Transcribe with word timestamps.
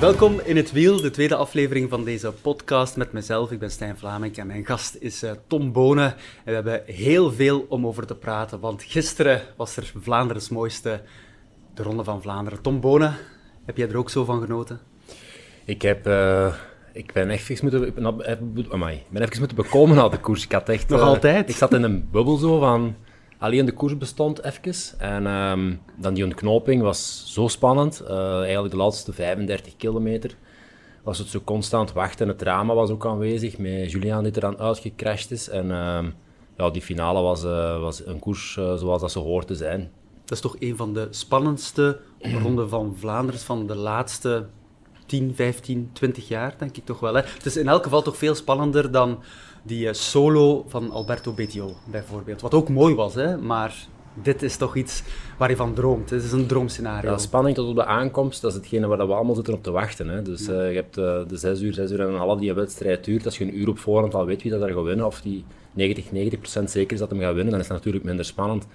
Welkom 0.00 0.40
in 0.44 0.56
het 0.56 0.72
Wiel, 0.72 1.00
de 1.00 1.10
tweede 1.10 1.34
aflevering 1.34 1.90
van 1.90 2.04
deze 2.04 2.32
podcast 2.32 2.96
met 2.96 3.12
mezelf. 3.12 3.50
Ik 3.50 3.58
ben 3.58 3.70
Stijn 3.70 3.98
Vlaming 3.98 4.36
en 4.36 4.46
mijn 4.46 4.66
gast 4.66 4.96
is 5.00 5.22
uh, 5.22 5.30
Tom 5.46 5.72
Bonen. 5.72 6.14
En 6.44 6.44
we 6.44 6.52
hebben 6.52 6.82
heel 6.86 7.32
veel 7.32 7.66
om 7.68 7.86
over 7.86 8.06
te 8.06 8.14
praten, 8.14 8.60
want 8.60 8.82
gisteren 8.82 9.42
was 9.56 9.76
er 9.76 9.92
Vlaanderen's 9.96 10.48
mooiste, 10.48 11.02
de 11.74 11.82
Ronde 11.82 12.04
van 12.04 12.22
Vlaanderen. 12.22 12.62
Tom 12.62 12.80
Bonen, 12.80 13.16
heb 13.64 13.76
jij 13.76 13.88
er 13.88 13.96
ook 13.96 14.10
zo 14.10 14.24
van 14.24 14.40
genoten? 14.40 14.80
Ik 15.64 15.82
heb... 15.82 16.06
Uh, 16.06 16.54
ik 16.92 17.12
ben 17.12 17.30
even 17.30 17.58
moeten... 17.62 17.94
Amai, 18.70 19.02
ben 19.08 19.22
even 19.22 19.38
moeten 19.38 19.56
bekomen 19.56 19.96
na 19.96 20.08
de 20.08 20.18
koers. 20.18 20.44
Ik 20.44 20.52
had 20.52 20.68
echt... 20.68 20.88
Nog 20.88 21.00
uh, 21.00 21.06
altijd? 21.06 21.48
Ik 21.48 21.56
zat 21.56 21.74
in 21.74 21.82
een 21.82 22.08
bubbel 22.10 22.36
zo 22.36 22.58
van 22.58 22.94
alleen 23.40 23.66
de 23.66 23.72
koers 23.72 23.96
bestond 23.96 24.44
even. 24.44 24.98
En 24.98 25.26
um, 25.26 25.80
dan 25.96 26.14
die 26.14 26.24
ontknoping 26.24 26.82
was 26.82 27.24
zo 27.26 27.48
spannend. 27.48 28.02
Uh, 28.02 28.38
eigenlijk 28.38 28.70
de 28.70 28.80
laatste 28.80 29.12
35 29.12 29.76
kilometer 29.76 30.36
was 31.02 31.18
het 31.18 31.28
zo 31.28 31.40
constant 31.44 31.92
wachten. 31.92 32.28
Het 32.28 32.38
drama 32.38 32.74
was 32.74 32.90
ook 32.90 33.06
aanwezig 33.06 33.58
met 33.58 33.90
Julian 33.90 34.22
die 34.22 34.32
er 34.32 34.40
dan 34.40 34.58
uitgecrashed 34.58 35.30
is. 35.30 35.48
En 35.48 35.64
uh, 35.64 35.98
ja, 36.56 36.70
die 36.70 36.82
finale 36.82 37.20
was, 37.20 37.44
uh, 37.44 37.80
was 37.80 38.06
een 38.06 38.18
koers 38.18 38.56
uh, 38.58 38.74
zoals 38.74 39.00
dat 39.00 39.12
ze 39.12 39.18
hoort 39.18 39.46
te 39.46 39.54
zijn. 39.54 39.90
Dat 40.24 40.32
is 40.32 40.40
toch 40.40 40.56
een 40.58 40.76
van 40.76 40.94
de 40.94 41.06
spannendste 41.10 42.00
ronden 42.42 42.68
van 42.68 42.96
Vlaanderen 42.98 43.40
van 43.40 43.66
de 43.66 43.76
laatste 43.76 44.46
10, 45.06 45.34
15, 45.34 45.90
20 45.92 46.28
jaar, 46.28 46.54
denk 46.58 46.76
ik 46.76 46.84
toch 46.84 47.00
wel. 47.00 47.14
Hè? 47.14 47.20
Het 47.20 47.46
is 47.46 47.56
in 47.56 47.68
elk 47.68 47.82
geval 47.82 48.02
toch 48.02 48.16
veel 48.16 48.34
spannender 48.34 48.90
dan 48.90 49.22
die 49.62 49.86
uh, 49.86 49.92
solo 49.92 50.64
van 50.68 50.90
Alberto 50.90 51.32
Bettiol, 51.32 51.74
bijvoorbeeld. 51.84 52.40
Wat 52.40 52.54
ook 52.54 52.68
mooi 52.68 52.94
was, 52.94 53.14
hè? 53.14 53.36
maar 53.36 53.86
dit 54.14 54.42
is 54.42 54.56
toch 54.56 54.76
iets 54.76 55.02
waar 55.38 55.50
je 55.50 55.56
van 55.56 55.74
droomt. 55.74 56.10
Het 56.10 56.22
is 56.22 56.32
een 56.32 56.46
droomscenario. 56.46 57.10
Ja, 57.10 57.18
spanning 57.18 57.56
tot 57.56 57.68
op 57.68 57.74
de 57.74 57.84
aankomst, 57.84 58.40
dat 58.40 58.50
is 58.50 58.56
hetgene 58.56 58.86
waar 58.86 59.06
we 59.06 59.14
allemaal 59.14 59.34
zitten 59.34 59.54
op 59.54 59.62
te 59.62 59.70
wachten. 59.70 60.08
Hè. 60.08 60.22
Dus 60.22 60.46
ja. 60.46 60.52
uh, 60.52 60.70
je 60.70 60.76
hebt 60.76 60.98
uh, 60.98 61.18
de 61.28 61.36
6 61.36 61.60
uur, 61.60 61.74
6 61.74 61.90
uur 61.90 62.00
en 62.00 62.08
een 62.08 62.14
half 62.14 62.38
die 62.38 62.48
een 62.48 62.54
wedstrijd 62.54 63.04
duurt. 63.04 63.24
Als 63.24 63.38
je 63.38 63.44
een 63.44 63.58
uur 63.58 63.68
op 63.68 63.78
voorhand 63.78 64.14
al 64.14 64.26
weet 64.26 64.42
wie 64.42 64.50
dat 64.50 64.62
er 64.62 64.72
gaat 64.72 64.84
winnen, 64.84 65.06
of 65.06 65.20
die 65.20 65.44
90, 65.72 66.04
90% 66.60 66.64
zeker 66.64 66.92
is 66.92 66.98
dat 66.98 67.10
hem 67.10 67.20
gaat 67.20 67.34
winnen, 67.34 67.50
dan 67.50 67.60
is 67.60 67.68
het 67.68 67.76
natuurlijk 67.76 68.04
minder 68.04 68.24
spannend. 68.24 68.66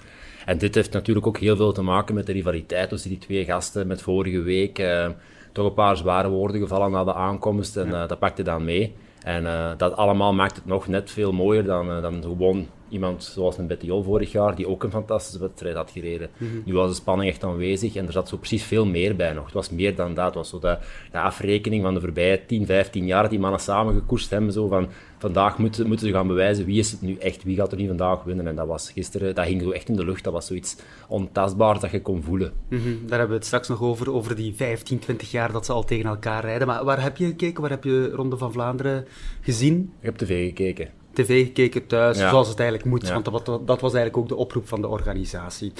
En 0.45 0.57
dit 0.57 0.75
heeft 0.75 0.91
natuurlijk 0.91 1.27
ook 1.27 1.37
heel 1.37 1.55
veel 1.55 1.71
te 1.71 1.81
maken 1.81 2.15
met 2.15 2.25
de 2.25 2.31
rivaliteit 2.31 2.89
tussen 2.89 3.09
die 3.09 3.19
twee 3.19 3.45
gasten 3.45 3.87
met 3.87 4.01
vorige 4.01 4.41
week. 4.41 4.79
Uh, 4.79 5.09
toch 5.51 5.65
een 5.65 5.73
paar 5.73 5.97
zware 5.97 6.29
woorden 6.29 6.61
gevallen 6.61 6.91
na 6.91 7.03
de 7.03 7.13
aankomst 7.13 7.77
en 7.77 7.87
ja. 7.87 8.07
dat 8.07 8.19
pakte 8.19 8.43
dan 8.43 8.65
mee. 8.65 8.95
En 9.25 9.43
uh, 9.43 9.71
dat 9.77 9.95
allemaal 9.95 10.33
maakt 10.33 10.55
het 10.55 10.65
nog 10.65 10.87
net 10.87 11.11
veel 11.11 11.31
mooier 11.31 11.63
dan, 11.63 11.89
uh, 11.89 12.01
dan 12.01 12.21
gewoon 12.21 12.67
iemand 12.89 13.23
zoals 13.23 13.57
een 13.57 13.67
Betty 13.67 13.87
vorig 13.87 14.31
jaar, 14.31 14.55
die 14.55 14.67
ook 14.67 14.83
een 14.83 14.91
fantastische 14.91 15.39
wedstrijd 15.39 15.75
had 15.75 15.91
gereden. 15.91 16.29
Mm 16.37 16.49
-hmm. 16.49 16.61
Nu 16.65 16.73
was 16.73 16.89
de 16.89 16.95
spanning 16.95 17.29
echt 17.29 17.43
aanwezig 17.43 17.95
en 17.95 18.05
er 18.05 18.11
zat 18.11 18.29
zo 18.29 18.37
precies 18.37 18.63
veel 18.63 18.85
meer 18.85 19.15
bij 19.15 19.33
nog. 19.33 19.45
Het 19.45 19.53
was 19.53 19.69
meer 19.69 19.95
dan 19.95 20.13
dat. 20.13 20.25
Het 20.25 20.35
was 20.35 20.49
zo 20.49 20.59
de, 20.59 20.77
de 21.11 21.19
afrekening 21.19 21.83
van 21.83 21.93
de 21.93 21.99
voorbije 21.99 22.45
10, 22.45 22.65
15 22.65 23.05
jaar 23.05 23.29
die 23.29 23.39
mannen 23.39 23.59
samen 23.59 23.93
gekoerst 23.93 24.29
hebben. 24.29 24.51
Zo 24.51 24.67
van, 24.67 24.89
vandaag 25.17 25.57
moeten, 25.57 25.87
moeten 25.87 26.07
ze 26.07 26.13
gaan 26.13 26.27
bewijzen 26.27 26.65
wie 26.65 26.79
is 26.79 26.91
het 26.91 27.01
nu 27.01 27.15
echt, 27.15 27.43
wie 27.43 27.55
gaat 27.55 27.71
er 27.71 27.77
nu 27.77 27.87
vandaag 27.87 28.23
winnen. 28.23 28.47
En 28.47 28.55
dat 28.55 28.67
was 28.67 28.91
gisteren, 28.91 29.35
dat 29.35 29.45
hing 29.45 29.61
zo 29.61 29.71
echt 29.71 29.89
in 29.89 29.95
de 29.95 30.05
lucht. 30.05 30.23
Dat 30.23 30.33
was 30.33 30.47
zoiets 30.47 30.75
ontastbaars 31.07 31.79
dat 31.79 31.91
je 31.91 32.01
kon 32.01 32.23
voelen. 32.23 32.53
Mm 32.69 32.79
-hmm. 32.79 32.99
Daar 33.07 33.17
hebben 33.17 33.27
we 33.27 33.35
het 33.35 33.45
straks 33.45 33.67
nog 33.67 33.81
over, 33.81 34.11
over 34.11 34.35
die 34.35 34.55
15, 34.55 34.99
20 34.99 35.31
jaar 35.31 35.51
dat 35.51 35.65
ze 35.65 35.71
al 35.71 35.83
tegen 35.83 36.09
elkaar 36.09 36.43
rijden. 36.43 36.67
Maar 36.67 36.83
waar 36.83 37.01
heb 37.01 37.17
je 37.17 37.25
gekeken? 37.25 37.61
Waar 37.61 37.71
heb 37.71 37.83
je 37.83 38.09
Ronde 38.09 38.37
van 38.37 38.51
Vlaanderen 38.51 39.05
gezien? 39.41 39.93
Ik 39.99 40.05
heb 40.05 40.15
tv 40.15 40.47
gekeken 40.47 41.03
tv 41.15 41.45
gekeken 41.45 41.87
thuis, 41.87 42.17
ja. 42.17 42.29
zoals 42.29 42.47
het 42.47 42.59
eigenlijk 42.59 42.89
moet. 42.89 43.09
Want 43.09 43.25
dat, 43.25 43.45
dat, 43.45 43.81
was 43.81 43.93
eigenlijk 43.93 44.17
ook 44.17 44.27
de 44.27 44.35
oproep 44.35 44.67
van 44.67 44.81
de 44.81 44.87
organisatie. 44.87 45.73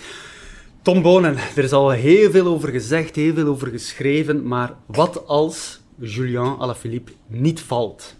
Tom 0.82 1.02
Bonen, 1.02 1.38
er 1.56 1.64
is 1.64 1.72
al 1.72 1.90
heel 1.90 2.32
veel 2.32 2.46
over 2.46 2.70
gezegd, 2.70 3.16
heel 3.16 3.34
veel 3.34 3.48
over 3.48 3.68
geschreven, 3.68 4.48
maar 4.48 4.74
wat 4.86 5.28
als 5.28 5.80
Julien 6.00 6.58
Alaphilippe 6.58 7.12
niet 7.28 7.60
valt? 7.60 8.16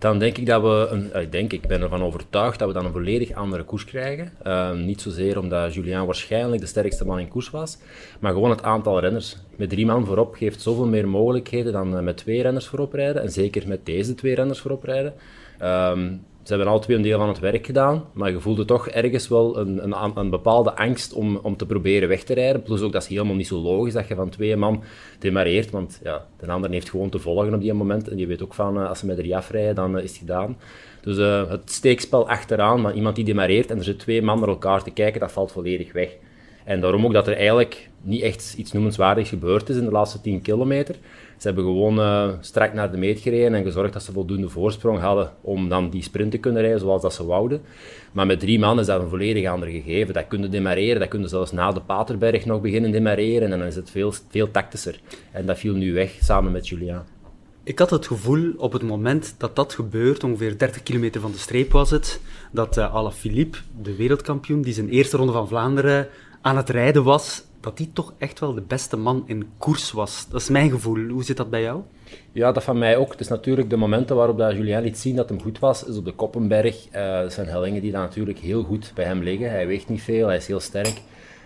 Dan 0.00 0.18
denk 0.18 0.38
ik 0.38 0.46
dat 0.46 0.62
we, 0.62 0.86
een, 0.90 1.22
ik 1.22 1.32
denk, 1.32 1.52
ik 1.52 1.66
ben 1.66 1.82
ervan 1.82 2.02
overtuigd 2.02 2.58
dat 2.58 2.68
we 2.68 2.74
dan 2.74 2.84
een 2.84 2.92
volledig 2.92 3.32
andere 3.32 3.64
koers 3.64 3.84
krijgen. 3.84 4.32
Uh, 4.46 4.72
niet 4.72 5.00
zozeer 5.00 5.38
omdat 5.38 5.74
Julien 5.74 6.04
waarschijnlijk 6.06 6.60
de 6.60 6.66
sterkste 6.66 7.04
man 7.04 7.18
in 7.18 7.28
koers 7.28 7.50
was, 7.50 7.78
maar 8.20 8.32
gewoon 8.32 8.50
het 8.50 8.62
aantal 8.62 9.00
renners. 9.00 9.36
Met 9.56 9.68
drie 9.68 9.86
man 9.86 10.06
voorop 10.06 10.34
geeft 10.34 10.62
zoveel 10.62 10.86
meer 10.86 11.08
mogelijkheden 11.08 11.72
dan 11.72 12.04
met 12.04 12.16
twee 12.16 12.42
renners 12.42 12.66
voorop 12.66 12.92
rijden. 12.92 13.22
En 13.22 13.30
zeker 13.30 13.68
met 13.68 13.86
deze 13.86 14.14
twee 14.14 14.34
renners 14.34 14.60
voorop 14.60 14.82
rijden. 14.82 15.14
Um, 15.62 16.20
ze 16.42 16.56
hebben 16.56 16.72
al 16.72 16.80
twee 16.80 16.96
een 16.96 17.02
deel 17.02 17.18
van 17.18 17.28
het 17.28 17.38
werk 17.38 17.66
gedaan, 17.66 18.04
maar 18.12 18.30
je 18.30 18.40
voelde 18.40 18.64
toch 18.64 18.88
ergens 18.88 19.28
wel 19.28 19.58
een, 19.58 19.84
een, 19.84 20.12
een, 20.14 20.30
bepaalde 20.30 20.76
angst 20.76 21.12
om, 21.12 21.36
om 21.36 21.56
te 21.56 21.66
proberen 21.66 22.08
weg 22.08 22.22
te 22.22 22.34
rijden. 22.34 22.62
Plus 22.62 22.80
ook, 22.80 22.92
dat 22.92 23.02
is 23.02 23.08
helemaal 23.08 23.34
niet 23.34 23.46
zo 23.46 23.58
logisch 23.58 23.92
dat 23.92 24.08
je 24.08 24.14
van 24.14 24.28
twee 24.28 24.56
man 24.56 24.82
demareert, 25.18 25.70
want 25.70 26.00
ja, 26.02 26.26
de 26.38 26.46
ander 26.46 26.70
heeft 26.70 26.90
gewoon 26.90 27.08
te 27.08 27.18
volgen 27.18 27.54
op 27.54 27.60
die 27.60 27.72
moment. 27.72 28.08
En 28.08 28.18
je 28.18 28.26
weet 28.26 28.42
ook 28.42 28.54
van, 28.54 28.88
als 28.88 28.98
ze 28.98 29.06
met 29.06 29.16
drie 29.16 29.36
afrijden, 29.36 29.74
dan 29.74 29.96
uh, 29.96 30.02
is 30.02 30.10
het 30.10 30.18
gedaan. 30.18 30.56
Dus 31.00 31.18
uh, 31.18 31.50
het 31.50 31.70
steekspel 31.70 32.28
achteraan, 32.28 32.80
maar 32.80 32.94
iemand 32.94 33.16
die 33.16 33.24
demareert 33.24 33.70
en 33.70 33.78
er 33.78 33.84
zitten 33.84 34.04
twee 34.04 34.22
man 34.22 34.38
naar 34.38 34.48
elkaar 34.48 34.82
te 34.82 34.90
kijken, 34.90 35.20
dat 35.20 35.32
valt 35.32 35.52
volledig 35.52 35.92
weg. 35.92 36.16
En 36.64 36.80
daarom 36.80 37.04
ook 37.04 37.12
dat 37.12 37.26
er 37.26 37.36
eigenlijk 37.36 37.88
niet 38.02 38.22
echt 38.22 38.54
iets 38.56 38.72
noemenswaardigs 38.72 39.28
gebeurd 39.28 39.68
is 39.68 39.76
in 39.76 39.84
de 39.84 39.90
laatste 39.90 40.20
10 40.20 40.42
kilometer. 40.42 40.96
Ze 41.40 41.46
hebben 41.46 41.64
gewoon 41.64 41.98
uh, 41.98 42.28
strak 42.40 42.72
naar 42.72 42.90
de 42.90 42.96
meet 42.96 43.20
gereden 43.20 43.54
en 43.54 43.64
gezorgd 43.64 43.92
dat 43.92 44.02
ze 44.02 44.12
voldoende 44.12 44.48
voorsprong 44.48 44.98
hadden 44.98 45.32
om 45.40 45.68
dan 45.68 45.90
die 45.90 46.02
sprint 46.02 46.30
te 46.30 46.38
kunnen 46.38 46.62
rijden 46.62 46.80
zoals 46.80 47.02
dat 47.02 47.14
ze 47.14 47.26
wouden. 47.26 47.62
Maar 48.12 48.26
met 48.26 48.40
drie 48.40 48.58
man 48.58 48.80
is 48.80 48.86
dat 48.86 49.00
een 49.00 49.08
volledig 49.08 49.48
ander 49.48 49.68
gegeven. 49.68 50.14
Dat 50.14 50.26
kunnen 50.28 50.50
demareren, 50.50 51.00
dat 51.00 51.08
kunnen 51.08 51.28
zelfs 51.28 51.52
na 51.52 51.72
de 51.72 51.80
Paterberg 51.80 52.44
nog 52.44 52.60
beginnen 52.60 52.90
demareren 52.90 53.52
en 53.52 53.58
dan 53.58 53.68
is 53.68 53.76
het 53.76 53.90
veel, 53.90 54.12
veel 54.28 54.50
tactischer. 54.50 55.00
En 55.32 55.46
dat 55.46 55.58
viel 55.58 55.74
nu 55.74 55.92
weg 55.92 56.18
samen 56.20 56.52
met 56.52 56.68
Julian. 56.68 57.02
Ik 57.62 57.78
had 57.78 57.90
het 57.90 58.06
gevoel 58.06 58.52
op 58.56 58.72
het 58.72 58.82
moment 58.82 59.34
dat 59.38 59.56
dat 59.56 59.74
gebeurt, 59.74 60.24
ongeveer 60.24 60.58
30 60.58 60.82
kilometer 60.82 61.20
van 61.20 61.32
de 61.32 61.38
streep 61.38 61.72
was 61.72 61.90
het, 61.90 62.20
dat 62.52 62.78
uh, 62.78 62.94
Alaphilippe, 62.94 63.58
de 63.82 63.96
wereldkampioen, 63.96 64.62
die 64.62 64.74
zijn 64.74 64.88
eerste 64.88 65.16
ronde 65.16 65.32
van 65.32 65.48
Vlaanderen 65.48 66.08
aan 66.40 66.56
het 66.56 66.68
rijden 66.68 67.04
was, 67.04 67.44
dat 67.60 67.78
hij 67.78 67.90
toch 67.92 68.14
echt 68.18 68.40
wel 68.40 68.54
de 68.54 68.60
beste 68.60 68.96
man 68.96 69.22
in 69.26 69.48
koers 69.58 69.92
was. 69.92 70.26
Dat 70.30 70.40
is 70.40 70.48
mijn 70.48 70.70
gevoel. 70.70 71.08
Hoe 71.08 71.24
zit 71.24 71.36
dat 71.36 71.50
bij 71.50 71.62
jou? 71.62 71.82
Ja, 72.32 72.52
dat 72.52 72.64
van 72.64 72.78
mij 72.78 72.96
ook. 72.96 73.10
Het 73.10 73.20
is 73.20 73.28
natuurlijk 73.28 73.70
de 73.70 73.76
momenten 73.76 74.16
waarop 74.16 74.38
dat 74.38 74.52
Julien 74.52 74.82
liet 74.82 74.98
zien 74.98 75.16
dat 75.16 75.28
hem 75.28 75.40
goed 75.40 75.58
was, 75.58 75.84
is 75.84 75.96
op 75.96 76.04
de 76.04 76.12
Koppenberg. 76.12 76.86
Uh, 76.86 77.20
dat 77.20 77.32
zijn 77.32 77.46
hellingen 77.46 77.82
die 77.82 77.92
dan 77.92 78.00
natuurlijk 78.00 78.38
heel 78.38 78.62
goed 78.62 78.92
bij 78.94 79.04
hem 79.04 79.22
liggen. 79.22 79.50
Hij 79.50 79.66
weegt 79.66 79.88
niet 79.88 80.02
veel, 80.02 80.26
hij 80.26 80.36
is 80.36 80.46
heel 80.46 80.60
sterk. 80.60 81.00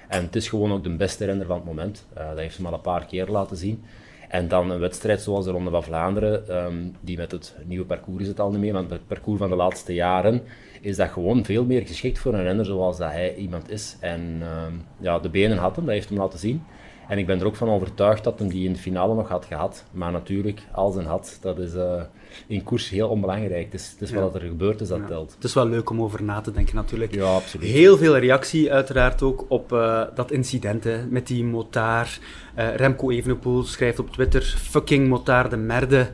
En 0.09 0.23
het 0.23 0.37
is 0.37 0.49
gewoon 0.49 0.73
ook 0.73 0.83
de 0.83 0.97
beste 0.97 1.25
renner 1.25 1.47
van 1.47 1.57
het 1.57 1.65
moment. 1.65 2.07
Uh, 2.19 2.29
dat 2.29 2.39
heeft 2.39 2.57
hij 2.57 2.67
al 2.67 2.73
een 2.73 2.81
paar 2.81 3.07
keer 3.07 3.27
laten 3.27 3.57
zien. 3.57 3.85
En 4.29 4.49
dan 4.49 4.71
een 4.71 4.81
wedstrijd 4.81 5.21
zoals 5.21 5.45
de 5.45 5.51
Ronde 5.51 5.71
van 5.71 5.83
Vlaanderen, 5.83 6.65
um, 6.65 6.97
die 7.01 7.17
met 7.17 7.31
het 7.31 7.55
nieuwe 7.65 7.85
parcours 7.85 8.23
is 8.23 8.29
het 8.29 8.41
al 8.41 8.51
niet 8.51 8.61
meer, 8.61 8.73
maar 8.73 8.85
het 8.89 9.07
parcours 9.07 9.39
van 9.39 9.49
de 9.49 9.57
laatste 9.57 9.95
jaren, 9.95 10.43
is 10.85 10.97
dat 10.97 11.11
gewoon 11.11 11.45
veel 11.45 11.65
meer 11.65 11.87
geschikt 11.87 12.19
voor 12.19 12.35
een 12.35 12.43
renner 12.43 12.65
zoals 12.65 12.97
dat 12.97 13.11
hij 13.11 13.35
iemand 13.35 13.71
is. 13.71 13.97
En 14.01 14.43
um, 14.67 14.83
ja, 14.99 15.19
de 15.19 15.29
benen 15.29 15.59
had 15.59 15.77
hem, 15.77 15.85
dat 15.85 15.95
heeft 15.95 16.09
hem 16.09 16.19
laten 16.19 16.39
zien. 16.39 16.63
En 17.09 17.19
ik 17.19 17.27
ben 17.27 17.41
er 17.41 17.47
ook 17.47 17.57
van 17.57 17.69
overtuigd 17.69 18.25
dat 18.25 18.39
hij 18.39 18.49
die 18.49 18.67
in 18.67 18.73
de 18.73 18.79
finale 18.79 19.15
nog 19.15 19.29
had 19.29 19.45
gehad. 19.45 19.85
Maar 19.91 20.13
natuurlijk, 20.13 20.63
als 20.73 20.97
een 20.97 21.05
had, 21.05 21.39
dat 21.41 21.59
is 21.59 21.75
uh, 21.75 22.03
in 22.47 22.63
koers 22.63 22.89
heel 22.89 23.09
onbelangrijk. 23.09 23.65
Het 23.65 23.81
is, 23.81 23.91
het 23.91 24.01
is 24.01 24.11
ja. 24.11 24.21
wat 24.21 24.35
er 24.35 24.41
gebeurd 24.41 24.81
is 24.81 24.89
dat 24.89 24.99
ja. 24.99 25.07
telt. 25.07 25.35
Het 25.35 25.45
is 25.45 25.55
wel 25.55 25.69
leuk 25.69 25.91
om 25.91 26.03
over 26.03 26.23
na 26.23 26.41
te 26.41 26.53
denken 26.53 26.75
natuurlijk. 26.75 27.15
Ja, 27.15 27.35
absoluut. 27.35 27.69
Heel 27.69 27.97
veel 27.97 28.19
reactie 28.19 28.73
uiteraard 28.73 29.23
ook 29.23 29.45
op 29.49 29.73
uh, 29.73 30.03
dat 30.15 30.31
incident 30.31 30.85
hè, 30.85 31.07
met 31.07 31.27
die 31.27 31.45
motaar. 31.45 32.19
Uh, 32.59 32.75
Remco 32.75 33.11
Evenepoel 33.11 33.63
schrijft 33.63 33.99
op 33.99 34.11
Twitter, 34.11 34.43
fucking 34.43 35.09
motaar 35.09 35.51
de 35.51 35.57
merde. 35.57 36.09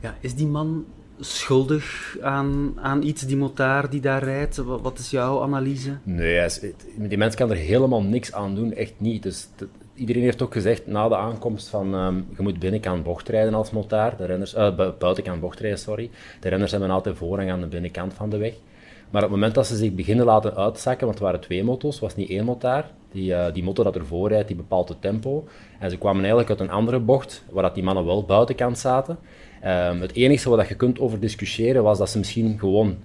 Ja, 0.00 0.14
is 0.20 0.34
die 0.34 0.46
man 0.46 0.84
schuldig 1.24 2.16
aan, 2.20 2.72
aan 2.80 3.02
iets, 3.02 3.22
die 3.22 3.36
motaar 3.36 3.90
die 3.90 4.00
daar 4.00 4.24
rijdt? 4.24 4.56
Wat, 4.56 4.98
is 4.98 5.10
jouw 5.10 5.42
analyse? 5.42 5.96
Nee, 6.02 6.48
die 6.96 7.18
mens 7.18 7.34
kan 7.34 7.50
er 7.50 7.56
helemaal 7.56 8.02
niks 8.02 8.32
aan 8.32 8.54
doen, 8.54 8.72
echt 8.72 8.94
niet. 8.96 9.22
Dus 9.22 9.48
iedereen 9.94 10.22
heeft 10.22 10.42
ook 10.42 10.52
gezegd 10.52 10.86
na 10.86 11.08
de 11.08 11.16
aankomst 11.16 11.68
van 11.68 11.94
um, 11.94 12.26
je 12.36 12.42
moet 12.42 12.58
binnenkant 12.58 13.02
bocht 13.02 13.28
rijden 13.28 13.54
als 13.54 13.70
motaar. 13.70 14.16
De 14.16 14.24
renners, 14.24 14.54
uh, 14.54 14.76
buitenkant 14.98 15.40
bocht 15.40 15.60
rijden, 15.60 15.78
sorry. 15.78 16.10
De 16.40 16.48
renners 16.48 16.70
hebben 16.70 16.90
altijd 16.90 17.16
voorrang 17.16 17.50
aan 17.50 17.60
de 17.60 17.66
binnenkant 17.66 18.14
van 18.14 18.30
de 18.30 18.36
weg. 18.36 18.54
Maar 19.10 19.22
op 19.22 19.30
het 19.30 19.38
moment 19.38 19.54
dat 19.54 19.66
ze 19.66 19.76
zich 19.76 19.92
beginnen 19.92 20.24
laten 20.24 20.56
uitzakken, 20.56 21.06
want 21.06 21.18
het 21.18 21.26
waren 21.26 21.40
twee 21.40 21.64
motos, 21.64 22.00
was 22.00 22.16
niet 22.16 22.30
één 22.30 22.44
motaar. 22.44 22.90
Die, 23.10 23.30
uh, 23.30 23.44
die 23.52 23.62
motor 23.62 23.84
dat 23.84 23.96
ervoor 23.96 24.28
rijdt, 24.28 24.46
die 24.46 24.56
bepaalt 24.56 24.88
het 24.88 25.00
tempo. 25.00 25.44
En 25.78 25.90
ze 25.90 25.98
kwamen 25.98 26.20
eigenlijk 26.20 26.50
uit 26.50 26.60
een 26.60 26.70
andere 26.70 26.98
bocht, 26.98 27.44
waar 27.50 27.62
dat 27.62 27.74
die 27.74 27.84
mannen 27.84 28.04
wel 28.04 28.24
buitenkant 28.24 28.78
zaten. 28.78 29.18
Um, 29.66 30.00
het 30.00 30.14
enige 30.14 30.50
wat 30.50 30.68
je 30.68 30.74
kunt 30.74 31.00
over 31.00 31.20
discussiëren 31.20 31.82
was 31.82 31.98
dat 31.98 32.10
ze 32.10 32.18
misschien 32.18 32.58
gewoon 32.58 32.96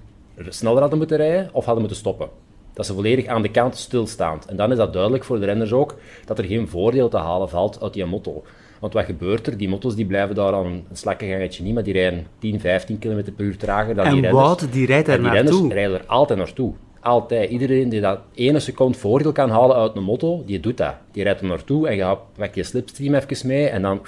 sneller 0.49 0.79
hadden 0.79 0.97
moeten 0.97 1.17
rijden 1.17 1.49
of 1.51 1.63
hadden 1.65 1.83
moeten 1.83 1.99
stoppen. 1.99 2.29
Dat 2.73 2.85
ze 2.85 2.93
volledig 2.93 3.25
aan 3.25 3.41
de 3.41 3.51
kant 3.51 3.75
stilstaand. 3.75 4.45
En 4.45 4.55
dan 4.55 4.71
is 4.71 4.77
dat 4.77 4.93
duidelijk 4.93 5.23
voor 5.23 5.39
de 5.39 5.45
renners 5.45 5.71
ook 5.71 5.95
dat 6.25 6.37
er 6.37 6.45
geen 6.45 6.67
voordeel 6.67 7.09
te 7.09 7.17
halen 7.17 7.49
valt 7.49 7.81
uit 7.81 7.93
die 7.93 8.05
motto. 8.05 8.43
Want 8.79 8.93
wat 8.93 9.05
gebeurt 9.05 9.47
er? 9.47 9.57
Die 9.57 9.69
motto's 9.69 9.95
die 9.95 10.05
blijven 10.05 10.35
daar 10.35 10.53
aan 10.53 10.65
een 10.65 10.85
slakkengangetje 10.91 11.63
niet, 11.63 11.73
maar 11.73 11.83
die 11.83 11.93
rijden 11.93 12.27
10, 12.39 12.59
15 12.59 12.99
km 12.99 13.23
per 13.35 13.45
uur 13.45 13.57
trager 13.57 13.95
dan 13.95 14.05
en 14.05 14.13
die 14.13 14.21
renners. 14.21 14.43
Wout, 14.43 14.71
die 14.71 14.85
rijdt 14.85 15.05
die 15.05 15.17
naartoe. 15.17 15.43
renners 15.43 15.73
rijden 15.73 15.99
er 15.99 16.05
altijd 16.05 16.39
naartoe. 16.39 16.73
Altijd. 16.99 17.49
Iedereen 17.49 17.89
die 17.89 18.01
dat 18.01 18.19
ene 18.33 18.59
seconde 18.59 18.97
voordeel 18.97 19.31
kan 19.31 19.49
halen 19.49 19.75
uit 19.75 19.95
een 19.95 20.03
motto, 20.03 20.43
die 20.45 20.59
doet 20.59 20.77
dat. 20.77 20.93
Die 21.11 21.23
rijdt 21.23 21.41
er 21.41 21.47
naartoe 21.47 21.87
en 21.87 21.95
je 21.95 22.17
pakt 22.37 22.55
je 22.55 22.63
slipstream 22.63 23.13
even 23.13 23.47
mee 23.47 23.67
en 23.67 23.81
dan 23.81 24.01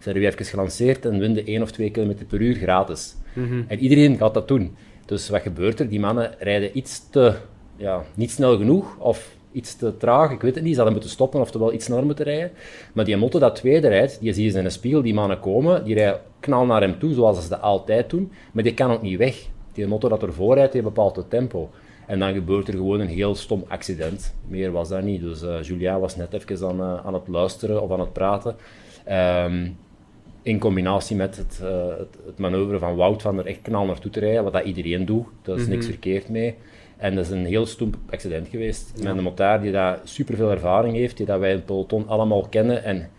zijn 0.00 0.14
er 0.14 0.20
weer 0.20 0.32
even 0.32 0.44
gelanceerd 0.44 1.04
en 1.04 1.18
winnen 1.18 1.46
1 1.46 1.62
of 1.62 1.70
2 1.70 1.90
km 1.90 2.14
per 2.28 2.40
uur 2.40 2.54
gratis. 2.54 3.14
En 3.68 3.78
iedereen 3.78 4.16
gaat 4.16 4.34
dat 4.34 4.48
doen. 4.48 4.76
Dus 5.06 5.28
wat 5.28 5.42
gebeurt 5.42 5.80
er? 5.80 5.88
Die 5.88 6.00
mannen 6.00 6.34
rijden 6.38 6.78
iets 6.78 7.10
te, 7.10 7.34
ja, 7.76 8.02
niet 8.14 8.30
snel 8.30 8.56
genoeg 8.56 8.98
of 8.98 9.36
iets 9.52 9.76
te 9.76 9.96
traag, 9.96 10.30
ik 10.30 10.40
weet 10.40 10.54
het 10.54 10.62
niet. 10.64 10.72
Ze 10.72 10.76
hadden 10.76 10.92
moeten 10.92 11.10
stoppen 11.10 11.40
of 11.40 11.52
wel 11.52 11.72
iets 11.72 11.84
sneller 11.84 12.04
moeten 12.04 12.24
rijden. 12.24 12.50
Maar 12.92 13.04
die 13.04 13.16
motor 13.16 13.40
dat 13.40 13.56
tweede 13.56 13.88
rijdt, 13.88 14.20
die 14.20 14.32
zie 14.32 14.52
je 14.52 14.58
in 14.58 14.64
een 14.64 14.70
spiegel, 14.70 15.02
die 15.02 15.14
mannen 15.14 15.40
komen, 15.40 15.84
die 15.84 15.94
rijden 15.94 16.20
knal 16.40 16.66
naar 16.66 16.80
hem 16.80 16.98
toe, 16.98 17.14
zoals 17.14 17.42
ze 17.42 17.48
dat 17.48 17.60
altijd 17.60 18.10
doen. 18.10 18.32
Maar 18.52 18.62
die 18.62 18.74
kan 18.74 18.90
ook 18.90 19.02
niet 19.02 19.18
weg. 19.18 19.46
Die 19.72 19.86
motor 19.86 20.10
dat 20.10 20.22
ervoor 20.22 20.54
rijdt, 20.54 20.72
die 20.72 20.82
bepaalt 20.82 21.16
het 21.16 21.30
tempo. 21.30 21.70
En 22.06 22.18
dan 22.18 22.32
gebeurt 22.32 22.68
er 22.68 22.74
gewoon 22.74 23.00
een 23.00 23.08
heel 23.08 23.34
stom 23.34 23.64
accident. 23.68 24.34
Meer 24.48 24.72
was 24.72 24.88
dat 24.88 25.02
niet. 25.02 25.20
Dus 25.20 25.42
uh, 25.42 25.62
Julia 25.62 25.98
was 25.98 26.16
net 26.16 26.32
even 26.32 26.68
aan, 26.68 26.80
uh, 26.80 27.06
aan 27.06 27.14
het 27.14 27.28
luisteren 27.28 27.82
of 27.82 27.90
aan 27.90 28.00
het 28.00 28.12
praten. 28.12 28.56
Um, 29.44 29.76
in 30.42 30.58
combinatie 30.58 31.16
met 31.16 31.36
het, 31.36 31.60
uh, 31.62 31.88
het, 31.98 32.18
het, 32.26 32.38
manoeuvre 32.38 32.78
van 32.78 32.96
Wout 32.96 33.22
van 33.22 33.38
er 33.38 33.46
echt 33.46 33.62
knal 33.62 33.86
naartoe 33.86 34.10
te 34.10 34.20
rijden, 34.20 34.44
wat 34.44 34.52
dat 34.52 34.64
iedereen 34.64 35.06
doet. 35.06 35.26
Daar 35.42 35.54
is 35.54 35.60
mm 35.60 35.66
-hmm. 35.66 35.76
niks 35.76 35.86
verkeerd 35.86 36.28
mee. 36.28 36.54
En 36.96 37.14
dat 37.14 37.24
is 37.24 37.30
een 37.30 37.44
heel 37.44 37.66
stom 37.66 37.90
accident 38.10 38.48
geweest. 38.48 38.92
Ja. 38.94 39.02
Met 39.02 39.16
een 39.16 39.22
motaar 39.22 39.60
die 39.60 39.72
daar 39.72 39.98
superveel 40.04 40.50
ervaring 40.50 40.96
heeft, 40.96 41.16
die 41.16 41.26
dat 41.26 41.40
wij 41.40 41.50
in 41.50 41.56
het 41.56 41.64
peloton 41.64 42.08
allemaal 42.08 42.46
kennen 42.48 42.84
en 42.84 43.10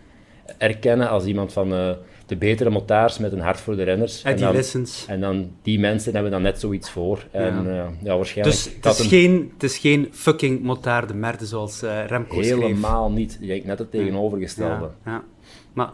erkennen 0.58 1.08
als 1.08 1.24
iemand 1.24 1.52
van 1.52 1.72
uh, 1.72 1.90
de 2.26 2.36
betere 2.36 2.70
motaars 2.70 3.18
met 3.18 3.32
een 3.32 3.40
hart 3.40 3.60
voor 3.60 3.76
de 3.76 3.82
renners. 3.82 4.22
En, 4.22 4.30
en 4.30 4.36
die 4.36 4.44
dan, 4.44 4.54
lessons. 4.54 5.06
En 5.08 5.20
dan 5.20 5.50
die 5.62 5.78
mensen 5.78 6.12
hebben 6.12 6.30
dan 6.30 6.42
net 6.42 6.60
zoiets 6.60 6.90
voor. 6.90 7.26
En 7.30 7.64
ja, 7.64 7.70
uh, 7.70 7.88
ja 8.02 8.16
waarschijnlijk... 8.16 8.56
Dus 8.56 8.74
het 8.74 8.84
is, 8.84 8.98
een... 8.98 9.08
geen, 9.08 9.50
het 9.52 9.62
is 9.62 9.78
geen 9.78 10.08
fucking 10.12 10.62
motaar 10.62 11.06
de 11.06 11.14
merde 11.14 11.46
zoals 11.46 11.80
Remco 12.06 12.40
Helemaal 12.40 13.04
schreef. 13.04 13.18
niet. 13.18 13.38
Je 13.40 13.46
denkt 13.46 13.66
net 13.66 13.78
het 13.78 13.90
tegenovergestelde. 13.90 14.90
Ja, 15.04 15.10
ja. 15.10 15.24
Maar 15.72 15.90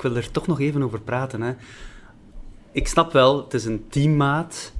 ik 0.00 0.10
wil 0.10 0.16
er 0.16 0.30
toch 0.30 0.46
nog 0.46 0.60
even 0.60 0.82
over 0.82 1.00
praten. 1.00 1.42
Hè. 1.42 1.52
Ik 2.72 2.88
snap 2.88 3.12
wel, 3.12 3.44
het 3.44 3.54
is 3.54 3.64
een 3.64 3.84
teammaat. 3.88 4.72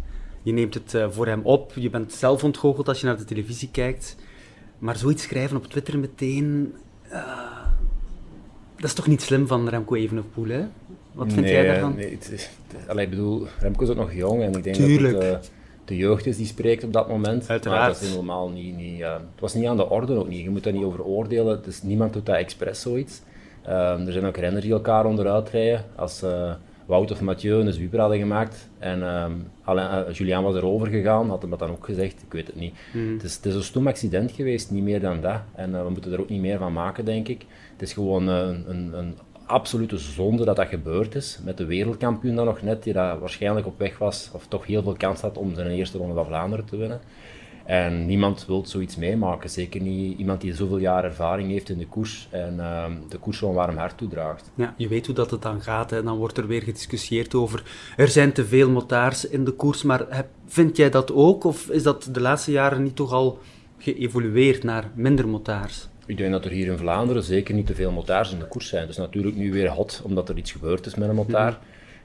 Je 0.43 0.52
neemt 0.52 0.75
het 0.75 0.94
uh, 0.94 1.11
voor 1.11 1.26
hem 1.26 1.40
op. 1.43 1.72
Je 1.75 1.90
bent 1.90 2.12
zelf 2.12 2.44
ontgoocheld 2.44 2.88
als 2.88 3.00
je 3.00 3.06
naar 3.06 3.17
de 3.17 3.25
televisie 3.25 3.69
kijkt. 3.70 4.17
Maar 4.78 4.96
zoiets 4.96 5.22
schrijven 5.22 5.56
op 5.56 5.67
Twitter 5.67 5.99
meteen... 5.99 6.75
Uh, 7.12 7.22
dat 8.76 8.84
is 8.84 8.93
toch 8.93 9.06
niet 9.06 9.22
slim 9.22 9.46
van 9.46 9.69
Remco 9.69 9.94
Evenepoel, 9.94 10.49
hè? 10.49 10.67
Wat 11.12 11.32
vind 11.32 11.40
nee, 11.40 11.52
jij 11.52 11.67
daarvan? 11.67 11.94
Nee, 11.94 12.11
het 12.11 12.31
is, 12.32 12.50
allee, 12.88 13.05
ik 13.05 13.11
bedoel, 13.11 13.46
Remco 13.58 13.82
is 13.82 13.88
ook 13.88 13.96
nog 13.96 14.12
jong 14.12 14.43
en 14.43 14.52
ik 14.55 14.64
denk 14.64 14.76
Tuurlijk. 14.76 15.14
dat 15.14 15.22
het 15.22 15.44
uh, 15.44 15.50
de 15.84 15.96
jeugd 15.96 16.26
is 16.26 16.37
die 16.37 16.46
spreekt 16.46 16.84
op 16.84 16.93
dat 16.93 17.08
moment. 17.08 17.49
Uiteraard. 17.49 17.81
Maar 17.81 17.93
dat 17.93 18.02
is 18.02 18.11
helemaal 18.11 18.49
niet... 18.49 18.76
niet 18.76 19.00
uh, 19.00 19.12
het 19.12 19.40
was 19.40 19.55
niet 19.55 19.67
aan 19.67 19.76
de 19.76 19.88
orde 19.88 20.19
ook 20.19 20.28
niet. 20.28 20.43
Je 20.43 20.50
moet 20.50 20.64
daar 20.64 20.72
niet 20.72 20.84
over 20.84 21.05
oordelen. 21.05 21.62
Dus 21.62 21.82
niemand 21.82 22.12
doet 22.12 22.26
dat 22.26 22.37
expres 22.37 22.81
zoiets. 22.81 23.20
Um, 23.67 24.07
er 24.07 24.12
zijn 24.12 24.25
ook 24.25 24.37
renners 24.37 24.65
die 24.65 24.73
elkaar 24.73 25.05
onderuit 25.05 25.49
rijden. 25.49 25.85
Als 25.97 26.23
uh, 26.23 26.53
Wout 26.87 27.11
of 27.11 27.21
Mathieu 27.21 27.61
een 27.61 27.73
zwieper 27.73 28.01
hadden 28.01 28.19
gemaakt 28.19 28.69
en 28.79 29.03
um, 29.03 29.51
Alain, 29.65 30.09
uh, 30.09 30.15
Julian 30.15 30.43
was 30.43 30.55
erover 30.55 30.87
gegaan, 30.87 31.29
had 31.29 31.41
hem 31.41 31.51
dat 31.51 31.59
dan 31.59 31.71
ook 31.71 31.85
gezegd, 31.85 32.23
ik 32.23 32.33
weet 32.33 32.47
het 32.47 32.57
niet. 32.57 32.75
Mm. 32.93 33.12
Het, 33.12 33.23
is, 33.23 33.37
het 33.37 33.47
is 33.47 33.55
een 33.55 33.62
stom 33.62 33.87
accident 33.87 34.33
geweest, 34.33 34.71
niet 34.71 34.83
meer 34.83 35.01
dan 35.01 35.21
dat. 35.21 35.41
En 35.55 35.71
uh, 35.71 35.83
we 35.83 35.91
moeten 35.91 36.12
er 36.12 36.21
ook 36.21 36.29
niet 36.29 36.41
meer 36.41 36.59
van 36.59 36.73
maken, 36.73 37.05
denk 37.05 37.29
ik. 37.29 37.47
Het 37.73 37.83
is 37.83 37.93
gewoon 37.93 38.29
een, 38.29 38.65
een, 38.71 38.93
een 38.99 39.19
absolute 39.47 39.99
zonde 39.99 40.45
dat 40.45 40.56
dat 40.56 40.69
gebeurd 40.69 41.15
is. 41.15 41.39
Met 41.45 41.56
de 41.56 41.65
wereldkampioen 41.65 42.35
dan 42.35 42.45
nog 42.45 42.63
net, 42.63 42.83
die 42.83 42.93
dat 42.93 43.19
waarschijnlijk 43.19 43.67
op 43.67 43.79
weg 43.79 43.99
was, 43.99 44.31
of 44.33 44.47
toch 44.47 44.67
heel 44.67 44.83
veel 44.83 44.97
kans 44.97 45.21
had 45.21 45.39
om 45.39 45.55
zijn 45.55 45.71
eerste 45.71 45.99
ronde 45.99 46.15
van 46.15 46.27
Vlaanderen 46.27 46.65
te 46.65 46.77
winnen. 46.77 47.01
En 47.70 48.06
niemand 48.06 48.46
wil 48.46 48.67
zoiets 48.67 48.96
meemaken. 48.96 49.50
Zeker 49.50 49.81
niet 49.81 50.19
iemand 50.19 50.40
die 50.40 50.55
zoveel 50.55 50.78
jaar 50.78 51.05
ervaring 51.05 51.50
heeft 51.50 51.69
in 51.69 51.78
de 51.78 51.87
koers 51.87 52.28
en 52.31 52.55
uh, 52.56 52.84
de 53.08 53.19
koers 53.19 53.38
zo'n 53.38 53.55
warm 53.55 53.76
hart 53.76 53.99
toedraagt. 53.99 54.50
Ja, 54.55 54.75
je 54.76 54.88
weet 54.88 55.06
hoe 55.06 55.14
dat 55.14 55.31
het 55.31 55.43
dan 55.43 55.61
gaat. 55.61 55.90
Hè. 55.90 56.02
Dan 56.02 56.17
wordt 56.17 56.38
er 56.38 56.46
weer 56.46 56.62
gediscussieerd 56.62 57.34
over 57.34 57.62
er 57.96 58.08
zijn 58.08 58.32
te 58.32 58.44
veel 58.44 58.70
motaars 58.70 59.28
in 59.28 59.44
de 59.44 59.50
koers. 59.50 59.82
Maar 59.82 60.06
heb, 60.08 60.26
vind 60.46 60.76
jij 60.76 60.90
dat 60.90 61.12
ook? 61.12 61.44
Of 61.44 61.69
is 61.69 61.82
dat 61.82 62.08
de 62.12 62.20
laatste 62.20 62.50
jaren 62.50 62.82
niet 62.82 62.96
toch 62.96 63.12
al 63.12 63.38
geëvolueerd 63.78 64.62
naar 64.62 64.90
minder 64.94 65.28
motaars? 65.28 65.88
Ik 66.06 66.17
denk 66.17 66.32
dat 66.32 66.44
er 66.44 66.50
hier 66.50 66.67
in 66.67 66.78
Vlaanderen 66.78 67.22
zeker 67.22 67.55
niet 67.55 67.67
te 67.67 67.75
veel 67.75 67.93
motaars 67.93 68.32
in 68.32 68.38
de 68.38 68.49
koers 68.49 68.69
zijn. 68.69 68.88
Is 68.88 68.96
natuurlijk 68.96 69.37
nu 69.37 69.52
weer 69.52 69.69
hot 69.69 70.02
omdat 70.05 70.28
er 70.28 70.37
iets 70.37 70.52
gebeurd 70.52 70.87
is 70.87 70.94
met 70.94 71.08
een 71.08 71.14
motaar. 71.14 71.58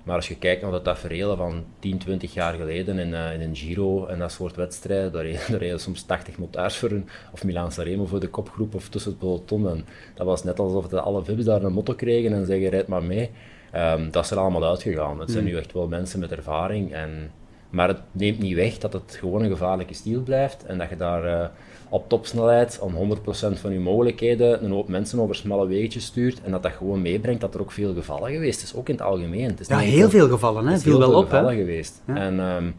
Maar 0.05 0.15
als 0.15 0.27
je 0.27 0.37
kijkt 0.37 0.61
naar 0.61 0.71
de 0.71 0.81
tafereelen 0.81 1.37
van 1.37 1.63
10, 1.79 1.97
20 1.97 2.33
jaar 2.33 2.53
geleden 2.53 2.99
in, 2.99 3.09
uh, 3.09 3.33
in 3.33 3.41
een 3.41 3.55
Giro 3.55 4.05
en 4.05 4.19
dat 4.19 4.31
soort 4.31 4.55
wedstrijden, 4.55 5.11
daar 5.11 5.25
reden, 5.57 5.79
soms 5.89 6.03
80 6.03 6.37
motaars 6.37 6.77
voor 6.77 6.91
een, 6.91 7.09
of 7.31 7.43
Milaan 7.43 7.71
Sanremo 7.71 8.05
voor 8.05 8.19
de 8.19 8.29
kopgroep 8.29 8.75
of 8.75 8.89
tussen 8.89 9.11
het 9.11 9.19
peloton. 9.19 9.69
En 9.69 9.85
dat 10.13 10.25
was 10.25 10.43
net 10.43 10.59
alsof 10.59 10.87
de 10.87 11.01
alle 11.01 11.23
vibs 11.23 11.43
daar 11.43 11.63
een 11.63 11.73
motto 11.73 11.93
kregen 11.93 12.33
en 12.33 12.45
zeggen, 12.45 12.69
rijd 12.69 12.87
maar 12.87 13.03
mee. 13.03 13.31
Um, 13.75 14.11
dat 14.11 14.23
is 14.23 14.31
er 14.31 14.37
allemaal 14.37 14.69
uitgegaan. 14.69 15.19
Het 15.19 15.31
zijn 15.31 15.43
mm. 15.43 15.49
nu 15.49 15.57
echt 15.57 15.73
wel 15.73 15.87
mensen 15.87 16.19
met 16.19 16.31
ervaring. 16.31 16.93
En, 16.93 17.31
maar 17.69 17.87
het 17.87 18.01
neemt 18.11 18.39
niet 18.39 18.55
weg 18.55 18.77
dat 18.77 18.93
het 18.93 19.17
gewoon 19.19 19.43
een 19.43 19.49
gevaarlijke 19.49 19.93
stiel 19.93 20.21
blijft 20.21 20.65
en 20.65 20.77
dat 20.77 20.89
je 20.89 20.95
daar... 20.95 21.25
Uh, 21.25 21.47
op 21.89 22.09
topsnelheid, 22.09 22.79
aan 22.83 23.17
100% 23.55 23.59
van 23.59 23.73
je 23.73 23.79
mogelijkheden, 23.79 24.63
een 24.63 24.71
hoop 24.71 24.87
mensen 24.87 25.19
over 25.19 25.35
smalle 25.35 25.67
weetjes 25.67 26.05
stuurt 26.05 26.41
en 26.41 26.51
dat 26.51 26.63
dat 26.63 26.71
gewoon 26.71 27.01
meebrengt 27.01 27.41
dat 27.41 27.53
er 27.53 27.61
ook 27.61 27.71
veel 27.71 27.93
gevallen 27.93 28.31
geweest 28.31 28.63
is, 28.63 28.75
ook 28.75 28.89
in 28.89 28.95
het 28.95 29.03
algemeen. 29.03 29.49
Het 29.49 29.59
is 29.59 29.67
ja, 29.67 29.77
heel 29.77 30.09
veel 30.09 30.29
gevallen, 30.29 30.65
hè? 30.65 30.71
Het 30.71 30.79
is 30.79 30.85
heel 30.85 30.97
wel 30.97 31.09
veel 31.09 31.17
op, 31.17 31.23
gevallen 31.23 31.53
hè? 31.53 31.59
geweest. 31.59 32.01
Ja. 32.07 32.15
En 32.15 32.39
um, 32.39 32.75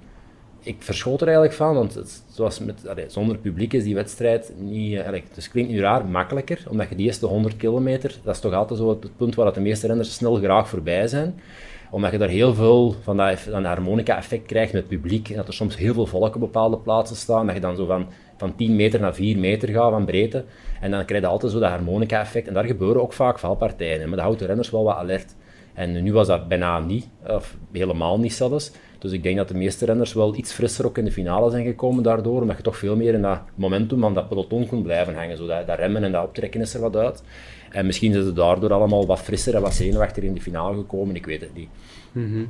ik 0.61 0.77
verschoot 0.79 1.21
er 1.21 1.27
eigenlijk 1.27 1.57
van, 1.57 1.75
want 1.75 1.95
het, 1.95 2.23
zoals 2.29 2.59
met, 2.59 2.89
allee, 2.89 3.05
zonder 3.09 3.37
publiek 3.37 3.73
is 3.73 3.85
die 3.85 3.95
wedstrijd 3.95 4.53
niet, 4.59 5.01
allee, 5.01 5.25
het 5.35 5.51
klinkt 5.51 5.71
nu 5.71 5.81
raar, 5.81 6.07
makkelijker, 6.07 6.65
omdat 6.69 6.89
je 6.89 6.97
die 6.97 7.07
eerste 7.07 7.27
100 7.27 7.57
kilometer, 7.57 8.19
dat 8.23 8.35
is 8.35 8.41
toch 8.41 8.53
altijd 8.53 8.79
zo 8.79 8.89
het 8.89 9.17
punt 9.17 9.35
waar 9.35 9.53
de 9.53 9.61
meeste 9.61 9.87
renners 9.87 10.15
snel 10.15 10.35
graag 10.35 10.69
voorbij 10.69 11.09
zijn 11.09 11.41
omdat 11.91 12.13
je 12.13 12.19
daar 12.19 12.29
heel 12.29 12.55
veel 12.55 12.95
van 13.03 13.17
dat, 13.17 13.45
harmonica-effect 13.45 14.47
krijgt 14.47 14.73
met 14.73 14.89
publiek. 14.89 15.29
En 15.29 15.37
dat 15.37 15.49
er 15.49 15.55
soms 15.55 15.77
heel 15.77 15.95
veel 15.95 16.07
volk 16.07 16.35
op 16.35 16.41
bepaalde 16.41 16.79
plaatsen 16.79 17.17
staan. 17.17 17.47
Dat 17.47 17.55
je 17.55 17.61
dan 17.61 17.77
zo 17.77 17.87
van, 17.87 18.07
van 18.37 18.57
10 18.57 18.77
meter 18.77 19.01
naar 19.01 19.15
4 19.15 19.39
meter 19.39 19.69
gaat 19.69 19.91
van 19.91 20.05
breedte. 20.05 20.45
En 20.81 20.91
dan 20.91 21.05
krijg 21.05 21.23
je 21.23 21.29
altijd 21.29 21.53
zo 21.53 21.59
dat 21.59 21.71
harmonica-effect. 21.71 22.49
En 22.49 22.55
daar 22.55 22.65
gebeuren 22.65 23.03
ook 23.03 23.13
vaak 23.13 23.39
valpartijen. 23.39 23.99
Maar 24.09 24.17
dat 24.17 24.27
houdt 24.27 24.39
de 24.39 24.47
renners 24.47 24.71
wel 24.71 24.85
wat 24.85 24.97
alert. 24.97 25.35
En 25.75 26.03
nu 26.03 26.13
was 26.13 26.27
dat 26.27 26.49
bijna 26.49 26.79
niet, 26.79 27.09
of 27.27 27.57
helemaal 27.73 28.19
niet 28.19 28.35
zelfs. 28.35 28.73
Dus 28.99 29.13
ik 29.13 29.23
denk 29.23 29.37
dat 29.37 29.49
de 29.49 29.55
meeste 29.55 29.85
renners 29.85 30.13
wel 30.13 30.37
iets 30.37 30.53
frisser 30.53 30.87
ook 30.87 30.99
in 30.99 31.05
de 31.05 31.13
finale 31.13 31.51
zijn 31.51 31.65
gekomen 31.65 32.03
daardoor, 32.03 32.41
omdat 32.41 32.57
je 32.57 32.63
toch 32.63 32.77
veel 32.77 32.97
meer 32.97 33.15
in 33.15 33.23
dat 33.23 33.41
momentum 33.55 34.01
van 34.01 34.15
dat 34.15 34.29
peloton 34.29 34.67
kon 34.67 34.83
blijven 34.83 35.15
hangen. 35.15 35.37
Zo 35.37 35.47
dat, 35.47 35.67
dat 35.67 35.79
remmen 35.79 36.05
en 36.05 36.13
dat 36.13 36.25
optrekken 36.25 36.61
is 36.61 36.75
er 36.75 36.81
wat 36.81 36.97
uit. 36.97 37.23
En 37.71 37.87
misschien 37.87 38.13
zijn 38.13 38.25
ze 38.25 38.33
daardoor 38.33 38.73
allemaal 38.73 39.07
wat 39.07 39.21
frisser 39.21 39.55
en 39.55 39.61
wat 39.61 39.75
zenuwachtiger 39.75 40.29
in 40.29 40.35
de 40.35 40.41
finale 40.41 40.77
gekomen, 40.77 41.17
ik 41.17 41.27
weet 41.27 41.41
het 41.41 41.55
niet. 41.55 41.69
Mm 42.13 42.33
-hmm. 42.33 42.49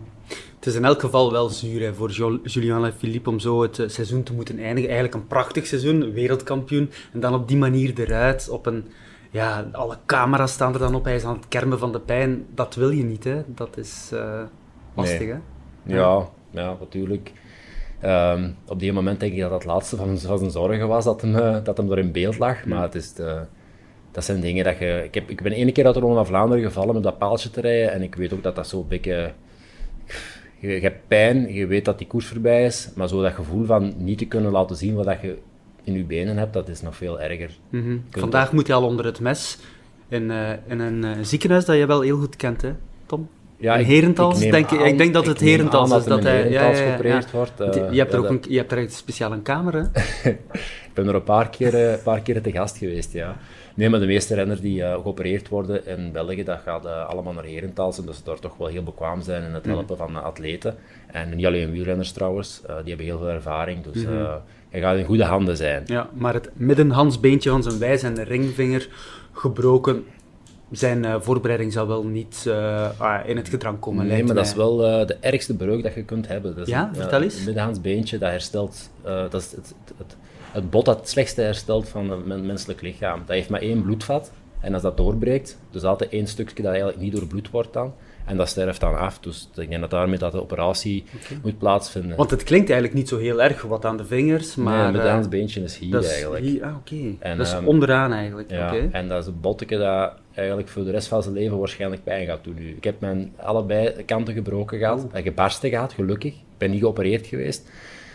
Het 0.56 0.66
is 0.66 0.74
in 0.74 0.84
elk 0.84 1.00
geval 1.00 1.32
wel 1.32 1.48
zuur 1.48 1.80
hè, 1.80 1.94
voor 1.94 2.10
Julian 2.42 2.84
en 2.84 2.92
Philippe 2.92 3.30
om 3.30 3.38
zo 3.38 3.62
het 3.62 3.82
seizoen 3.86 4.22
te 4.22 4.32
moeten 4.32 4.58
eindigen. 4.58 4.90
Eigenlijk 4.90 5.14
een 5.14 5.26
prachtig 5.26 5.66
seizoen, 5.66 6.12
wereldkampioen. 6.12 6.90
En 7.12 7.20
dan 7.20 7.34
op 7.34 7.48
die 7.48 7.56
manier 7.56 8.00
eruit, 8.00 8.48
op 8.48 8.66
een... 8.66 8.84
Ja, 9.30 9.68
alle 9.72 9.96
camera's 10.06 10.52
staan 10.52 10.72
er 10.72 10.78
dan 10.78 10.94
op, 10.94 11.04
hij 11.04 11.14
is 11.14 11.24
aan 11.24 11.36
het 11.36 11.48
kermen 11.48 11.78
van 11.78 11.92
de 11.92 12.00
pijn. 12.00 12.46
Dat 12.54 12.74
wil 12.74 12.90
je 12.90 13.04
niet, 13.04 13.24
hè. 13.24 13.42
Dat 13.46 13.76
is 13.76 14.10
uh, 14.12 14.42
lastig, 14.94 15.18
nee. 15.18 15.28
hè. 15.28 15.38
Ja, 15.86 16.28
ja, 16.50 16.76
natuurlijk. 16.80 17.32
Um, 18.04 18.56
op 18.66 18.78
die 18.78 18.92
moment 18.92 19.20
denk 19.20 19.32
ik 19.32 19.40
dat 19.40 19.50
dat 19.50 19.62
het 19.62 19.70
laatste 19.70 19.96
van, 19.96 20.18
van 20.18 20.38
zijn 20.38 20.50
zorgen 20.50 20.88
was, 20.88 21.04
dat 21.04 21.20
hem, 21.20 21.34
uh, 21.34 21.56
dat 21.64 21.76
hem 21.76 21.92
er 21.92 21.98
in 21.98 22.12
beeld 22.12 22.38
lag. 22.38 22.64
Maar 22.64 22.82
het 22.82 22.94
is 22.94 23.12
de, 23.12 23.40
dat 24.10 24.24
zijn 24.24 24.40
dingen 24.40 24.64
dat 24.64 24.78
je... 24.78 25.02
Ik, 25.04 25.14
heb, 25.14 25.30
ik 25.30 25.42
ben 25.42 25.52
één 25.52 25.72
keer 25.72 25.84
uit 25.84 25.94
de 25.94 26.00
Ronde 26.00 26.16
van 26.16 26.26
Vlaanderen 26.26 26.64
gevallen 26.64 26.94
met 26.94 27.02
dat 27.02 27.18
paaltje 27.18 27.50
te 27.50 27.60
rijden 27.60 27.92
en 27.92 28.02
ik 28.02 28.14
weet 28.14 28.32
ook 28.32 28.42
dat 28.42 28.56
dat 28.56 28.68
zo 28.68 28.80
een 28.80 28.88
beetje... 28.88 29.32
Je, 30.58 30.68
je 30.68 30.80
hebt 30.80 31.08
pijn, 31.08 31.52
je 31.52 31.66
weet 31.66 31.84
dat 31.84 31.98
die 31.98 32.06
koers 32.06 32.26
voorbij 32.26 32.64
is, 32.64 32.90
maar 32.94 33.08
zo 33.08 33.22
dat 33.22 33.32
gevoel 33.32 33.64
van 33.64 33.94
niet 33.96 34.18
te 34.18 34.26
kunnen 34.26 34.52
laten 34.52 34.76
zien 34.76 34.94
wat 34.94 35.04
dat 35.04 35.20
je 35.20 35.38
in 35.82 35.92
je 35.92 36.04
benen 36.04 36.36
hebt, 36.36 36.52
dat 36.52 36.68
is 36.68 36.82
nog 36.82 36.96
veel 36.96 37.20
erger. 37.20 37.50
Mm 37.70 37.82
-hmm. 37.82 38.04
Vandaag 38.10 38.52
moet 38.52 38.66
je 38.66 38.72
al 38.72 38.84
onder 38.84 39.04
het 39.04 39.20
mes 39.20 39.58
in, 40.08 40.30
uh, 40.30 40.50
in 40.66 40.80
een 40.80 41.04
uh, 41.04 41.10
ziekenhuis 41.22 41.64
dat 41.64 41.76
je 41.76 41.86
wel 41.86 42.00
heel 42.00 42.18
goed 42.18 42.36
kent, 42.36 42.62
hè, 42.62 42.72
Tom? 43.06 43.28
Ja, 43.58 43.76
Herentals, 43.76 44.40
ik, 44.40 44.50
denk, 44.50 44.70
aan, 44.70 44.86
ik 44.86 44.98
denk 44.98 45.12
dat 45.12 45.26
het 45.26 45.40
Herentals 45.40 45.96
is. 45.96 46.04
Dat 46.04 46.22
hij 46.22 46.50
ja, 46.50 46.68
ja, 46.68 46.74
geopereerd 46.74 47.24
ja. 47.24 47.30
wordt. 47.30 47.60
Uh, 47.60 47.92
je 47.92 47.98
hebt 47.98 48.12
er 48.12 48.18
ook 48.18 48.28
een, 48.28 48.42
je 48.48 48.56
hebt 48.56 48.72
er 48.72 48.78
een 48.78 48.90
speciale 48.90 49.40
kamer, 49.40 49.74
hè? 49.74 49.80
ik 50.88 50.94
ben 50.94 51.08
er 51.08 51.14
een 51.14 51.22
paar 51.22 51.50
keer, 51.50 51.74
een 51.74 52.02
paar 52.02 52.20
keer 52.20 52.42
te 52.42 52.52
gast 52.52 52.76
geweest, 52.76 53.12
ja. 53.12 53.36
Nee, 53.74 53.88
maar 53.88 54.00
de 54.00 54.06
meeste 54.06 54.34
renners 54.34 54.60
die 54.60 54.78
uh, 54.78 54.92
geopereerd 54.92 55.48
worden 55.48 55.86
in 55.86 56.12
België, 56.12 56.44
dat 56.44 56.60
gaat 56.64 56.84
uh, 56.84 57.08
allemaal 57.08 57.32
naar 57.32 57.44
Herentals. 57.44 57.98
En 57.98 58.06
dat 58.06 58.14
ze 58.14 58.20
daar 58.24 58.38
toch 58.38 58.56
wel 58.56 58.66
heel 58.66 58.82
bekwaam 58.82 59.22
zijn 59.22 59.42
in 59.42 59.54
het 59.54 59.66
helpen 59.66 59.96
mm. 59.98 60.12
van 60.12 60.22
atleten. 60.22 60.74
En 61.06 61.36
niet 61.36 61.46
alleen 61.46 61.70
wielrenners 61.70 62.12
trouwens, 62.12 62.60
die 62.66 62.88
hebben 62.88 63.06
heel 63.06 63.18
veel 63.18 63.28
ervaring. 63.28 63.84
Dus 63.84 64.02
mm 64.02 64.06
-hmm. 64.06 64.40
hij 64.70 64.80
gaat 64.80 64.96
in 64.96 65.04
goede 65.04 65.24
handen 65.24 65.56
zijn. 65.56 65.82
Ja, 65.86 66.08
maar 66.14 66.34
het 66.34 66.50
middenhandsbeentje 66.54 67.50
van 67.50 67.62
zijn 67.62 67.78
wijs 67.78 68.02
en 68.02 68.14
de 68.14 68.22
ringvinger 68.22 68.88
gebroken. 69.32 70.04
Zijn 70.70 71.04
uh, 71.04 71.14
voorbereiding 71.20 71.72
zal 71.72 71.86
wel 71.86 72.04
niet 72.04 72.44
uh, 72.48 72.90
in 73.26 73.36
het 73.36 73.48
gedrang 73.48 73.78
komen. 73.78 74.06
Nee, 74.06 74.24
maar 74.24 74.34
dat 74.34 74.46
is 74.46 74.54
wel 74.54 75.00
uh, 75.00 75.06
de 75.06 75.16
ergste 75.20 75.56
breuk 75.56 75.82
dat 75.82 75.94
je 75.94 76.02
kunt 76.02 76.28
hebben. 76.28 76.56
Dat 76.56 76.66
is, 76.66 76.72
ja, 76.72 76.90
vertel 76.92 77.22
eens. 77.22 77.34
Het 77.34 77.44
middenhandsbeentje, 77.44 78.18
dat 78.18 78.30
herstelt... 78.30 78.90
dat 79.02 79.34
is 79.34 79.50
het, 79.50 79.74
het, 79.96 80.16
het, 80.52 80.70
bot 80.70 80.84
dat 80.84 80.98
het 80.98 81.08
slechtste 81.08 81.40
herstelt 81.40 81.88
van 81.88 82.10
het 82.10 82.44
menselijk 82.44 82.80
lichaam. 82.80 83.18
Dat 83.26 83.36
heeft 83.36 83.48
maar 83.48 83.60
één 83.60 83.82
bloedvat. 83.82 84.30
En 84.60 84.74
als 84.74 84.82
dat 84.82 84.96
doorbreekt, 84.96 85.58
dus 85.70 85.82
altijd 85.82 86.10
één 86.10 86.26
stukje 86.26 86.62
dat 86.62 86.72
eigenlijk 86.72 87.00
niet 87.00 87.12
doorbloed 87.12 87.50
wordt 87.50 87.72
dan, 87.72 87.94
en 88.24 88.36
dat 88.36 88.48
sterft 88.48 88.80
dan 88.80 88.98
af. 88.98 89.18
Dus 89.18 89.50
ik 89.54 89.68
denk 89.68 89.80
dat 89.80 89.90
daarmee 89.90 90.18
dat 90.18 90.32
de 90.32 90.40
operatie 90.40 91.04
moet 91.42 91.58
plaatsvinden. 91.58 92.16
Want 92.16 92.30
het 92.30 92.42
klinkt 92.42 92.70
eigenlijk 92.70 92.98
niet 92.98 93.08
zo 93.08 93.18
heel 93.18 93.42
erg 93.42 93.62
wat 93.62 93.84
aan 93.84 93.96
de 93.96 94.04
vingers, 94.04 94.54
maar... 94.54 94.92
Nee, 94.92 95.00
het 95.00 95.24
uh, 95.24 95.30
beentje 95.30 95.62
is 95.62 95.78
hier 95.78 95.98
is 95.98 96.10
eigenlijk. 96.10 96.44
Hier, 96.44 96.64
ah, 96.64 96.76
oké. 96.76 97.36
Dat 97.36 97.46
is 97.46 97.52
um, 97.52 97.66
onderaan 97.66 98.12
eigenlijk. 98.12 98.50
Ja, 98.50 98.66
okay. 98.66 98.88
en 98.92 99.08
dat 99.08 99.22
is 99.22 99.26
een 99.26 99.40
botteke 99.40 99.76
dat 99.76 100.12
eigenlijk 100.36 100.68
voor 100.68 100.84
de 100.84 100.90
rest 100.90 101.08
van 101.08 101.22
zijn 101.22 101.34
leven 101.34 101.58
waarschijnlijk 101.58 102.04
pijn 102.04 102.26
gaat 102.26 102.44
doen 102.44 102.54
nu. 102.54 102.68
Ik 102.68 102.84
heb 102.84 103.00
mijn 103.00 103.32
allebei 103.36 104.04
kanten 104.04 104.34
gebroken 104.34 104.78
gehad, 104.78 105.06
gebarsten 105.12 105.70
gehad, 105.70 105.92
gelukkig. 105.92 106.32
Ik 106.32 106.58
ben 106.58 106.70
niet 106.70 106.80
geopereerd 106.80 107.26
geweest, 107.26 107.70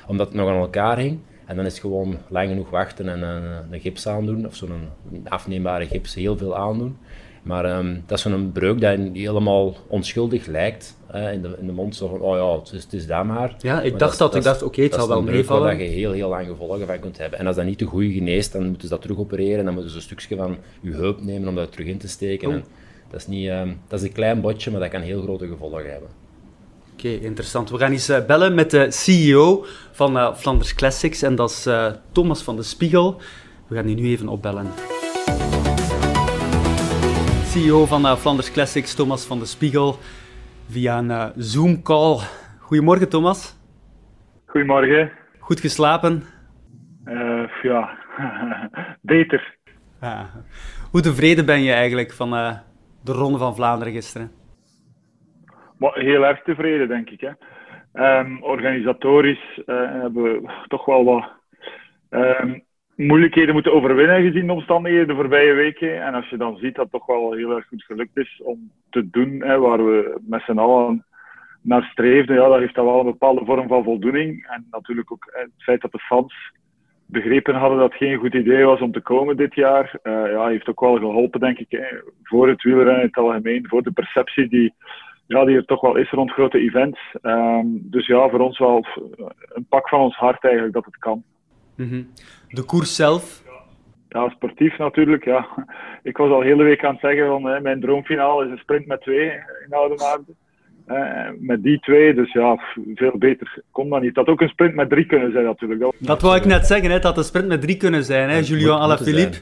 omdat 0.07 0.27
het 0.27 0.35
nog 0.35 0.49
aan 0.49 0.55
elkaar 0.55 0.97
hing. 0.97 1.19
En 1.45 1.55
dan 1.55 1.65
is 1.65 1.71
het 1.71 1.81
gewoon 1.81 2.17
lang 2.27 2.49
genoeg 2.49 2.69
wachten 2.69 3.09
en 3.09 3.21
een, 3.21 3.65
een 3.71 3.79
gips 3.79 4.07
aandoen, 4.07 4.45
of 4.45 4.55
zo'n 4.55 4.89
afneembare 5.27 5.85
gips, 5.85 6.15
heel 6.15 6.37
veel 6.37 6.57
aandoen. 6.57 6.97
Maar 7.41 7.77
um, 7.77 8.03
dat 8.05 8.17
is 8.17 8.23
zo'n 8.23 8.51
breuk 8.51 8.79
die 8.79 9.27
helemaal 9.27 9.75
onschuldig 9.87 10.45
lijkt. 10.45 10.97
Uh, 11.15 11.33
in, 11.33 11.41
de, 11.41 11.55
in 11.59 11.65
de 11.65 11.71
mond 11.71 11.95
zo 11.95 12.07
van, 12.07 12.19
oh 12.19 12.37
ja, 12.37 12.59
het 12.59 12.71
is, 12.71 12.83
het 12.83 12.93
is 12.93 13.07
dat 13.07 13.25
maar. 13.25 13.55
Ja, 13.59 13.81
ik 13.81 13.99
dacht 13.99 14.17
dat, 14.17 14.31
dat, 14.31 14.35
ik 14.35 14.43
dacht, 14.43 14.63
oké, 14.63 14.65
okay, 14.65 14.85
het 14.85 14.93
zal 14.93 15.07
wel 15.07 15.21
meevallen. 15.21 15.69
Dat 15.69 15.79
je 15.79 15.93
heel, 15.93 16.11
heel 16.11 16.29
lang 16.29 16.47
gevolgen 16.47 16.87
van 16.87 16.99
kunt 16.99 17.17
hebben. 17.17 17.39
En 17.39 17.47
als 17.47 17.55
dat 17.55 17.65
niet 17.65 17.79
de 17.79 17.85
goede 17.85 18.11
geneest, 18.11 18.51
dan 18.51 18.63
moeten 18.63 18.81
ze 18.81 18.87
dat 18.87 19.01
terug 19.01 19.17
opereren. 19.17 19.65
Dan 19.65 19.73
moeten 19.73 19.91
ze 19.91 19.97
een 19.97 20.03
stukje 20.03 20.35
van 20.35 20.57
je 20.81 20.91
heup 20.91 21.21
nemen 21.23 21.47
om 21.47 21.55
dat 21.55 21.71
terug 21.71 21.87
in 21.87 21.97
te 21.97 22.07
steken. 22.07 22.47
Oh. 22.47 22.53
En 22.53 22.63
dat, 23.09 23.19
is 23.19 23.27
niet, 23.27 23.49
um, 23.49 23.79
dat 23.87 23.99
is 23.99 24.05
een 24.05 24.13
klein 24.13 24.41
botje, 24.41 24.71
maar 24.71 24.79
dat 24.79 24.89
kan 24.89 25.01
heel 25.01 25.21
grote 25.21 25.47
gevolgen 25.47 25.91
hebben. 25.91 26.09
Oké, 26.93 27.07
okay, 27.07 27.25
interessant. 27.25 27.69
We 27.69 27.77
gaan 27.77 27.91
eens 27.91 28.09
uh, 28.09 28.25
bellen 28.25 28.53
met 28.53 28.71
de 28.71 28.91
CEO 28.91 29.65
van 29.91 30.17
uh, 30.17 30.35
Flanders 30.35 30.75
Classics. 30.75 31.21
En 31.21 31.35
dat 31.35 31.49
is 31.49 31.67
Thomas 32.11 32.41
van 32.41 32.55
de 32.55 32.63
Spiegel. 32.63 33.21
We 33.67 33.75
gaan 33.75 33.85
die 33.85 33.95
nu 33.95 34.07
even 34.07 34.27
opbellen. 34.27 34.67
CEO 37.51 37.85
van 37.85 38.05
uh, 38.05 38.15
Flanders 38.15 38.51
Classics, 38.51 38.95
Thomas 38.95 39.25
van 39.25 39.39
de 39.39 39.45
Spiegel, 39.45 39.95
via 40.69 40.97
een 40.97 41.09
uh, 41.09 41.25
Zoom-call. 41.35 42.17
Goedemorgen, 42.59 43.09
Thomas. 43.09 43.57
Goedemorgen. 44.45 45.11
Goed 45.39 45.59
geslapen? 45.59 46.23
Uh, 47.05 47.43
ja, 47.61 47.97
beter. 49.01 49.55
Ah. 49.99 50.23
Hoe 50.91 51.01
tevreden 51.01 51.45
ben 51.45 51.61
je 51.61 51.73
eigenlijk 51.73 52.13
van 52.13 52.29
de 53.03 53.11
Ronde 53.11 53.37
van 53.37 53.55
Vlaanderen 53.55 53.93
gisteren? 53.93 54.31
Maar 55.77 55.93
heel 55.93 56.25
erg 56.25 56.41
tevreden, 56.43 56.87
denk 56.87 57.09
ik. 57.09 57.21
Hè. 57.21 58.19
Um, 58.19 58.43
organisatorisch 58.43 59.61
hebben 59.65 60.23
we 60.23 60.63
toch 60.67 60.85
wel 60.85 61.03
wat 61.03 61.29
um, 62.09 62.63
moeilijkheden 62.95 63.53
moeten 63.53 63.73
overwinnen 63.73 64.21
gezien 64.21 64.47
de 64.47 64.53
omstandigheden 64.53 65.07
de 65.07 65.15
voorbije 65.15 65.53
weken. 65.53 66.03
En 66.03 66.13
als 66.13 66.29
je 66.29 66.37
dan 66.37 66.57
ziet 66.57 66.75
dat 66.75 66.83
het 66.83 66.91
toch 66.91 67.05
wel 67.05 67.33
heel 67.33 67.55
erg 67.55 67.67
goed 67.67 67.83
gelukt 67.83 68.17
is 68.17 68.41
om 68.43 68.71
te 68.89 69.09
doen 69.09 69.43
hè, 69.43 69.59
waar 69.59 69.85
we 69.85 70.19
met 70.27 70.41
z'n 70.41 70.57
allen 70.57 71.05
naar 71.61 71.83
streefden, 71.83 72.35
ja, 72.35 72.47
dat 72.47 72.59
heeft 72.59 72.75
dat 72.75 72.85
wel 72.85 72.99
een 72.99 73.05
bepaalde 73.05 73.45
vorm 73.45 73.67
van 73.67 73.83
voldoening. 73.83 74.47
En 74.47 74.67
natuurlijk 74.71 75.11
ook 75.11 75.29
het 75.31 75.51
feit 75.57 75.81
dat 75.81 75.91
de 75.91 75.99
fans 75.99 76.33
begrepen 77.05 77.55
hadden 77.55 77.79
dat 77.79 77.89
het 77.89 77.97
geen 77.97 78.17
goed 78.17 78.33
idee 78.33 78.65
was 78.65 78.79
om 78.79 78.91
te 78.91 79.01
komen 79.01 79.37
dit 79.37 79.55
jaar, 79.55 79.99
uh, 80.03 80.31
ja, 80.31 80.47
heeft 80.47 80.69
ook 80.69 80.79
wel 80.79 80.97
geholpen, 80.97 81.39
denk 81.39 81.57
ik, 81.59 82.03
voor 82.23 82.47
het 82.47 82.63
wielrennen 82.63 82.99
in 82.99 83.05
het 83.05 83.17
algemeen, 83.17 83.67
voor 83.67 83.83
de 83.83 83.91
perceptie 83.91 84.47
die, 84.47 84.73
ja, 85.27 85.45
die 85.45 85.55
er 85.55 85.65
toch 85.65 85.81
wel 85.81 85.95
is 85.95 86.09
rond 86.09 86.31
grote 86.31 86.59
events. 86.59 86.99
Um, 87.21 87.81
dus 87.83 88.07
ja, 88.07 88.29
voor 88.29 88.39
ons 88.39 88.59
wel 88.59 88.85
een 89.53 89.65
pak 89.69 89.89
van 89.89 89.99
ons 89.99 90.15
hart 90.15 90.43
eigenlijk 90.43 90.73
dat 90.73 90.85
het 90.85 90.97
kan. 90.97 91.23
Mm 91.75 91.89
-hmm. 91.89 92.07
De 92.49 92.63
koers 92.63 92.95
zelf? 92.95 93.43
Ja, 94.09 94.29
sportief 94.29 94.77
natuurlijk. 94.77 95.25
Ja. 95.25 95.47
Ik 96.03 96.17
was 96.17 96.29
al 96.29 96.41
hele 96.41 96.63
week 96.63 96.85
aan 96.85 96.91
het 96.91 97.01
zeggen 97.01 97.27
van 97.27 97.43
hè, 97.43 97.59
mijn 97.59 97.79
droomfinale 97.79 98.45
is 98.45 98.51
een 98.51 98.57
sprint 98.57 98.85
met 98.85 99.01
twee 99.01 99.25
in. 99.25 99.43
Uh, 100.87 101.29
met 101.39 101.63
die 101.63 101.79
twee, 101.79 102.13
dus 102.13 102.31
ja, 102.31 102.59
veel 102.95 103.17
beter 103.17 103.63
kon 103.71 103.89
dat 103.89 104.01
niet. 104.01 104.15
Dat 104.15 104.25
had 104.25 104.33
ook 104.33 104.41
een 104.41 104.49
sprint 104.49 104.75
met 104.75 104.89
drie 104.89 105.05
kunnen 105.05 105.31
zijn 105.31 105.45
natuurlijk. 105.45 105.79
Dat, 105.79 105.95
dat 105.99 106.21
wou 106.21 106.35
ik 106.35 106.45
net 106.45 106.67
zeggen, 106.67 106.87
hè. 106.87 106.93
het 106.93 107.03
had 107.03 107.17
een 107.17 107.23
sprint 107.23 107.47
met 107.47 107.61
drie 107.61 107.77
kunnen 107.77 108.03
zijn. 108.03 108.29
Hè. 108.29 108.37
Julian 108.37 108.79
Alaphilippe. 108.79 109.37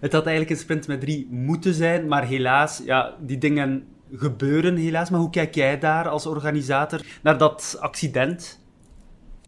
Het 0.00 0.12
had 0.12 0.26
eigenlijk 0.26 0.50
een 0.50 0.62
sprint 0.62 0.86
met 0.86 1.00
drie 1.00 1.28
moeten 1.30 1.74
zijn, 1.74 2.08
maar 2.08 2.24
helaas, 2.24 2.82
ja, 2.84 3.14
die 3.20 3.38
dingen 3.38 3.84
gebeuren 4.12 4.76
helaas. 4.76 5.10
Maar 5.10 5.20
hoe 5.20 5.30
kijk 5.30 5.54
jij 5.54 5.78
daar 5.78 6.08
als 6.08 6.26
organisator 6.26 7.00
naar 7.22 7.38
dat 7.38 7.76
accident? 7.80 8.64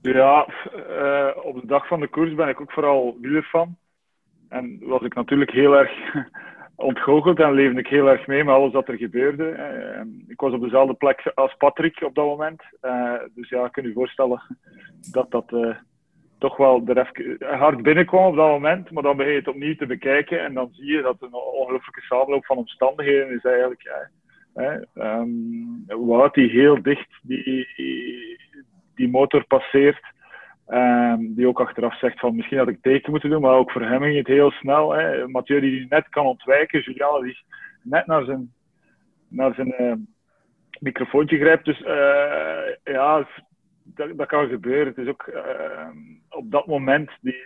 Ja, 0.02 0.48
uh, 0.88 1.30
op 1.44 1.60
de 1.60 1.66
dag 1.66 1.86
van 1.86 2.00
de 2.00 2.08
koers 2.08 2.34
ben 2.34 2.48
ik 2.48 2.60
ook 2.60 2.72
vooral 2.72 3.16
wielerfan. 3.20 3.76
En 4.48 4.78
was 4.80 5.02
ik 5.02 5.14
natuurlijk 5.14 5.50
heel 5.50 5.78
erg 5.78 5.92
ontgoocheld 6.76 7.40
en 7.40 7.52
leefde 7.52 7.78
ik 7.78 7.86
heel 7.86 8.08
erg 8.08 8.26
mee 8.26 8.44
met 8.44 8.54
alles 8.54 8.72
wat 8.72 8.88
er 8.88 8.96
gebeurde. 8.96 9.50
Uh, 9.50 10.28
ik 10.28 10.40
was 10.40 10.52
op 10.52 10.60
dezelfde 10.60 10.94
plek 10.94 11.32
als 11.34 11.54
Patrick 11.56 12.02
op 12.02 12.14
dat 12.14 12.24
moment. 12.24 12.62
Uh, 12.82 13.14
dus 13.34 13.48
ja, 13.48 13.64
ik 13.64 13.72
kan 13.72 13.84
je 13.84 13.92
voorstellen 13.92 14.42
dat 15.12 15.30
dat 15.30 15.76
toch 16.38 16.56
wel 16.56 16.82
er 16.86 16.98
even 16.98 17.58
hard 17.58 17.82
binnenkwam 17.82 18.26
op 18.26 18.36
dat 18.36 18.48
moment. 18.48 18.90
Maar 18.90 19.02
dan 19.02 19.16
begin 19.16 19.32
je 19.32 19.38
het 19.38 19.48
opnieuw 19.48 19.76
te 19.76 19.86
bekijken 19.86 20.40
en 20.40 20.54
dan 20.54 20.68
zie 20.72 20.92
je 20.92 21.02
dat 21.02 21.16
een 21.20 21.34
ongelooflijke 21.34 22.00
samenloop 22.00 22.46
van 22.46 22.56
omstandigheden 22.56 23.30
is 23.30 23.44
eigenlijk. 23.44 24.10
um, 24.94 25.84
Wout 25.86 26.34
die 26.34 26.50
heel 26.50 26.82
dicht 26.82 27.08
die, 27.22 27.66
die 28.94 29.08
motor 29.08 29.44
passeert. 29.44 30.00
Um, 30.68 31.34
die 31.34 31.48
ook 31.48 31.60
achteraf 31.60 31.98
zegt 31.98 32.18
van 32.18 32.36
misschien 32.36 32.58
had 32.58 32.68
ik 32.68 32.82
teken 32.82 33.10
moeten 33.10 33.30
doen, 33.30 33.40
maar 33.40 33.54
ook 33.54 33.70
voor 33.70 33.82
hem 33.82 34.02
ging 34.02 34.16
het 34.16 34.26
heel 34.26 34.50
snel. 34.50 34.92
Hè. 34.92 35.28
Mathieu 35.28 35.60
die 35.60 35.86
net 35.88 36.08
kan 36.08 36.26
ontwijken, 36.26 36.80
Julian 36.80 37.22
die 37.22 37.38
net 37.82 38.06
naar 38.06 38.24
zijn, 38.24 38.52
naar 39.28 39.54
zijn 39.54 39.74
uh, 39.78 39.92
microfoontje 40.80 41.38
grijpt. 41.38 41.64
Dus 41.64 41.80
uh, 41.80 42.62
ja, 42.84 43.26
dat, 43.84 44.26
kan 44.26 44.48
gebeuren. 44.48 44.86
Het 44.86 44.98
is 44.98 45.08
ook 45.08 45.26
uh, 45.34 45.88
op 46.28 46.50
dat 46.50 46.66
moment 46.66 47.10
die, 47.20 47.44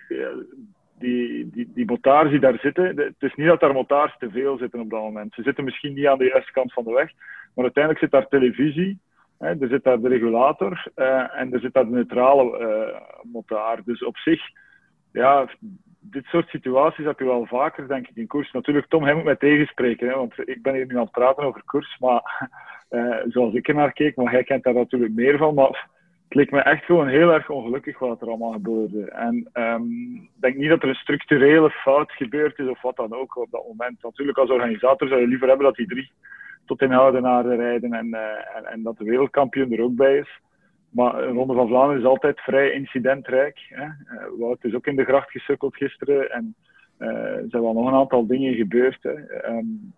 die, 0.98 1.50
die, 1.50 1.70
die 1.74 1.86
motards 1.86 2.30
die 2.30 2.40
daar 2.40 2.58
zitten. 2.58 2.96
Het 2.96 3.14
is 3.18 3.34
niet 3.34 3.46
dat 3.46 3.60
daar 3.60 3.72
motards 3.72 4.18
te 4.18 4.30
veel 4.30 4.58
zitten 4.58 4.80
op 4.80 4.90
dat 4.90 5.00
moment. 5.00 5.34
Ze 5.34 5.42
zitten 5.42 5.64
misschien 5.64 5.94
niet 5.94 6.06
aan 6.06 6.18
de 6.18 6.24
juiste 6.24 6.52
kant 6.52 6.72
van 6.72 6.84
de 6.84 6.92
weg, 6.92 7.12
maar 7.54 7.64
uiteindelijk 7.64 8.02
zit 8.04 8.12
daar 8.12 8.28
televisie 8.28 8.98
er 9.38 9.68
zit 9.68 9.84
daar 9.84 10.00
de 10.00 10.08
regulator 10.08 10.86
uh, 10.96 11.40
en 11.40 11.52
er 11.52 11.60
zit 11.60 11.72
daar 11.72 11.84
de 11.84 11.90
neutrale 11.90 12.58
uh. 13.42 13.84
Dus 13.84 14.04
op 14.04 14.16
zich, 14.16 14.40
ja, 15.12 15.48
dit 16.00 16.24
soort 16.24 16.48
situaties 16.48 17.04
heb 17.04 17.18
je 17.18 17.24
wel 17.24 17.46
vaker, 17.46 17.88
denk 17.88 18.08
ik, 18.08 18.16
in 18.16 18.26
koers. 18.26 18.52
Natuurlijk, 18.52 18.86
Tom, 18.86 19.02
hij 19.02 19.14
moet 19.14 19.24
mij 19.24 19.36
tegenspreken, 19.36 20.08
hè, 20.08 20.14
want 20.14 20.48
ik 20.48 20.62
ben 20.62 20.74
hier 20.74 20.86
nu 20.86 20.94
aan 20.94 21.02
het 21.02 21.10
praten 21.10 21.42
over 21.42 21.62
koers, 21.64 21.96
maar 21.98 22.48
uh, 22.90 23.16
zoals 23.28 23.54
ik 23.54 23.68
er 23.68 23.74
naar 23.74 23.92
keek, 23.92 24.16
maar 24.16 24.32
hij 24.32 24.44
kent 24.44 24.62
daar 24.62 24.74
natuurlijk 24.74 25.12
meer 25.12 25.38
van. 25.38 25.54
Maar 25.54 25.88
het 26.24 26.34
leek 26.34 26.50
me 26.50 26.60
echt 26.60 26.84
gewoon 26.84 27.08
heel 27.08 27.32
erg 27.32 27.50
ongelukkig 27.50 27.98
wat 27.98 28.20
er 28.20 28.28
allemaal 28.28 28.52
gebeurde. 28.52 29.10
En 29.10 29.50
um, 29.52 30.14
ik 30.14 30.40
denk 30.40 30.56
niet 30.56 30.68
dat 30.68 30.82
er 30.82 30.88
een 30.88 30.94
structurele 30.94 31.70
fout 31.70 32.12
gebeurd 32.12 32.58
is 32.58 32.68
of 32.68 32.82
wat 32.82 32.96
dan 32.96 33.14
ook 33.14 33.36
op 33.36 33.50
dat 33.50 33.66
moment. 33.68 34.02
Natuurlijk, 34.02 34.38
als 34.38 34.50
organisator 34.50 35.08
zou 35.08 35.20
je 35.20 35.26
liever 35.26 35.48
hebben 35.48 35.66
dat 35.66 35.76
die 35.76 35.86
drie 35.86 36.10
tot 36.66 36.82
in 36.82 36.92
Oudenaarde 36.92 37.54
rijden 37.54 37.92
en, 37.92 38.06
uh, 38.06 38.20
en, 38.56 38.64
en, 38.64 38.82
dat 38.82 38.98
de 38.98 39.04
wereldkampioen 39.04 39.72
er 39.72 39.82
ook 39.82 39.94
bij 39.94 40.18
is. 40.18 40.40
Maar 40.90 41.22
een 41.22 41.34
Ronde 41.34 41.54
van 41.54 41.68
Vlaanderen 41.68 42.00
is 42.00 42.08
altijd 42.08 42.40
vrij 42.40 42.70
incidentrijk. 42.70 43.58
Hè. 43.68 43.84
Uh, 43.84 43.90
Wout 44.38 44.64
is 44.64 44.74
ook 44.74 44.86
in 44.86 44.96
de 44.96 45.04
gracht 45.04 45.30
gesukkeld 45.30 45.76
gisteren 45.76 46.30
en 46.30 46.54
uh, 46.98 47.08
er 47.08 47.44
zijn 47.48 47.62
wel 47.62 47.72
nog 47.72 47.86
een 47.86 47.98
aantal 47.98 48.26
dingen 48.26 48.54
gebeurd. 48.54 49.02
Hè. 49.02 49.48
Um, 49.48 49.92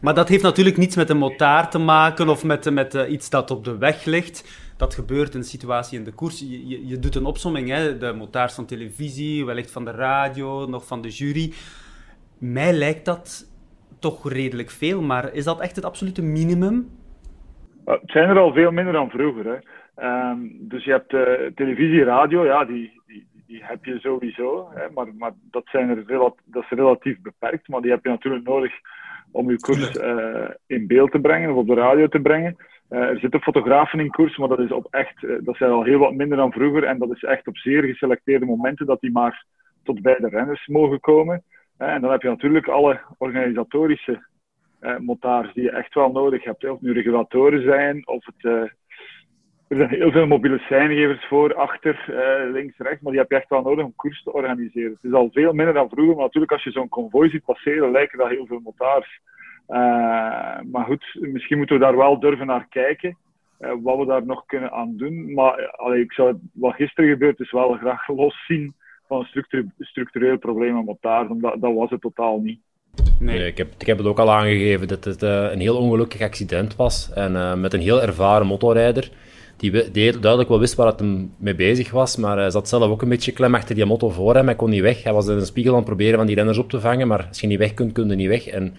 maar 0.00 0.14
dat 0.14 0.28
heeft 0.28 0.42
natuurlijk 0.42 0.76
niets 0.76 0.96
met 0.96 1.10
een 1.10 1.18
motaar 1.18 1.70
te 1.70 1.78
maken 1.78 2.28
of 2.28 2.44
met, 2.44 2.70
met 2.70 2.94
iets 2.94 3.30
dat 3.30 3.50
op 3.50 3.64
de 3.64 3.78
weg 3.78 4.04
ligt. 4.04 4.44
Dat 4.76 4.94
gebeurt 4.94 5.34
in 5.34 5.40
een 5.40 5.46
situatie 5.46 5.98
in 5.98 6.04
de 6.04 6.12
koers. 6.12 6.40
Je, 6.40 6.68
je, 6.68 6.86
je 6.86 6.98
doet 6.98 7.14
een 7.14 7.24
opsomming, 7.24 7.68
hè? 7.68 7.98
de 7.98 8.12
motaars 8.12 8.54
van 8.54 8.66
televisie, 8.66 9.44
wellicht 9.44 9.70
van 9.70 9.84
de 9.84 9.90
radio, 9.90 10.66
nog 10.66 10.86
van 10.86 11.02
de 11.02 11.08
jury. 11.08 11.52
Mij 12.38 12.72
lijkt 12.72 13.04
dat 13.04 13.51
toch 14.02 14.32
redelijk 14.32 14.70
veel, 14.70 15.02
maar 15.02 15.34
is 15.34 15.44
dat 15.44 15.60
echt 15.60 15.76
het 15.76 15.84
absolute 15.84 16.22
minimum? 16.22 16.88
Het 17.84 18.00
zijn 18.04 18.28
er 18.28 18.38
al 18.38 18.52
veel 18.52 18.70
minder 18.70 18.92
dan 18.92 19.10
vroeger. 19.10 19.44
Hè. 19.44 19.58
Um, 20.30 20.56
dus 20.60 20.84
je 20.84 20.90
hebt 20.90 21.12
uh, 21.12 21.22
televisie, 21.54 22.04
radio, 22.04 22.44
ja, 22.44 22.64
die, 22.64 23.00
die, 23.06 23.26
die 23.46 23.64
heb 23.64 23.84
je 23.84 23.98
sowieso. 23.98 24.70
Hè, 24.74 24.90
maar, 24.94 25.14
maar 25.14 25.32
dat, 25.50 25.62
zijn 25.66 25.88
er 25.88 26.06
dat 26.44 26.62
is 26.62 26.68
relatief 26.68 27.20
beperkt, 27.20 27.68
maar 27.68 27.80
die 27.80 27.90
heb 27.90 28.04
je 28.04 28.10
natuurlijk 28.10 28.44
nodig 28.44 28.72
om 29.30 29.50
je 29.50 29.60
koers 29.60 29.96
uh, 29.96 30.48
in 30.66 30.86
beeld 30.86 31.10
te 31.10 31.20
brengen 31.20 31.50
of 31.50 31.56
op 31.56 31.66
de 31.66 31.74
radio 31.74 32.08
te 32.08 32.20
brengen. 32.20 32.56
Uh, 32.90 32.98
er 32.98 33.18
zitten 33.18 33.40
fotografen 33.40 34.00
in 34.00 34.10
koers, 34.10 34.36
maar 34.36 34.48
dat, 34.48 34.58
is 34.58 34.72
op 34.72 34.86
echt, 34.90 35.26
dat 35.44 35.56
zijn 35.56 35.70
al 35.70 35.84
heel 35.84 35.98
wat 35.98 36.14
minder 36.14 36.36
dan 36.36 36.52
vroeger. 36.52 36.84
En 36.84 36.98
dat 36.98 37.10
is 37.10 37.22
echt 37.22 37.46
op 37.46 37.56
zeer 37.56 37.82
geselecteerde 37.82 38.46
momenten 38.46 38.86
dat 38.86 39.00
die 39.00 39.12
maar 39.12 39.44
tot 39.82 40.02
bij 40.02 40.16
de 40.18 40.28
renners 40.28 40.66
mogen 40.66 41.00
komen. 41.00 41.42
En 41.88 42.00
dan 42.00 42.10
heb 42.10 42.22
je 42.22 42.28
natuurlijk 42.28 42.68
alle 42.68 43.00
organisatorische 43.18 44.26
eh, 44.80 45.42
die 45.54 45.62
je 45.62 45.70
echt 45.70 45.94
wel 45.94 46.12
nodig 46.12 46.44
hebt. 46.44 46.68
Of 46.68 46.80
nu 46.80 46.92
regulatoren 46.92 47.62
zijn, 47.62 48.06
of 48.06 48.24
het, 48.24 48.44
uh, 48.44 48.52
er 49.68 49.76
zijn 49.76 49.88
heel 49.88 50.10
veel 50.10 50.26
mobiele 50.26 50.58
seingevers 50.58 51.26
voor, 51.26 51.54
achter, 51.54 52.04
uh, 52.08 52.52
links, 52.52 52.78
rechts, 52.78 53.02
maar 53.02 53.12
die 53.12 53.20
heb 53.20 53.30
je 53.30 53.36
echt 53.36 53.48
wel 53.48 53.62
nodig 53.62 53.84
om 53.84 53.94
koers 53.96 54.22
te 54.22 54.32
organiseren. 54.32 54.92
Het 54.92 55.04
is 55.04 55.12
al 55.12 55.30
veel 55.32 55.52
minder 55.52 55.74
dan 55.74 55.88
vroeger, 55.88 56.14
maar 56.14 56.24
natuurlijk 56.24 56.52
als 56.52 56.64
je 56.64 56.70
zo'n 56.70 56.88
konvooi 56.88 57.30
ziet 57.30 57.44
passeren, 57.44 57.90
lijken 57.90 58.18
dat 58.18 58.28
heel 58.28 58.46
veel. 58.46 58.74
Uh, 58.74 59.76
maar 60.70 60.84
goed, 60.84 61.16
misschien 61.20 61.56
moeten 61.58 61.76
we 61.76 61.82
daar 61.82 61.96
wel 61.96 62.20
durven 62.20 62.46
naar 62.46 62.66
kijken, 62.68 63.16
wat 63.58 63.98
we 63.98 64.06
daar 64.06 64.26
nog 64.26 64.46
kunnen 64.46 64.72
aan 64.72 64.96
doen. 64.96 65.32
Maar 65.34 65.70
ik 65.94 66.12
zou 66.12 66.38
wat 66.52 66.74
gisteren 66.74 67.10
gebeurd 67.10 67.40
is 67.40 67.50
wel 67.50 67.72
graag 67.72 68.08
los 68.08 68.46
zien 68.46 68.74
van 69.12 69.20
een 69.20 69.26
structure, 69.26 69.66
structureel 69.78 70.38
probleem 70.38 70.76
aan 70.76 70.84
motards, 70.84 71.30
omdat 71.30 71.56
dat 71.60 71.74
was 71.74 71.90
het 71.90 72.00
totaal 72.00 72.40
niet. 72.40 72.60
Nee. 73.18 73.38
nee. 73.38 73.46
ik, 73.46 73.58
heb, 73.58 73.72
ik 73.78 73.86
heb 73.86 73.98
het 73.98 74.06
ook 74.06 74.18
al 74.18 74.32
aangegeven 74.32 74.88
dat 74.88 75.04
het 75.04 75.22
uh, 75.22 75.52
een 75.52 75.60
heel 75.60 75.76
ongelukkig 75.76 76.20
accident 76.20 76.76
was. 76.76 77.12
En 77.14 77.32
uh, 77.32 77.54
met 77.54 77.72
een 77.72 77.80
heel 77.80 78.02
ervaren 78.02 78.46
motorrijder, 78.46 79.10
die, 79.56 79.90
die 79.90 80.18
duidelijk 80.18 80.48
wel 80.48 80.58
wist 80.58 80.74
waar 80.74 80.86
het 80.86 81.00
hem 81.00 81.34
mee 81.38 81.54
bezig 81.54 81.90
was, 81.90 82.16
maar 82.16 82.36
hij 82.36 82.50
zat 82.50 82.68
zelf 82.68 82.90
ook 82.90 83.02
een 83.02 83.08
beetje 83.08 83.32
klem 83.32 83.54
achter 83.54 83.74
die 83.74 83.84
motor 83.84 84.12
voor 84.12 84.34
hem. 84.34 84.46
Hij 84.46 84.56
kon 84.56 84.70
niet 84.70 84.80
weg. 84.80 85.02
Hij 85.02 85.12
was 85.12 85.28
in 85.28 85.36
een 85.36 85.46
spiegel 85.46 85.72
aan 85.72 85.78
het 85.78 85.86
proberen 85.86 86.16
van 86.16 86.26
die 86.26 86.36
renners 86.36 86.58
op 86.58 86.70
te 86.70 86.80
vangen, 86.80 87.08
maar 87.08 87.26
als 87.28 87.40
je 87.40 87.46
niet 87.46 87.58
weg 87.58 87.74
kunt, 87.74 87.92
kun 87.92 88.08
je 88.08 88.14
niet 88.14 88.28
weg. 88.28 88.46
En 88.46 88.74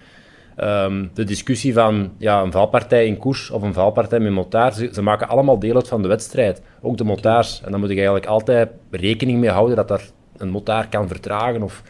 um, 0.60 1.10
de 1.14 1.24
discussie 1.24 1.72
van 1.72 2.12
ja, 2.18 2.42
een 2.42 2.52
valpartij 2.52 3.06
in 3.06 3.16
koers 3.16 3.50
of 3.50 3.62
een 3.62 3.72
valpartij 3.72 4.20
met 4.20 4.32
motaar, 4.32 4.72
ze, 4.72 4.88
ze, 4.92 5.02
maken 5.02 5.28
allemaal 5.28 5.58
deel 5.58 5.74
uit 5.74 5.88
van 5.88 6.02
de 6.02 6.08
wedstrijd. 6.08 6.62
Ook 6.82 6.96
de 6.96 7.04
motaars. 7.04 7.62
En 7.64 7.70
dan 7.70 7.80
moet 7.80 7.88
je 7.88 7.94
eigenlijk 7.94 8.26
altijd 8.26 8.70
rekening 8.90 9.40
mee 9.40 9.50
houden 9.50 9.76
dat 9.76 9.90
er 9.90 10.10
een 10.36 10.50
motaar 10.50 10.88
kan 10.88 11.08
vertragen 11.08 11.62
of 11.62 11.82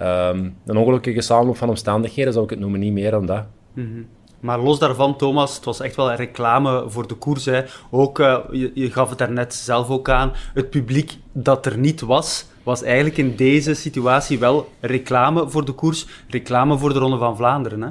Um, 0.00 0.56
een 0.66 0.76
ongelukkige 0.76 1.20
samenloop 1.20 1.56
van 1.56 1.68
omstandigheden 1.68 2.32
zou 2.32 2.44
ik 2.44 2.50
het 2.50 2.58
noemen, 2.58 2.80
niet 2.80 2.92
meer 2.92 3.10
dan 3.10 3.26
dat. 3.26 3.46
Mm 3.74 3.84
-hmm. 3.84 4.06
Maar 4.40 4.58
los 4.58 4.78
daarvan, 4.78 5.16
Thomas, 5.16 5.56
het 5.56 5.64
was 5.64 5.80
echt 5.80 5.96
wel 5.96 6.10
een 6.10 6.16
reclame 6.16 6.90
voor 6.90 7.08
de 7.08 7.14
koers. 7.14 7.44
Hè. 7.44 7.62
Ook, 7.90 8.18
uh, 8.18 8.38
je, 8.50 8.70
je, 8.74 8.90
gaf 8.90 9.08
het 9.08 9.18
daarnet 9.18 9.54
zelf 9.54 9.90
ook 9.90 10.08
aan, 10.08 10.32
het 10.54 10.70
publiek 10.70 11.12
dat 11.32 11.66
er 11.66 11.78
niet 11.78 12.00
was, 12.00 12.50
was 12.64 12.82
eigenlijk 12.82 13.16
in 13.16 13.36
deze 13.36 13.74
situatie 13.74 14.38
wel 14.38 14.68
reclame 14.80 15.48
voor 15.48 15.64
de 15.64 15.72
koers, 15.72 16.24
reclame 16.28 16.78
voor 16.78 16.92
de 16.92 16.98
Ronde 16.98 17.18
van 17.18 17.36
Vlaanderen. 17.36 17.82
Hè? 17.82 17.90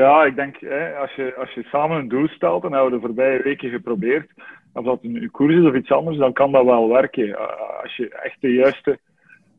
Ja, 0.00 0.24
ik 0.24 0.36
denk, 0.36 0.56
hè, 0.60 0.94
als, 0.94 1.14
je, 1.14 1.34
als 1.38 1.52
je 1.52 1.62
samen 1.62 1.96
een 1.96 2.08
doel 2.08 2.28
stelt, 2.28 2.64
en 2.64 2.70
dat 2.70 2.80
hebben 2.80 3.00
we 3.00 3.06
de 3.06 3.06
voorbije 3.06 3.42
weken 3.42 3.70
geprobeerd, 3.70 4.30
of 4.72 4.84
dat 4.84 4.98
een 5.02 5.30
koers 5.30 5.54
is 5.54 5.64
of 5.64 5.74
iets 5.74 5.90
anders, 5.90 6.16
dan 6.16 6.32
kan 6.32 6.52
dat 6.52 6.64
wel 6.64 6.88
werken. 6.88 7.36
Als 7.82 7.96
je 7.96 8.08
echt 8.08 8.36
de 8.40 8.52
juiste 8.52 8.98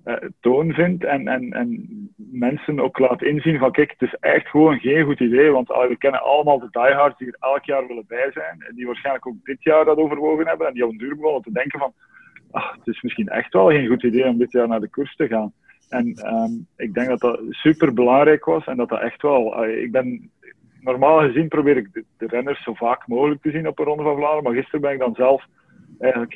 uh, 0.06 0.16
toon 0.40 0.74
vindt 0.74 1.04
en, 1.04 1.28
en, 1.28 1.52
en 1.52 1.88
mensen 2.16 2.80
ook 2.80 3.00
laat 3.00 3.22
inzien 3.22 3.58
van 3.58 3.72
kijk, 3.72 3.92
het 3.98 4.02
is 4.02 4.18
echt 4.20 4.48
gewoon 4.48 4.80
geen 4.80 5.06
goed 5.06 5.20
idee, 5.20 5.52
want 5.52 5.70
uh, 5.70 5.88
we 5.88 5.98
kennen 5.98 6.24
allemaal 6.24 6.60
de 6.60 6.68
diehards 6.72 7.18
die 7.18 7.28
er 7.28 7.38
elk 7.40 7.66
jaar 7.66 7.88
willen 7.88 8.06
bij 8.08 8.32
zijn 8.34 8.62
en 8.68 8.76
die 8.76 8.86
waarschijnlijk 8.86 9.28
ook 9.28 9.36
dit 9.44 9.64
jaar 9.64 9.86
dat 9.86 9.98
overwogen 9.98 10.48
hebben 10.48 10.68
en 10.68 10.74
die 10.74 10.86
op 10.86 10.92
een 10.92 10.98
duur 10.98 11.16
begonnen 11.16 11.42
te 11.42 11.52
denken 11.52 11.80
van 11.80 11.94
ach, 12.52 12.72
het 12.72 12.88
is 12.88 13.02
misschien 13.02 13.28
echt 13.28 13.54
wel 13.54 13.68
geen 13.68 13.88
goed 13.88 14.04
idee 14.04 14.26
om 14.26 14.38
dit 14.38 14.52
jaar 14.52 14.68
naar 14.68 14.80
de 14.80 14.90
koers 14.90 15.16
te 15.16 15.28
gaan. 15.28 15.54
En 15.90 16.34
um, 16.34 16.68
ik 16.78 16.94
denk 16.94 17.08
dat 17.08 17.20
dat 17.20 17.40
super 17.50 17.94
belangrijk 17.94 18.46
was 18.46 18.66
en 18.66 18.78
dat 18.78 18.90
dat 18.90 19.02
echt 19.02 19.22
wel, 19.22 19.66
uh, 19.66 19.82
ik 19.82 19.92
ben 19.92 20.32
normaal 20.82 21.20
gezien 21.20 21.48
probeer 21.48 21.78
ik 21.78 21.94
de, 21.94 22.28
renners 22.28 22.64
zo 22.64 22.74
vaak 22.74 23.08
mogelijk 23.08 23.42
te 23.42 23.52
zien 23.52 23.68
op 23.68 23.80
een 23.80 23.86
Ronde 23.86 24.04
van 24.04 24.16
Vlaanderen, 24.16 24.44
maar 24.44 24.54
gisteren 24.54 24.82
ben 24.82 24.92
ik 24.92 25.00
dan 25.00 25.16
zelf 25.16 25.46
eigenlijk 26.00 26.36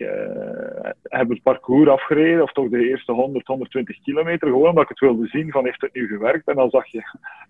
hebben 1.04 1.36
het 1.36 1.44
parcours 1.44 1.90
afgereden, 1.90 2.42
of 2.42 2.52
toch 2.52 2.70
de 2.70 2.88
eerste 2.90 3.12
100, 3.12 3.48
120 3.48 4.02
kilometer, 4.04 4.48
gewoon 4.48 4.70
omdat 4.70 4.84
ik 4.84 4.90
het 4.90 5.00
wilde 5.00 5.28
zien 5.28 5.52
van 5.52 5.66
heeft 5.66 5.82
het 5.82 5.94
nu 5.94 6.08
gewerkt. 6.08 6.48
En 6.48 6.56
dan 6.56 6.70
zag 6.70 6.88
je 6.88 7.02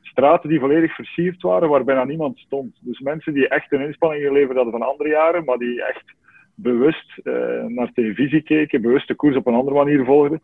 straten 0.01 0.50
die 0.50 0.59
volledig 0.59 0.95
versierd 0.95 1.41
waren, 1.41 1.69
waar 1.69 1.83
bijna 1.83 2.03
niemand 2.03 2.39
stond. 2.39 2.79
Dus 2.81 3.00
mensen 3.00 3.33
die 3.33 3.47
echt 3.47 3.71
een 3.71 3.85
inspanning 3.85 4.23
geleverd 4.23 4.55
hadden 4.55 4.73
van 4.73 4.88
andere 4.88 5.09
jaren, 5.09 5.43
maar 5.43 5.57
die 5.57 5.83
echt 5.85 6.13
bewust 6.55 7.19
uh, 7.23 7.33
naar 7.65 7.91
televisie 7.93 8.41
keken, 8.41 8.81
bewust 8.81 9.07
de 9.07 9.15
koers 9.15 9.35
op 9.35 9.47
een 9.47 9.53
andere 9.53 9.75
manier 9.75 10.05
volgden. 10.05 10.41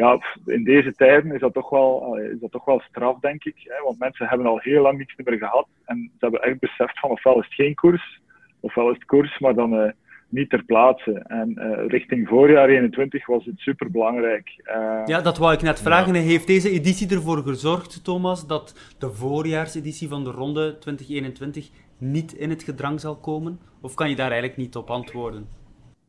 Ja, 0.00 0.18
in 0.46 0.64
deze 0.64 0.94
tijden 0.94 1.32
is 1.32 1.40
dat 1.40 1.54
toch 1.54 1.70
wel, 1.70 2.16
is 2.16 2.40
dat 2.40 2.50
toch 2.50 2.64
wel 2.64 2.80
straf, 2.80 3.18
denk 3.18 3.44
ik. 3.44 3.54
Hè? 3.64 3.82
Want 3.84 3.98
mensen 3.98 4.26
hebben 4.26 4.46
al 4.46 4.58
heel 4.58 4.82
lang 4.82 4.98
niets 4.98 5.14
meer 5.16 5.38
gehad. 5.38 5.66
En 5.84 6.10
ze 6.12 6.16
hebben 6.18 6.42
echt 6.42 6.58
beseft 6.58 6.98
van 6.98 7.10
ofwel 7.10 7.38
is 7.38 7.44
het 7.44 7.54
geen 7.54 7.74
koers, 7.74 8.20
ofwel 8.60 8.90
is 8.90 8.94
het 8.94 9.04
koers, 9.04 9.38
maar 9.38 9.54
dan... 9.54 9.74
Uh, 9.74 9.90
niet 10.28 10.50
ter 10.50 10.64
plaatse. 10.64 11.12
En 11.12 11.54
uh, 11.58 11.86
richting 11.86 12.28
voorjaar 12.28 12.68
21 12.68 13.26
was 13.26 13.44
het 13.44 13.58
super 13.58 13.90
belangrijk. 13.90 14.62
Uh, 14.64 15.02
ja, 15.04 15.20
dat 15.20 15.38
wou 15.38 15.52
ik 15.52 15.62
net 15.62 15.82
vragen. 15.82 16.14
Ja. 16.14 16.20
Heeft 16.20 16.46
deze 16.46 16.70
editie 16.70 17.10
ervoor 17.10 17.42
gezorgd, 17.42 18.04
Thomas, 18.04 18.46
dat 18.46 18.94
de 18.98 19.10
voorjaarseditie 19.10 20.08
van 20.08 20.24
de 20.24 20.30
ronde 20.30 20.78
2021 20.78 21.68
niet 21.98 22.32
in 22.32 22.50
het 22.50 22.62
gedrang 22.62 23.00
zal 23.00 23.16
komen? 23.16 23.58
Of 23.80 23.94
kan 23.94 24.08
je 24.08 24.16
daar 24.16 24.30
eigenlijk 24.30 24.60
niet 24.60 24.76
op 24.76 24.90
antwoorden? 24.90 25.46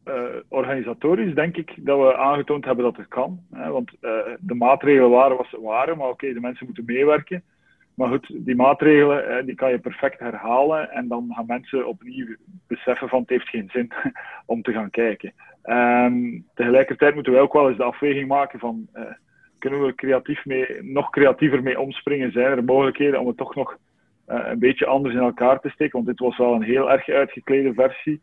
Uh, 0.08 0.24
organisatorisch 0.48 1.34
denk 1.34 1.58
ik 1.58 1.74
dat 1.78 2.00
we 2.00 2.17
aangetoond 2.17 2.65
hebben 2.65 2.84
dat 2.84 2.98
het 2.98 3.08
kan. 3.08 3.39
Hè, 3.54 3.72
want 3.72 3.91
de 4.39 4.56
maatregelen 4.56 5.10
waren 5.10 5.38
wat 5.38 5.48
ze 5.50 5.62
waren, 5.62 5.98
maar 5.98 6.10
oké, 6.10 6.34
de 6.34 6.39
mensen 6.39 6.65
moeten 6.65 6.86
meewerken. 6.86 7.43
Maar 7.98 8.08
goed, 8.08 8.30
die 8.46 8.56
maatregelen 8.56 9.46
die 9.46 9.56
kan 9.56 9.72
je 9.72 9.80
perfect 9.80 10.20
herhalen 10.20 10.91
en 10.91 11.08
dan 11.08 11.32
gaan 11.36 11.46
mensen 11.46 11.88
opnieuw 11.88 12.36
beseffen 12.67 13.10
van 13.10 13.20
het 13.20 13.30
heeft 13.30 13.50
geen 13.50 13.70
zin 13.72 13.91
om 14.46 14.62
te 14.62 14.72
gaan 14.72 14.89
kijken. 14.89 15.34
Um, 15.63 16.46
tegelijkertijd 16.54 17.13
moeten 17.13 17.34
we 17.34 17.39
ook 17.39 17.54
wel 17.54 17.67
eens 17.67 17.78
de 17.78 17.84
afweging 17.84 18.28
maken 18.28 18.60
van 18.60 18.88
uh, 18.96 19.02
kunnen 19.60 19.86
we 19.86 19.96
creatief 19.96 20.46
mee, 20.46 20.84
nog 20.84 21.10
creatiever 21.10 21.63
mee 21.63 21.80
omspringen? 21.80 22.32
Zijn 22.32 22.46
er 22.46 22.63
mogelijkheden 22.63 23.20
om 23.20 23.28
het 23.28 23.38
toch 23.38 23.56
nog 23.56 23.78
een 24.26 24.60
beetje 24.60 24.86
anders 24.86 25.15
in 25.15 25.22
elkaar 25.22 25.60
te 25.60 25.70
steken? 25.70 25.93
Want 25.93 26.06
dit 26.06 26.20
was 26.20 26.38
wel 26.38 26.54
een 26.54 26.63
heel 26.63 26.91
erg 26.91 27.10
uitgeklede 27.10 27.74
versie, 27.74 28.22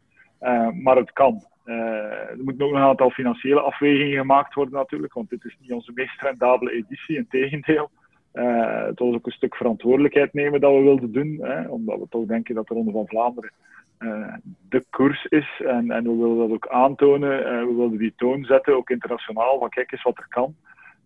maar 0.83 0.97
het 0.97 1.13
kan. 1.13 1.43
Er 1.65 2.39
moeten 2.45 2.65
ook 2.65 2.73
nog 2.73 2.81
een 2.81 2.87
aantal 2.87 3.11
financiële 3.11 3.61
afwegingen 3.61 4.19
gemaakt 4.19 4.55
worden 4.55 4.75
natuurlijk, 4.75 5.13
want 5.13 5.31
dit 5.31 5.45
is 5.45 5.57
niet 5.61 5.73
onze 5.73 5.93
meest 5.95 6.21
rendabele 6.21 6.73
editie, 6.73 7.17
in 7.17 7.27
tegendeel. 7.29 7.91
Uh, 8.35 8.85
het 8.85 8.99
was 8.99 9.15
ook 9.15 9.27
een 9.27 9.33
stuk 9.33 9.57
verantwoordelijkheid 9.57 10.33
nemen 10.33 10.61
dat 10.61 10.73
we 10.73 10.83
wilden 10.83 11.13
doen, 11.13 11.39
hè, 11.43 11.69
omdat 11.69 11.99
we 11.99 12.07
toch 12.11 12.27
denken 12.27 12.55
dat 12.55 12.69
de 12.69 12.75
Ronde 12.75 12.93
van 12.93 13.07
Vlaanderen 13.07 13.53
uh, 13.99 14.35
de 14.69 14.85
koers 14.91 15.25
is. 15.25 15.61
En, 15.67 15.91
en, 15.91 16.03
we 16.03 16.17
willen 16.17 16.39
dat 16.39 16.51
ook 16.51 16.69
aantonen. 16.69 17.41
Uh, 17.41 17.67
we 17.67 17.75
wilden 17.75 17.99
die 17.99 18.13
toon 18.17 18.45
zetten, 18.45 18.77
ook 18.77 18.91
internationaal, 18.91 19.59
van 19.59 19.69
kijk 19.69 19.93
eens 19.93 20.03
wat 20.03 20.19
er 20.19 20.27
kan. 20.29 20.55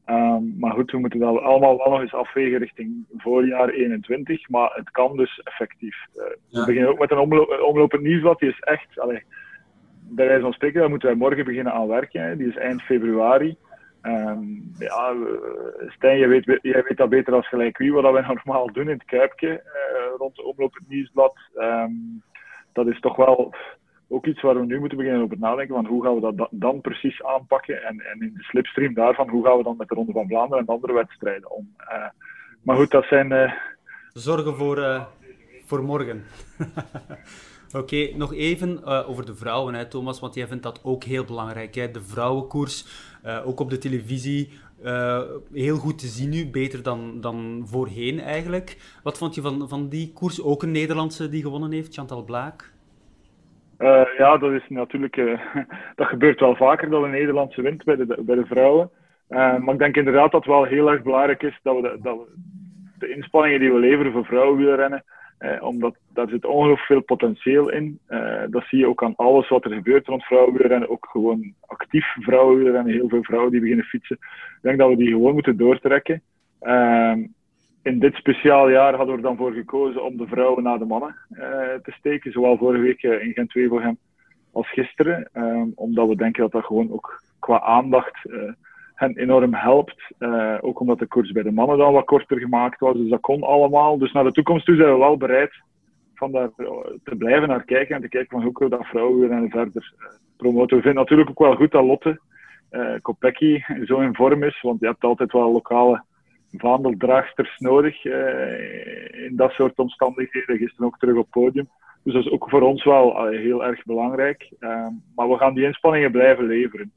Um, 0.07 0.55
maar 0.59 0.73
goed, 0.73 0.91
we 0.91 0.99
moeten 0.99 1.19
dat 1.19 1.41
allemaal 1.41 1.77
wel 1.77 1.91
nog 1.91 2.01
eens 2.01 2.15
afwegen 2.15 2.59
richting 2.59 3.05
voorjaar 3.17 3.69
21. 3.69 4.49
Maar 4.49 4.71
het 4.75 4.91
kan 4.91 5.17
dus 5.17 5.41
effectief. 5.45 5.97
Ja. 6.13 6.61
We 6.61 6.67
beginnen 6.67 6.91
ook 6.91 6.99
met 6.99 7.11
een 7.11 7.19
omlo 7.19 7.43
omlopend 7.43 8.03
nieuwsblad. 8.03 8.39
Die 8.39 8.49
is 8.49 8.61
echt, 8.61 8.99
allee, 8.99 9.23
bij 10.09 10.27
wijze 10.27 10.43
van 10.43 10.53
spreken, 10.53 10.81
daar 10.81 10.89
moeten 10.89 11.09
wij 11.09 11.17
morgen 11.17 11.45
beginnen 11.45 11.73
aan 11.73 11.89
werken. 11.89 12.23
Hè. 12.23 12.37
Die 12.37 12.49
is 12.49 12.57
eind 12.57 12.83
februari. 12.83 13.57
Um, 14.03 14.73
ja, 14.79 15.15
Stijn, 15.89 16.19
jij 16.19 16.29
weet, 16.29 16.45
weet 16.63 16.97
dat 16.97 17.09
beter 17.09 17.35
als 17.35 17.49
gelijk 17.49 17.79
wie, 17.79 17.93
wat 17.93 18.13
wij 18.13 18.25
normaal 18.45 18.73
doen 18.73 18.89
in 18.89 18.99
het 18.99 19.05
Kuipje, 19.05 19.49
uh, 19.49 20.17
rond 20.19 20.37
de 20.37 20.43
omloop 20.45 20.75
het 20.75 20.89
nieuwsblad. 20.89 21.37
Um, 21.57 22.23
dat 22.73 22.87
is 22.87 23.01
toch 23.01 23.17
wel 23.17 23.55
ook 24.09 24.27
iets 24.27 24.41
waar 24.41 24.55
we 24.55 24.67
nu 24.67 24.79
moeten 24.79 24.99
beginnen 24.99 25.23
over 25.23 25.39
nadenken, 25.39 25.75
van 25.75 25.87
hoe 25.87 26.05
gaan 26.05 26.15
we 26.15 26.35
dat 26.35 26.49
dan 26.51 26.81
precies 26.81 27.23
aanpakken 27.23 27.83
en, 27.83 28.01
en 28.01 28.21
in 28.21 28.33
de 28.35 28.43
slipstream 28.43 28.95
daarvan, 28.95 29.29
hoe 29.29 29.45
gaan 29.45 29.57
we 29.57 29.63
dan 29.63 29.77
met 29.77 29.89
de 29.89 29.95
Ronde 29.95 30.13
van 30.13 30.29
Vlaanderen 30.29 30.67
en 30.67 30.75
andere 30.75 30.93
wedstrijden 30.93 31.51
om. 31.51 31.75
Uh, 31.81 32.09
maar 32.63 32.77
goed, 32.77 32.91
dat 32.91 33.05
zijn... 33.05 33.55
Zorgen 34.13 34.55
voor, 34.55 35.07
voor 35.65 35.83
morgen. 35.83 36.25
Oké, 37.77 38.17
nog 38.17 38.35
even 38.35 38.81
uh, 38.85 39.09
over 39.09 39.27
de 39.27 39.35
vrouwen, 39.35 39.75
hè, 39.75 39.87
Thomas, 39.87 40.21
want 40.21 40.35
jij 40.35 40.47
vindt 40.47 40.63
dat 40.63 40.81
ook 40.85 41.05
heel 41.05 41.25
belangrijk. 41.25 41.75
Hè? 41.75 41.91
De 41.91 42.03
vrouwenkoers, 42.03 42.85
uh, 43.27 43.47
ook 43.47 43.61
op 43.61 43.71
de 43.71 43.79
televisie, 43.79 44.51
uh, 44.85 45.21
heel 45.53 45.77
goed 45.77 45.99
te 45.99 46.07
zien 46.07 46.31
nu, 46.31 46.51
beter 46.51 46.83
dan, 46.83 47.21
dan 47.21 47.63
voorheen 47.67 48.21
eigenlijk. 48.21 48.77
Wat 49.03 49.19
vond 49.19 49.35
je 49.35 49.41
van, 49.41 49.69
van 49.69 49.89
die 49.89 50.13
koers? 50.13 50.43
Ook 50.43 50.63
een 50.63 50.71
Nederlandse 50.71 51.29
die 51.29 51.43
gewonnen 51.43 51.73
heeft, 51.73 51.95
Chantal 51.95 52.25
Blaak? 52.25 52.73
ja, 54.19 54.37
dat 54.39 54.53
is 54.53 54.65
natuurlijk, 54.69 55.17
dat 55.97 56.07
gebeurt 56.07 56.41
wel 56.41 56.57
vaker 56.57 56.91
dat 56.91 57.03
een 57.03 57.11
Nederlandse 57.11 57.63
wint 57.63 57.85
bij 57.85 57.97
de, 57.97 58.17
bij 58.21 58.37
de 58.37 58.47
vrouwen. 58.47 58.91
maar 59.29 59.73
ik 59.73 59.79
denk 59.79 59.97
inderdaad 59.97 60.33
dat 60.33 60.45
het 60.45 60.53
wel 60.53 60.65
heel 60.65 60.91
erg 60.91 61.03
belangrijk 61.03 61.43
is 61.43 61.61
dat 61.63 61.77
we 61.77 61.83
de, 61.83 61.99
dat 62.03 62.17
we 62.17 62.25
de 62.99 63.15
inspanningen 63.15 63.61
die 63.61 63.73
we 63.73 63.79
leveren 63.79 64.13
voor 64.13 64.25
vrouwenwielrennen, 64.25 65.05
eh, 65.39 65.63
omdat 65.63 65.97
daar 66.13 66.29
zit 66.29 66.45
ongelooflijk 66.45 66.87
veel 66.87 67.03
potentieel 67.03 67.71
in. 67.71 67.99
Eh, 68.07 68.43
dat 68.51 68.65
zie 68.65 68.79
je 68.79 68.89
ook 68.89 69.03
aan 69.03 69.17
alles 69.17 69.49
wat 69.49 69.65
er 69.65 69.73
gebeurt 69.73 70.07
rond 70.07 70.25
vrouwenwielrennen. 70.25 70.91
Ook 70.91 71.09
gewoon 71.11 71.55
actief 71.67 72.07
vrouwenwielrennen. 72.21 72.93
Heel 72.93 73.09
veel 73.09 73.23
vrouwen 73.23 73.51
die 73.51 73.61
beginnen 73.61 73.85
fietsen. 73.85 74.17
Ik 74.21 74.59
denk 74.63 74.79
dat 74.79 74.89
we 74.89 74.97
die 74.97 75.09
gewoon 75.09 75.33
moeten 75.33 75.57
doortrekken. 75.57 76.23
Uh, 76.63 77.13
in 77.83 77.99
dit 77.99 78.15
speciaal 78.15 78.69
jaar 78.69 78.95
hadden 78.95 79.15
we 79.15 79.21
er 79.21 79.27
dan 79.27 79.37
voor 79.37 79.53
gekozen 79.53 80.05
om 80.05 80.17
de 80.17 80.27
vrouwen 80.27 80.63
naar 80.63 80.79
de 80.79 80.85
mannen 80.85 81.17
uh, 81.31 81.41
te 81.83 81.93
steken. 81.99 82.33
Zowel 82.33 82.57
vorige 82.57 82.83
week 82.83 83.03
eh, 83.03 83.27
in 83.27 83.33
Gent-Wevelgem 83.33 83.99
als 84.53 84.71
gisteren. 84.71 85.29
Ehm, 85.33 85.67
omdat 85.75 86.09
we 86.09 86.17
denken 86.17 86.43
dat 86.43 86.53
dat 86.53 86.65
gewoon 86.65 86.93
ook 86.93 87.23
qua 87.39 87.61
aandacht 87.61 88.25
eh, 88.25 88.53
hen 88.99 89.17
enorm 89.17 89.55
helpt. 89.55 90.13
Uh, 90.19 90.59
ook 90.61 90.81
omdat 90.81 90.99
de 90.99 91.07
koers 91.07 91.33
bij 91.33 91.43
de 91.43 91.53
mannen 91.53 91.79
dan 91.79 91.93
wat 91.93 92.05
korter 92.05 92.39
gemaakt 92.39 92.81
was. 92.81 92.97
Dus 92.97 93.11
dat 93.11 93.21
kon 93.21 93.43
allemaal. 93.43 93.99
Dus 93.99 94.13
naar 94.13 94.25
de 94.25 94.33
toekomst 94.33 94.65
toe 94.65 94.77
zijn 94.77 94.93
we 94.93 94.99
wel 94.99 95.17
bereid 95.17 95.63
van 96.15 96.33
daar 96.33 96.51
te 97.05 97.17
blijven 97.19 97.49
naar 97.49 97.65
kijken 97.65 97.95
en 97.95 98.01
te 98.01 98.09
kijken 98.09 98.31
van 98.31 98.43
hoe 98.43 98.53
kunnen 98.53 98.79
we 98.79 98.83
dat 98.83 98.93
vrouwen 98.93 99.31
en 99.31 99.51
verder 99.51 99.93
promoten. 100.37 100.77
We 100.77 100.83
vinden 100.83 101.03
natuurlijk 101.03 101.31
ook 101.31 101.39
wel 101.39 101.57
goed 101.57 101.71
dat 101.71 101.85
Lotte 101.85 102.21
uh, 102.71 102.95
Kopecky 103.03 103.63
zo 103.85 104.01
in 104.01 104.15
vorm 104.15 104.43
is, 104.43 104.61
want 104.61 104.81
je 104.81 104.87
hebt 104.87 105.05
altijd 105.05 105.33
wel 105.33 105.53
lokale 105.53 106.03
vaandeldraagsters 106.53 107.59
nodig 107.59 108.05
in 108.05 109.33
dat 109.37 109.51
soort 109.51 109.79
omstandigheden. 109.79 110.57
Gisteren 110.57 110.87
ook 110.87 110.99
terug 110.99 111.17
op 111.17 111.31
podium. 111.31 111.69
Dus 112.03 112.15
dat 112.15 112.25
is 112.25 112.31
ook 112.31 112.49
voor 112.51 112.63
ons 112.63 112.85
wel 112.85 113.27
heel 113.27 113.65
erg 113.65 113.85
belangrijk. 113.85 114.51
Ehm, 114.59 114.93
maar 115.15 115.29
we 115.29 115.37
gaan 115.37 115.55
die 115.55 115.65
inspanningen 115.65 116.11
blijven 116.11 116.47
leveren. 116.47 116.93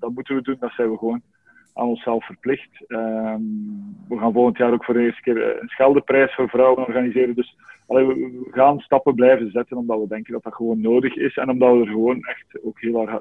dat 0.00 0.10
moeten 0.10 0.34
we 0.34 0.42
doen, 0.42 0.56
dat 0.60 0.72
zijn 0.72 0.90
we 0.90 0.98
gewoon 0.98 1.22
aan 1.78 1.88
onszelf 1.88 2.26
verplicht. 2.26 2.84
Ehm, 2.86 3.40
we 4.08 4.18
gaan 4.18 4.32
volgend 4.32 4.56
jaar 4.56 4.72
ook 4.72 4.84
voor 4.84 4.94
de 4.94 5.00
eerste 5.00 5.22
keer 5.22 5.60
een 5.60 5.68
scheldeprijs 5.68 6.34
voor 6.34 6.48
vrouwen 6.48 6.86
organiseren. 6.86 7.34
Dus 7.34 7.56
we 7.86 8.48
gaan 8.50 8.80
stappen 8.80 9.14
blijven 9.14 9.50
zetten 9.50 9.76
omdat 9.76 10.00
we 10.00 10.08
denken 10.08 10.32
dat 10.32 10.42
dat 10.42 10.54
gewoon 10.54 10.80
nodig 10.80 11.16
is 11.16 11.36
en 11.36 11.50
omdat 11.50 11.72
we 11.72 11.80
er 11.80 11.86
gewoon 11.86 12.24
echt 12.24 12.64
ook 12.64 12.80
heel, 12.80 13.08
erg, 13.08 13.20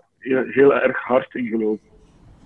heel, 0.53 0.73
erg 0.73 0.97
hard 0.97 1.36
in 1.36 1.47
geloven. 1.47 1.88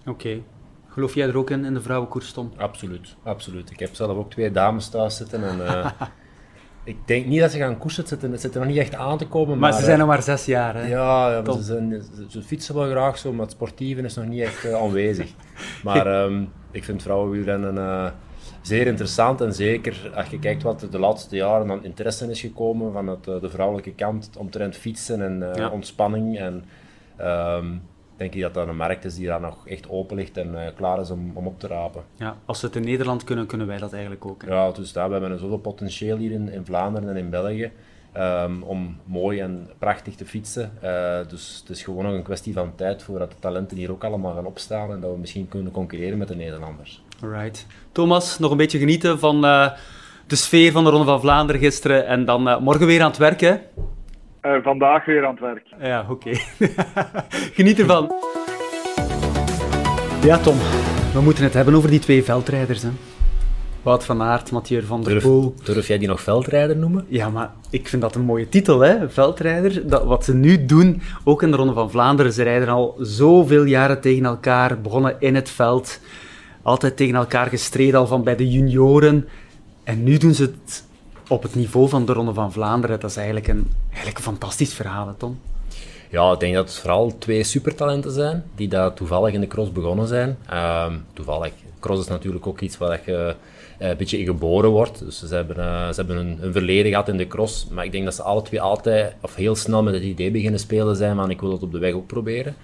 Oké. 0.06 0.42
Geloof 0.88 1.16
jij 1.16 1.28
er 1.28 1.38
ook 1.38 1.50
in, 1.50 1.66
in 1.66 1.74
de 1.74 1.82
vrouwenkoers, 1.82 2.34
Tom? 2.34 2.52
Absoluut, 2.58 3.18
absoluut. 3.24 3.72
Ik 3.72 3.80
heb 3.80 3.94
zelf 3.94 4.18
ook 4.18 4.30
twee 4.30 4.52
dames 4.52 4.90
thuis 4.90 5.18
zitten 5.18 5.44
en 5.44 5.58
uh, 5.58 5.92
ik 6.84 6.98
denk 7.06 7.26
niet 7.26 7.40
dat 7.40 7.52
ze 7.52 7.58
gaan 7.58 7.78
koersen. 7.78 8.04
Het 8.04 8.42
zit, 8.42 8.54
er 8.54 8.60
nog 8.60 8.70
niet 8.70 8.78
echt 8.78 8.96
aan 8.96 9.18
te 9.18 9.28
komen. 9.28 9.58
Maar, 9.60 9.74
ze 9.74 9.84
zijn 9.84 10.00
nog 10.00 10.08
maar 10.08 10.24
zes 10.24 10.46
jaar, 10.46 10.76
hè? 10.76 10.88
Ja, 10.88 11.32
ja 11.32 11.52
ze, 11.54 11.62
zijn, 11.64 12.04
ze, 12.30 12.42
fietsen 12.42 12.76
wel 12.76 12.90
graag 12.90 13.18
zo, 13.18 13.32
maar 13.32 13.42
het 13.42 13.52
sportieve 13.52 14.02
is 14.02 14.16
nog 14.16 14.26
niet 14.26 14.42
echt 14.42 14.66
uh, 14.66 14.74
aanwezig. 14.74 15.32
Maar 15.84 16.24
um, 16.24 16.50
ik 16.72 16.84
vind 16.84 17.02
vrouwenwielrennen 17.02 17.76
uh, 17.76 18.06
zeer 18.62 18.88
interessant. 18.88 19.42
En 19.42 19.54
zeker 19.54 20.12
als 20.16 20.28
je 20.28 20.40
kijkt 20.40 20.64
wat 20.64 20.82
er 20.82 20.92
de 20.92 21.00
laatste 21.00 21.36
jaren 21.36 21.72
aan 21.72 21.84
interesse 21.84 22.30
is 22.30 22.42
gekomen 22.42 22.92
van 22.92 23.08
het, 23.08 23.24
de 23.24 23.50
vrouwelijke 23.50 23.94
kant 23.94 24.30
omtrent 24.38 24.76
fietsen 24.76 25.22
en 25.22 25.54
ja. 25.56 25.70
ontspanning. 25.70 26.40
En, 26.40 26.66
um, 27.22 27.82
denk 28.22 28.34
ik 28.34 28.42
dat 28.42 28.54
dat 28.54 28.68
een 28.68 28.76
markt 28.76 29.06
is 29.06 29.16
die 29.16 29.28
daar 29.28 29.42
nog 29.42 29.68
echt 29.68 29.90
open 29.90 30.16
ligt 30.16 30.38
en 30.38 30.54
uh, 30.54 30.60
klaar 30.76 31.00
is 31.00 31.10
om, 31.10 31.32
om 31.34 31.48
op 31.48 31.60
te 31.60 31.68
rapen. 31.68 32.04
Ja, 32.16 32.36
als 32.46 32.62
we 32.62 32.68
het 32.68 32.76
in 32.76 32.84
Nederland 32.84 33.24
kunnen, 33.24 33.46
kunnen 33.46 33.68
wij 33.68 33.78
dat 33.78 33.94
eigenlijk 33.94 34.26
ook. 34.26 34.42
Hè? 34.42 34.54
Ja, 34.54 34.72
dus 34.72 34.94
daar, 34.94 35.08
we 35.08 35.18
hebben 35.18 35.40
zoveel 35.40 35.58
potentieel 35.58 36.18
hier 36.18 36.32
in, 36.32 36.52
in 36.52 36.66
Vlaanderen 36.66 37.10
en 37.10 37.16
in 37.16 37.30
België. 37.30 37.72
Um, 38.18 38.64
om 38.64 38.98
mooi 39.06 39.40
en 39.40 39.70
prachtig 39.80 40.16
te 40.16 40.26
fietsen. 40.26 40.72
Uh, 40.84 41.18
dus 41.28 41.58
het 41.60 41.70
is 41.70 41.84
gewoon 41.84 42.04
nog 42.04 42.14
een 42.14 42.24
kwestie 42.24 42.54
van 42.54 42.76
tijd 42.76 43.04
voordat 43.04 43.32
de 43.32 43.40
talenten 43.40 43.78
hier 43.78 43.92
ook 43.92 44.04
allemaal 44.04 44.34
gaan 44.34 44.46
opstaan 44.46 44.92
en 44.92 45.00
dat 45.00 45.12
we 45.12 45.18
misschien 45.18 45.48
kunnen 45.48 45.72
concurreren 45.72 46.18
met 46.18 46.28
de 46.28 46.36
Nederlanders. 46.36 47.04
Alright. 47.22 47.66
Thomas, 47.92 48.40
nog 48.40 48.52
een 48.52 48.58
beetje 48.58 48.80
genieten 48.80 49.20
van 49.20 49.46
uh, 49.46 49.72
de 50.28 50.36
sfeer 50.36 50.72
van 50.72 50.84
de 50.84 50.90
Ronde 50.90 51.06
van 51.06 51.22
Vlaanderen 51.22 51.62
gisteren 51.62 52.08
en 52.08 52.26
dan 52.26 52.64
morgen 52.64 52.86
weer 52.86 53.02
aan 53.02 53.10
het 53.10 53.18
werken. 53.18 53.62
Uh, 54.42 54.64
vandaag 54.64 55.06
weer 55.06 55.26
aan 55.26 55.32
het 55.32 55.40
werk. 55.40 55.68
Ja, 55.82 56.06
oké. 56.10 56.32
Geniet 57.58 57.80
ervan. 57.80 58.12
Ja, 60.24 60.38
Tom. 60.38 60.58
We 61.14 61.22
moeten 61.22 61.44
het 61.44 61.54
hebben 61.54 61.74
over 61.74 61.90
die 61.90 62.00
twee 62.00 62.24
veldrijders. 62.24 62.82
Hè. 62.82 62.90
Wout 63.82 64.06
van 64.06 64.22
Aert, 64.22 64.52
Mathieu 64.52 64.84
van 64.84 65.04
der 65.04 65.22
Poel. 65.22 65.56
Durf 65.64 65.88
jij 65.88 65.98
die 65.98 66.08
nog 66.08 66.22
veldrijder 66.22 66.78
noemen? 66.78 67.06
Ja, 67.08 67.30
maar 67.30 67.52
ik 67.70 67.88
vind 67.88 68.02
dat 68.02 68.16
een 68.16 68.22
mooie 68.22 68.50
titel, 68.50 68.80
hè? 68.80 69.10
veldrijder. 69.10 69.88
Dat, 69.88 70.04
wat 70.04 70.26
ze 70.26 70.36
nu 70.36 70.66
doen, 70.66 71.02
ook 71.24 71.44
in 71.44 71.52
de 71.52 71.58
Ronde 71.58 71.74
van 71.74 71.92
Vlaanderen, 71.92 72.34
ze 72.34 72.44
rijden 72.44 72.68
al 72.68 72.96
zoveel 73.00 73.64
jaren 73.64 74.02
tegen 74.02 74.26
elkaar, 74.26 74.82
begonnen 74.82 75.16
in 75.20 75.36
het 75.36 75.50
veld, 75.50 76.00
altijd 76.62 76.98
tegen 76.98 77.16
elkaar 77.16 77.48
gestreden, 77.48 78.00
al 78.00 78.08
van 78.08 78.24
bij 78.24 78.36
de 78.36 78.50
junioren. 78.50 79.28
En 79.84 80.04
nu 80.04 80.18
doen 80.18 80.34
ze 80.34 80.44
het 80.44 80.84
op 81.32 81.44
het 81.44 81.56
niveau 81.56 81.90
van 81.90 82.06
de 82.06 82.14
Ronde 82.14 82.34
van 82.34 82.52
Vlaanderen. 82.52 83.00
Dat 83.00 83.10
is 83.10 83.16
eigenlijk 83.16 83.48
een, 83.48 83.72
eigenlijk 83.88 84.18
een 84.18 84.24
fantastisch 84.24 84.74
verhaal, 84.74 85.16
Tom. 85.18 85.40
Ja, 86.10 86.32
ik 86.32 86.40
denk 86.40 86.54
dat 86.54 86.66
het 86.66 86.78
vooral 86.78 87.18
twee 87.18 87.44
supertalenten 87.44 88.12
zijn, 88.12 88.44
die 88.56 88.68
daar 88.68 88.94
toevallig 88.94 89.34
in 89.34 89.40
de 89.40 89.48
cross 89.48 89.72
begonnen 89.72 90.08
zijn. 90.08 90.38
Uh, 90.52 90.86
toevallig. 91.14 91.52
Cross 91.80 92.02
is 92.02 92.08
natuurlijk 92.08 92.48
ook 92.48 92.62
iets 92.62 92.78
waar 92.78 93.02
je 93.06 93.36
uh, 93.82 93.90
een 93.90 93.98
beetje 93.98 94.20
in 94.20 94.26
geboren 94.26 94.70
wordt. 94.70 95.00
Dus 95.00 95.24
ze 95.28 95.36
hebben, 95.36 95.58
uh, 95.58 95.88
ze 95.88 95.96
hebben 95.96 96.18
een, 96.18 96.38
een, 96.42 96.52
verleden 96.52 96.92
gehad 96.92 97.08
in 97.08 97.18
de 97.18 97.28
cross. 97.28 97.68
Maar 97.70 97.86
ik 97.86 97.92
denk 97.92 98.04
dat 98.04 98.16
ze 98.16 98.24
alle 98.24 98.42
twee 98.42 98.62
altijd, 98.62 99.16
of 99.22 99.36
heel 99.36 99.56
snel 99.56 99.84
met 99.84 99.94
het 99.94 100.04
idee 100.04 100.32
beginnen 100.32 100.60
spelen 100.60 100.96
zijn 100.96 101.16
van 101.16 101.30
ik 101.30 101.42
wil 101.42 101.52
het 101.52 101.64
op 101.64 101.72
de 101.72 101.80
weg 101.80 101.94
ook 101.94 102.08
proberen. 102.08 102.56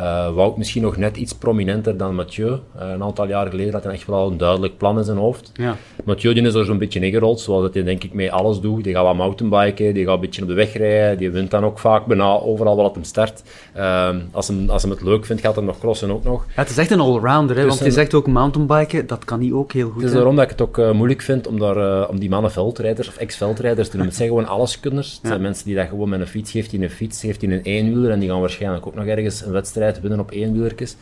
Uh, 0.00 0.34
Wout 0.34 0.56
misschien 0.56 0.82
nog 0.82 0.96
net 0.96 1.16
iets 1.16 1.34
prominenter 1.34 1.96
dan 1.96 2.14
Mathieu. 2.14 2.48
Uh, 2.48 2.58
een 2.76 3.02
aantal 3.02 3.28
jaar 3.28 3.46
geleden 3.50 3.72
had 3.72 3.84
hij 3.84 3.92
echt 3.92 4.06
wel 4.06 4.30
een 4.30 4.36
duidelijk 4.36 4.76
plan 4.76 4.98
in 4.98 5.04
zijn 5.04 5.16
hoofd. 5.16 5.52
Ja. 5.54 5.76
Mathieu 6.04 6.34
die 6.34 6.42
is 6.42 6.54
er 6.54 6.64
zo'n 6.64 6.78
beetje 6.78 7.00
ingerold, 7.00 7.40
zoals 7.40 7.62
dat 7.62 7.74
hij 7.74 7.82
denk 7.82 8.04
ik 8.04 8.12
mee 8.12 8.32
alles 8.32 8.60
doet. 8.60 8.84
Die 8.84 8.94
gaat 8.94 9.04
wat 9.04 9.14
mountainbiken, 9.14 9.94
die 9.94 10.04
gaat 10.04 10.14
een 10.14 10.20
beetje 10.20 10.42
op 10.42 10.48
de 10.48 10.54
weg 10.54 10.72
rijden, 10.72 11.18
die 11.18 11.30
wint 11.30 11.50
dan 11.50 11.64
ook 11.64 11.78
vaak 11.78 12.06
bijna 12.06 12.38
overal 12.40 12.76
wat 12.76 12.94
hem 12.94 13.04
start. 13.04 13.42
Uh, 13.76 14.08
als, 14.30 14.48
hem, 14.48 14.70
als 14.70 14.82
hem 14.82 14.90
het 14.90 15.02
leuk 15.02 15.24
vindt, 15.24 15.42
gaat 15.42 15.56
hij 15.56 15.64
nog 15.64 15.78
crossen 15.78 16.10
ook 16.10 16.24
nog. 16.24 16.44
Ja, 16.46 16.52
het 16.54 16.70
is 16.70 16.78
echt 16.78 16.90
een 16.90 17.00
allrounder, 17.00 17.56
hè? 17.56 17.62
Dus 17.62 17.70
want 17.70 17.84
je 17.84 17.90
zegt 17.90 18.14
ook 18.14 18.26
mountainbiken, 18.26 19.06
dat 19.06 19.24
kan 19.24 19.40
hij 19.40 19.52
ook 19.52 19.72
heel 19.72 19.88
goed. 19.88 20.02
Het 20.02 20.10
is 20.10 20.16
daarom 20.16 20.34
dat 20.34 20.44
ik 20.44 20.50
het 20.50 20.60
ook 20.60 20.78
uh, 20.78 20.90
moeilijk 20.90 21.22
vind 21.22 21.46
om, 21.46 21.58
daar, 21.58 22.08
om 22.08 22.18
die 22.18 22.28
mannen 22.28 22.50
veldrijders 22.50 23.08
of 23.08 23.16
ex-veldrijders 23.16 23.88
te 23.88 23.96
noemen. 23.96 24.14
Het 24.14 24.16
zijn 24.16 24.28
gewoon 24.28 24.46
alleskunners. 24.46 25.12
Het 25.12 25.20
ja. 25.22 25.28
zijn 25.28 25.40
mensen 25.40 25.64
die 25.64 25.74
dat 25.74 25.88
gewoon 25.88 26.08
met 26.08 26.20
een 26.20 26.26
fiets, 26.26 26.50
geeft 26.50 26.70
hij 26.70 26.80
een 26.80 26.90
fiets, 26.90 27.20
geeft 27.20 27.42
hij 27.42 27.52
een 27.52 27.62
eenwieler 27.62 28.10
en 28.10 28.18
die 28.18 28.28
gaan 28.28 28.40
waarschijnlijk 28.40 28.86
ook 28.86 28.94
nog 28.94 29.06
ergens 29.06 29.44
een 29.44 29.52
wedstrijd 29.52 29.86
winnen 30.00 30.20
op 30.20 30.30
eenwielertjes. 30.30 30.96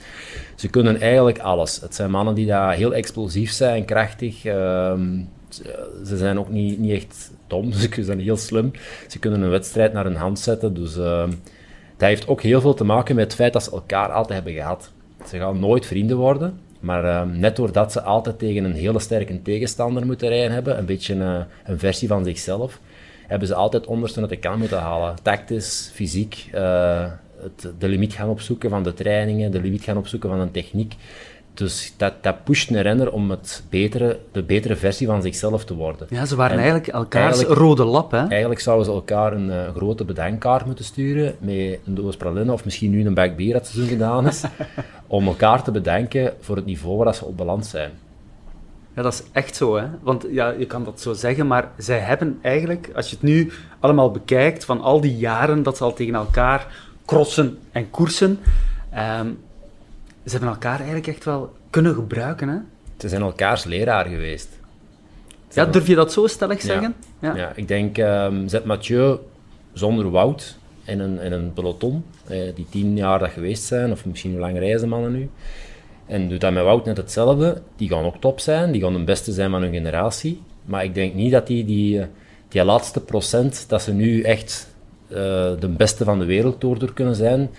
Ze 0.54 0.68
kunnen 0.68 1.00
eigenlijk 1.00 1.38
alles. 1.38 1.80
Het 1.80 1.94
zijn 1.94 2.10
mannen 2.10 2.34
die 2.34 2.46
daar 2.46 2.74
heel 2.74 2.94
explosief 2.94 3.50
zijn, 3.50 3.84
krachtig. 3.84 4.44
Ehm, 4.44 5.20
ze 6.04 6.16
zijn 6.16 6.38
ook 6.38 6.48
niet, 6.48 6.78
niet 6.78 6.92
echt 6.92 7.30
dom, 7.46 7.72
ze 7.92 8.04
zijn 8.04 8.20
heel 8.20 8.36
slim. 8.36 8.70
Ze 9.08 9.18
kunnen 9.18 9.42
een 9.42 9.50
wedstrijd 9.50 9.92
naar 9.92 10.04
hun 10.04 10.16
hand 10.16 10.38
zetten. 10.38 10.74
Dus 10.74 10.96
uh, 10.96 11.28
dat 11.96 12.08
heeft 12.08 12.28
ook 12.28 12.42
heel 12.42 12.60
veel 12.60 12.74
te 12.74 12.84
maken 12.84 13.14
met 13.14 13.24
het 13.24 13.34
feit 13.34 13.52
dat 13.52 13.62
ze 13.62 13.70
elkaar 13.70 14.12
altijd 14.12 14.34
hebben 14.34 14.62
gehad. 14.62 14.90
Ze 15.26 15.38
gaan 15.38 15.58
nooit 15.58 15.86
vrienden 15.86 16.16
worden. 16.16 16.60
Maar 16.80 17.04
uh, 17.04 17.22
net 17.22 17.56
doordat 17.56 17.92
ze 17.92 18.02
altijd 18.02 18.38
tegen 18.38 18.64
een 18.64 18.74
hele 18.74 18.98
sterke 18.98 19.42
tegenstander 19.42 20.06
moeten 20.06 20.28
rijden 20.28 20.52
hebben, 20.52 20.78
een 20.78 20.84
beetje 20.84 21.14
uh, 21.14 21.38
een 21.64 21.78
versie 21.78 22.08
van 22.08 22.24
zichzelf, 22.24 22.80
hebben 23.26 23.48
ze 23.48 23.54
altijd 23.54 23.86
onderste 23.86 24.20
uit 24.20 24.28
de 24.28 24.38
kan 24.38 24.58
moeten 24.58 24.78
halen. 24.78 25.14
Tactisch, 25.22 25.90
fysiek, 25.94 26.50
uh, 26.54 27.04
het, 27.42 27.72
de 27.78 27.88
limiet 27.88 28.12
gaan 28.12 28.28
opzoeken 28.28 28.70
van 28.70 28.82
de 28.82 28.94
trainingen, 28.94 29.50
de 29.50 29.60
limiet 29.60 29.82
gaan 29.82 29.96
opzoeken 29.96 30.28
van 30.28 30.40
een 30.40 30.50
techniek. 30.50 30.94
Dus 31.56 31.94
dat, 31.96 32.12
dat 32.20 32.44
pusht 32.44 32.70
een 32.70 32.82
renner 32.82 33.12
om 33.12 33.30
het 33.30 33.62
betere, 33.70 34.18
de 34.32 34.42
betere 34.42 34.76
versie 34.76 35.06
van 35.06 35.22
zichzelf 35.22 35.64
te 35.64 35.74
worden. 35.74 36.06
Ja, 36.10 36.24
ze 36.26 36.36
waren 36.36 36.56
eigenlijk 36.56 36.86
elkaars 36.88 37.42
rode 37.42 37.84
lap, 37.84 38.10
hè? 38.10 38.26
Eigenlijk 38.26 38.60
zouden 38.60 38.86
ze 38.86 38.92
elkaar 38.92 39.32
een 39.32 39.48
uh, 39.48 39.74
grote 39.74 40.04
bedenkkaart 40.04 40.66
moeten 40.66 40.84
sturen 40.84 41.36
met 41.38 41.78
een 41.84 41.94
doos 41.94 42.16
praline 42.16 42.52
of 42.52 42.64
misschien 42.64 42.90
nu 42.90 43.06
een 43.06 43.14
bak 43.14 43.36
bier 43.36 43.52
dat 43.52 43.66
seizoen 43.66 43.88
gedaan 43.88 44.26
is, 44.26 44.44
om 45.06 45.26
elkaar 45.26 45.62
te 45.62 45.70
bedenken 45.70 46.34
voor 46.40 46.56
het 46.56 46.64
niveau 46.64 47.04
waar 47.04 47.14
ze 47.14 47.24
op 47.24 47.36
balans 47.36 47.70
zijn. 47.70 47.90
Ja, 48.94 49.02
dat 49.02 49.12
is 49.12 49.22
echt 49.32 49.56
zo, 49.56 49.76
hè. 49.76 49.86
Want 50.02 50.26
ja, 50.30 50.50
je 50.50 50.66
kan 50.66 50.84
dat 50.84 51.00
zo 51.00 51.12
zeggen, 51.12 51.46
maar 51.46 51.70
zij 51.76 51.98
hebben 51.98 52.38
eigenlijk, 52.42 52.90
als 52.94 53.10
je 53.10 53.14
het 53.14 53.24
nu 53.24 53.52
allemaal 53.80 54.10
bekijkt, 54.10 54.64
van 54.64 54.80
al 54.80 55.00
die 55.00 55.16
jaren 55.16 55.62
dat 55.62 55.76
ze 55.76 55.84
al 55.84 55.94
tegen 55.94 56.14
elkaar 56.14 56.85
crossen 57.06 57.58
en 57.72 57.90
koersen. 57.90 58.38
Ehm, 58.90 59.28
ze 60.24 60.30
hebben 60.30 60.48
elkaar 60.48 60.76
eigenlijk 60.76 61.06
echt 61.06 61.24
wel 61.24 61.52
kunnen 61.70 61.94
gebruiken. 61.94 62.48
Hè? 62.48 62.56
Ze 62.98 63.08
zijn 63.08 63.22
elkaars 63.22 63.64
leraar 63.64 64.06
geweest. 64.06 64.48
ja, 65.50 65.64
durf 65.64 65.86
je 65.86 65.94
dat 65.94 66.12
zo 66.12 66.26
stellig 66.26 66.60
zeggen? 66.60 66.94
Ja, 67.18 67.36
ja. 67.36 67.52
ik 67.54 67.68
denk, 67.68 67.98
um, 67.98 68.48
zet 68.48 68.64
Mathieu 68.64 69.18
zonder 69.72 70.10
Wout 70.10 70.56
in 70.84 71.00
een, 71.00 71.20
in 71.20 71.32
een 71.32 71.52
peloton, 71.52 72.04
eh, 72.26 72.54
die 72.54 72.66
tien 72.70 72.96
jaar 72.96 73.18
dat 73.18 73.30
geweest 73.30 73.62
zijn, 73.62 73.92
of 73.92 74.04
misschien 74.04 74.30
hoe 74.30 74.40
lang 74.40 74.58
reizen 74.58 74.88
mannen 74.88 75.12
nu. 75.12 75.30
En 76.06 76.28
doet 76.28 76.40
dat 76.40 76.52
met 76.52 76.62
Wout 76.62 76.84
net 76.84 76.96
hetzelfde. 76.96 77.62
Die 77.76 77.88
gaan 77.88 78.04
ook 78.04 78.20
top 78.20 78.40
zijn, 78.40 78.72
die 78.72 78.82
gaan 78.82 78.92
de 78.92 79.04
beste 79.04 79.32
zijn 79.32 79.50
van 79.50 79.62
hun 79.62 79.72
generatie. 79.72 80.42
Maar 80.64 80.84
ik 80.84 80.94
denk 80.94 81.14
niet 81.14 81.32
dat 81.32 81.46
die, 81.46 81.64
die, 81.64 82.02
die 82.48 82.64
laatste 82.64 83.00
procent, 83.00 83.64
dat 83.68 83.82
ze 83.82 83.92
nu 83.92 84.22
echt 84.22 84.74
de 85.08 85.74
beste 85.76 86.04
van 86.04 86.18
de 86.18 86.24
wereld 86.24 86.60
door 86.60 86.92
kunnen 86.92 87.14
zijn, 87.14 87.50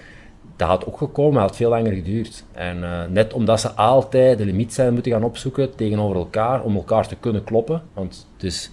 dat 0.55 0.67
had 0.67 0.85
ook 0.85 0.97
gekomen, 0.97 1.33
maar 1.33 1.41
had 1.41 1.55
veel 1.55 1.69
langer 1.69 1.93
geduurd. 1.93 2.43
En 2.51 2.77
uh, 2.77 3.05
net 3.09 3.33
omdat 3.33 3.59
ze 3.59 3.71
altijd 3.71 4.37
de 4.37 4.45
limiet 4.45 4.73
zijn 4.73 4.93
moeten 4.93 5.11
gaan 5.11 5.23
opzoeken 5.23 5.75
tegenover 5.75 6.15
elkaar, 6.15 6.63
om 6.63 6.75
elkaar 6.75 7.07
te 7.07 7.15
kunnen 7.15 7.43
kloppen. 7.43 7.81
Want 7.93 8.27
dus, 8.37 8.71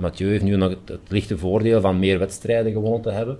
Mathieu 0.00 0.30
heeft 0.30 0.44
nu 0.44 0.56
nog 0.56 0.70
het, 0.70 0.88
het 0.88 1.00
lichte 1.08 1.38
voordeel 1.38 1.80
van 1.80 1.98
meer 1.98 2.18
wedstrijden 2.18 2.72
gewonnen 2.72 3.00
te 3.00 3.10
hebben. 3.10 3.38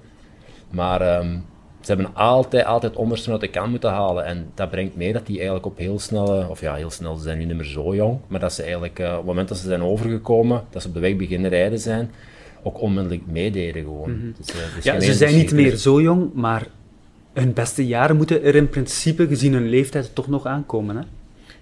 Maar 0.71 1.19
um, 1.19 1.45
ze 1.81 1.93
hebben 1.93 2.15
altijd, 2.15 2.65
altijd 2.65 2.97
onderste 2.97 3.31
uit 3.31 3.41
de 3.41 3.49
kan 3.49 3.71
moeten 3.71 3.91
halen. 3.91 4.25
En 4.25 4.51
dat 4.55 4.71
brengt 4.71 4.97
mee 4.97 5.13
dat 5.13 5.27
die 5.27 5.37
eigenlijk 5.37 5.67
op 5.67 5.79
heel 5.79 5.99
snel, 5.99 6.47
of 6.49 6.61
ja, 6.61 6.75
heel 6.75 6.91
snel, 6.91 7.17
ze 7.17 7.23
zijn 7.23 7.39
nu 7.39 7.45
niet 7.45 7.57
meer 7.57 7.65
zo 7.65 7.95
jong, 7.95 8.19
maar 8.29 8.41
dat 8.41 8.53
ze 8.53 8.63
eigenlijk, 8.63 8.99
uh, 8.99 9.11
op 9.11 9.17
het 9.17 9.25
moment 9.25 9.49
dat 9.49 9.59
ze 9.59 9.67
zijn 9.67 9.83
overgekomen, 9.83 10.65
dat 10.71 10.83
ze 10.83 10.89
op 10.89 10.95
de 10.95 11.01
weg 11.01 11.17
beginnen 11.17 11.51
rijden 11.51 11.79
zijn, 11.79 12.11
ook 12.63 12.81
onmiddellijk 12.81 13.27
meededen 13.27 13.83
gewoon. 13.83 14.11
Mm 14.11 14.35
dus, 14.37 14.85
ja, 14.85 15.01
ze 15.01 15.15
zijn 15.15 15.37
niet 15.37 15.53
meer 15.53 15.77
zo 15.77 16.01
jong, 16.01 16.33
maar 16.35 16.67
hun 17.33 17.53
beste 17.53 17.87
jaren 17.87 18.17
moeten 18.17 18.43
er 18.43 18.55
in 18.55 18.69
principe, 18.69 19.27
gezien 19.27 19.53
hun 19.53 19.69
leeftijd, 19.69 20.15
toch 20.15 20.29
nog 20.29 20.47
aankomen. 20.47 20.97
Hè? 20.97 21.03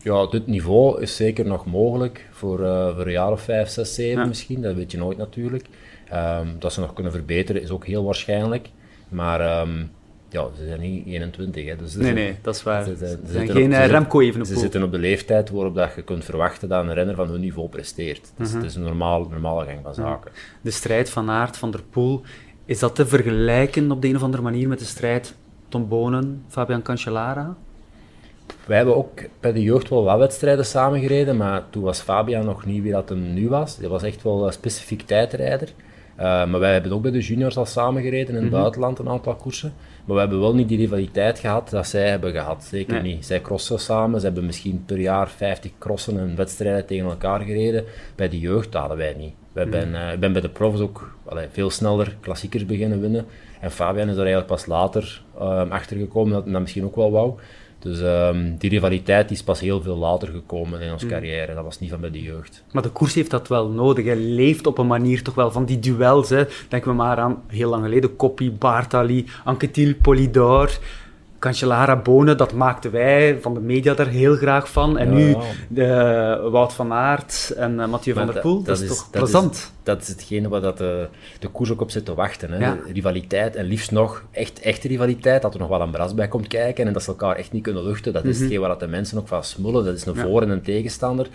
Ja, 0.02 0.26
dit 0.26 0.46
niveau 0.46 1.00
is 1.00 1.16
zeker 1.16 1.46
nog 1.46 1.66
mogelijk 1.66 2.28
voor, 2.30 2.60
uh, 2.60 2.94
voor 2.96 3.06
een 3.06 3.12
jaar 3.12 3.32
of 3.32 3.40
vijf, 3.40 3.68
zes, 3.68 3.94
zeven 3.94 4.28
misschien. 4.28 4.62
Dat 4.62 4.74
weet 4.74 4.90
je 4.90 4.98
nooit 4.98 5.18
natuurlijk. 5.18 5.66
Ehm, 6.08 6.46
dat 6.58 6.72
ze 6.72 6.80
nog 6.80 6.92
kunnen 6.92 7.12
verbeteren 7.12 7.62
is 7.62 7.70
ook 7.70 7.86
heel 7.86 8.04
waarschijnlijk. 8.04 8.68
Maar 9.08 9.60
um, 9.60 9.90
ja, 10.28 10.46
ze 10.56 10.66
zijn 10.66 10.80
niet 10.80 11.06
21. 11.06 11.66
Hè, 11.66 11.76
dus 11.76 11.94
nee, 11.94 12.12
nee, 12.12 12.36
dat 12.42 12.54
is 12.54 12.62
waar. 12.62 12.84
Ze, 12.84 13.18
zijn 13.24 13.50
geen 13.50 13.74
op, 13.74 13.90
Remco 13.90 14.20
even 14.20 14.46
Ze 14.46 14.58
zitten 14.58 14.82
op 14.82 14.92
de 14.92 14.98
leeftijd 14.98 15.50
waarop 15.50 15.74
dat 15.74 15.94
je 15.96 16.02
kunt 16.02 16.24
verwachten 16.24 16.68
dat 16.68 16.84
een 16.84 16.94
renner 16.94 17.14
van 17.14 17.28
hun 17.28 17.40
niveau 17.40 17.68
presteert. 17.68 18.32
Dus 18.36 18.52
het 18.52 18.64
is 18.64 18.74
een 18.74 18.82
normaal, 18.82 19.26
normale 19.30 19.64
gang 19.64 19.78
van 19.82 19.94
zaken. 19.94 20.30
De 20.60 20.70
strijd 20.70 21.10
van 21.10 21.30
Aert, 21.30 21.56
van 21.56 21.70
der 21.70 21.82
Poel, 21.90 22.22
is 22.64 22.78
dat 22.78 22.94
te 22.94 23.06
vergelijken 23.06 23.90
op 23.90 24.02
de 24.02 24.08
een 24.08 24.16
of 24.16 24.22
andere 24.22 24.42
manier 24.42 24.68
met 24.68 24.78
de 24.78 24.84
strijd 24.84 25.34
Tom 25.68 25.88
Bonen, 25.88 26.44
Fabian 26.48 26.82
Cancellara? 26.82 27.56
Wij 28.66 28.76
hebben 28.76 28.96
ook 28.96 29.20
bij 29.40 29.52
de 29.52 29.62
jeugd 29.62 29.88
wel 29.88 30.04
wat 30.04 30.18
wedstrijden 30.18 30.66
samengereden, 30.66 31.36
maar 31.36 31.62
toen 31.70 31.82
was 31.82 32.00
Fabian 32.00 32.44
nog 32.44 32.66
niet 32.66 32.82
wie 32.82 32.92
dat 32.92 33.08
hem 33.08 33.34
nu 33.34 33.48
was. 33.48 33.76
Hij 33.76 33.88
was 33.88 34.02
echt 34.02 34.22
wel 34.22 34.46
een 34.46 34.52
specifiek 34.52 35.02
tijdrijder. 35.02 35.68
Uh, 36.18 36.24
maar 36.24 36.58
wij 36.58 36.72
hebben 36.72 36.92
ook 36.92 37.02
bij 37.02 37.10
de 37.10 37.20
juniors 37.20 37.56
al 37.56 37.66
samengereden 37.66 38.34
in 38.34 38.42
het 38.42 38.50
mhm. 38.50 38.60
buitenland 38.60 38.98
een 38.98 39.08
aantal 39.08 39.34
koersen. 39.34 39.72
Maar 40.08 40.16
we 40.16 40.22
hebben 40.22 40.40
wel 40.40 40.54
niet 40.54 40.68
die 40.68 40.78
rivaliteit 40.78 41.38
gehad 41.38 41.70
dat 41.70 41.86
zij 41.86 42.08
hebben 42.08 42.32
gehad. 42.32 42.64
Zeker 42.64 43.02
niet. 43.02 43.26
Zij 43.26 43.40
crossen 43.40 43.78
samen. 43.78 44.20
Ze 44.20 44.26
hebben 44.26 44.46
misschien 44.46 44.82
per 44.86 44.98
jaar 44.98 45.28
50 45.28 45.70
crossen 45.78 46.18
en 46.18 46.36
wedstrijden 46.36 46.86
tegen 46.86 47.08
elkaar 47.08 47.40
gereden. 47.40 47.84
Bij 48.14 48.28
de 48.28 48.38
jeugd 48.38 48.74
hadden 48.74 48.96
wij 48.96 49.14
niet. 49.18 49.34
Wij 49.52 49.64
mm 49.64 49.70
ben, 49.70 49.88
uh, 49.88 50.12
ik 50.12 50.20
ben 50.20 50.32
bij 50.32 50.40
de 50.40 50.48
profs 50.48 50.80
ook 50.80 51.16
allee, 51.24 51.46
veel 51.52 51.70
sneller 51.70 52.16
klassiekers 52.20 52.66
beginnen 52.66 53.00
winnen. 53.00 53.26
En 53.60 53.70
Fabian 53.70 54.08
is 54.08 54.14
er 54.14 54.18
eigenlijk 54.18 54.46
pas 54.46 54.66
later 54.66 55.22
uh, 55.40 55.70
achter 55.70 55.96
gekomen 55.96 56.32
dat 56.32 56.42
hij 56.42 56.52
dat 56.52 56.60
misschien 56.60 56.84
ook 56.84 56.96
wel 56.96 57.10
wou. 57.10 57.34
Dus 57.78 58.00
um, 58.00 58.56
die 58.56 58.70
rivaliteit 58.70 59.30
is 59.30 59.42
pas 59.42 59.60
heel 59.60 59.82
veel 59.82 59.96
later 59.96 60.28
gekomen 60.28 60.80
in 60.80 60.92
onze 60.92 61.04
mm. 61.04 61.10
carrière. 61.10 61.54
Dat 61.54 61.64
was 61.64 61.78
niet 61.78 61.90
van 61.90 62.00
bij 62.00 62.10
de 62.10 62.22
jeugd. 62.22 62.64
Maar 62.72 62.82
de 62.82 62.88
koers 62.88 63.14
heeft 63.14 63.30
dat 63.30 63.48
wel 63.48 63.68
nodig. 63.68 64.04
Hij 64.04 64.16
leeft 64.16 64.66
op 64.66 64.78
een 64.78 64.86
manier 64.86 65.22
toch 65.22 65.34
wel 65.34 65.50
van 65.50 65.64
die 65.64 65.78
duels. 65.78 66.28
Hè. 66.28 66.44
Denken 66.68 66.90
we 66.90 66.96
maar 66.96 67.18
aan 67.18 67.42
heel 67.46 67.70
lang 67.70 67.84
geleden. 67.84 68.16
Koppie, 68.16 68.50
Bartali, 68.50 69.26
Anquetil, 69.44 69.94
Polidor. 70.02 70.78
Cancellara 71.38 71.96
Bonen, 71.96 72.36
dat 72.36 72.52
maakten 72.52 72.90
wij 72.90 73.38
van 73.40 73.54
de 73.54 73.60
media 73.60 73.94
daar 73.94 74.06
heel 74.06 74.36
graag 74.36 74.70
van. 74.70 74.98
En 74.98 75.14
nu 75.14 75.36
de, 75.68 76.48
Wout 76.50 76.72
van 76.72 76.92
Aert 76.92 77.52
en 77.56 77.72
uh, 77.72 77.86
Mathieu 77.86 78.14
van 78.14 78.26
der 78.26 78.40
Poel, 78.40 78.62
dat, 78.62 78.80
is 78.80 78.88
toch 78.88 79.10
plezant. 79.10 79.54
Is, 79.54 79.72
dat 79.82 80.02
is 80.02 80.08
hetgene 80.08 80.48
waar 80.48 80.60
dat 80.60 80.78
de, 80.78 81.08
de 81.38 81.48
koers 81.48 81.70
ook 81.70 81.80
op 81.80 81.90
zit 81.90 82.04
te 82.04 82.14
wachten. 82.14 82.50
Hè. 82.50 82.74
Rivaliteit, 82.92 83.56
en 83.56 83.64
liefst 83.64 83.90
nog 83.90 84.24
echt 84.30 84.60
echte 84.60 84.88
rivaliteit, 84.88 85.42
dat 85.42 85.54
er 85.54 85.60
nog 85.60 85.68
wel 85.68 85.80
een 85.80 85.90
bras 85.90 86.14
bij 86.14 86.28
komt 86.28 86.46
kijken 86.46 86.86
en 86.86 86.92
dat 86.92 87.02
ze 87.02 87.08
elkaar 87.08 87.36
echt 87.36 87.52
niet 87.52 87.62
kunnen 87.62 87.84
luchten. 87.84 88.12
Dat 88.12 88.24
is 88.24 88.36
mm 88.36 88.42
hetgeen 88.42 88.60
waar 88.60 88.68
dat 88.68 88.80
de 88.80 88.86
mensen 88.86 89.18
ook 89.18 89.28
van 89.28 89.44
smullen. 89.44 89.84
Dat 89.84 89.96
is 89.96 90.06
een 90.06 90.16
voor- 90.16 90.42
en 90.42 90.50
een 90.50 90.62
tegenstander. 90.62 91.28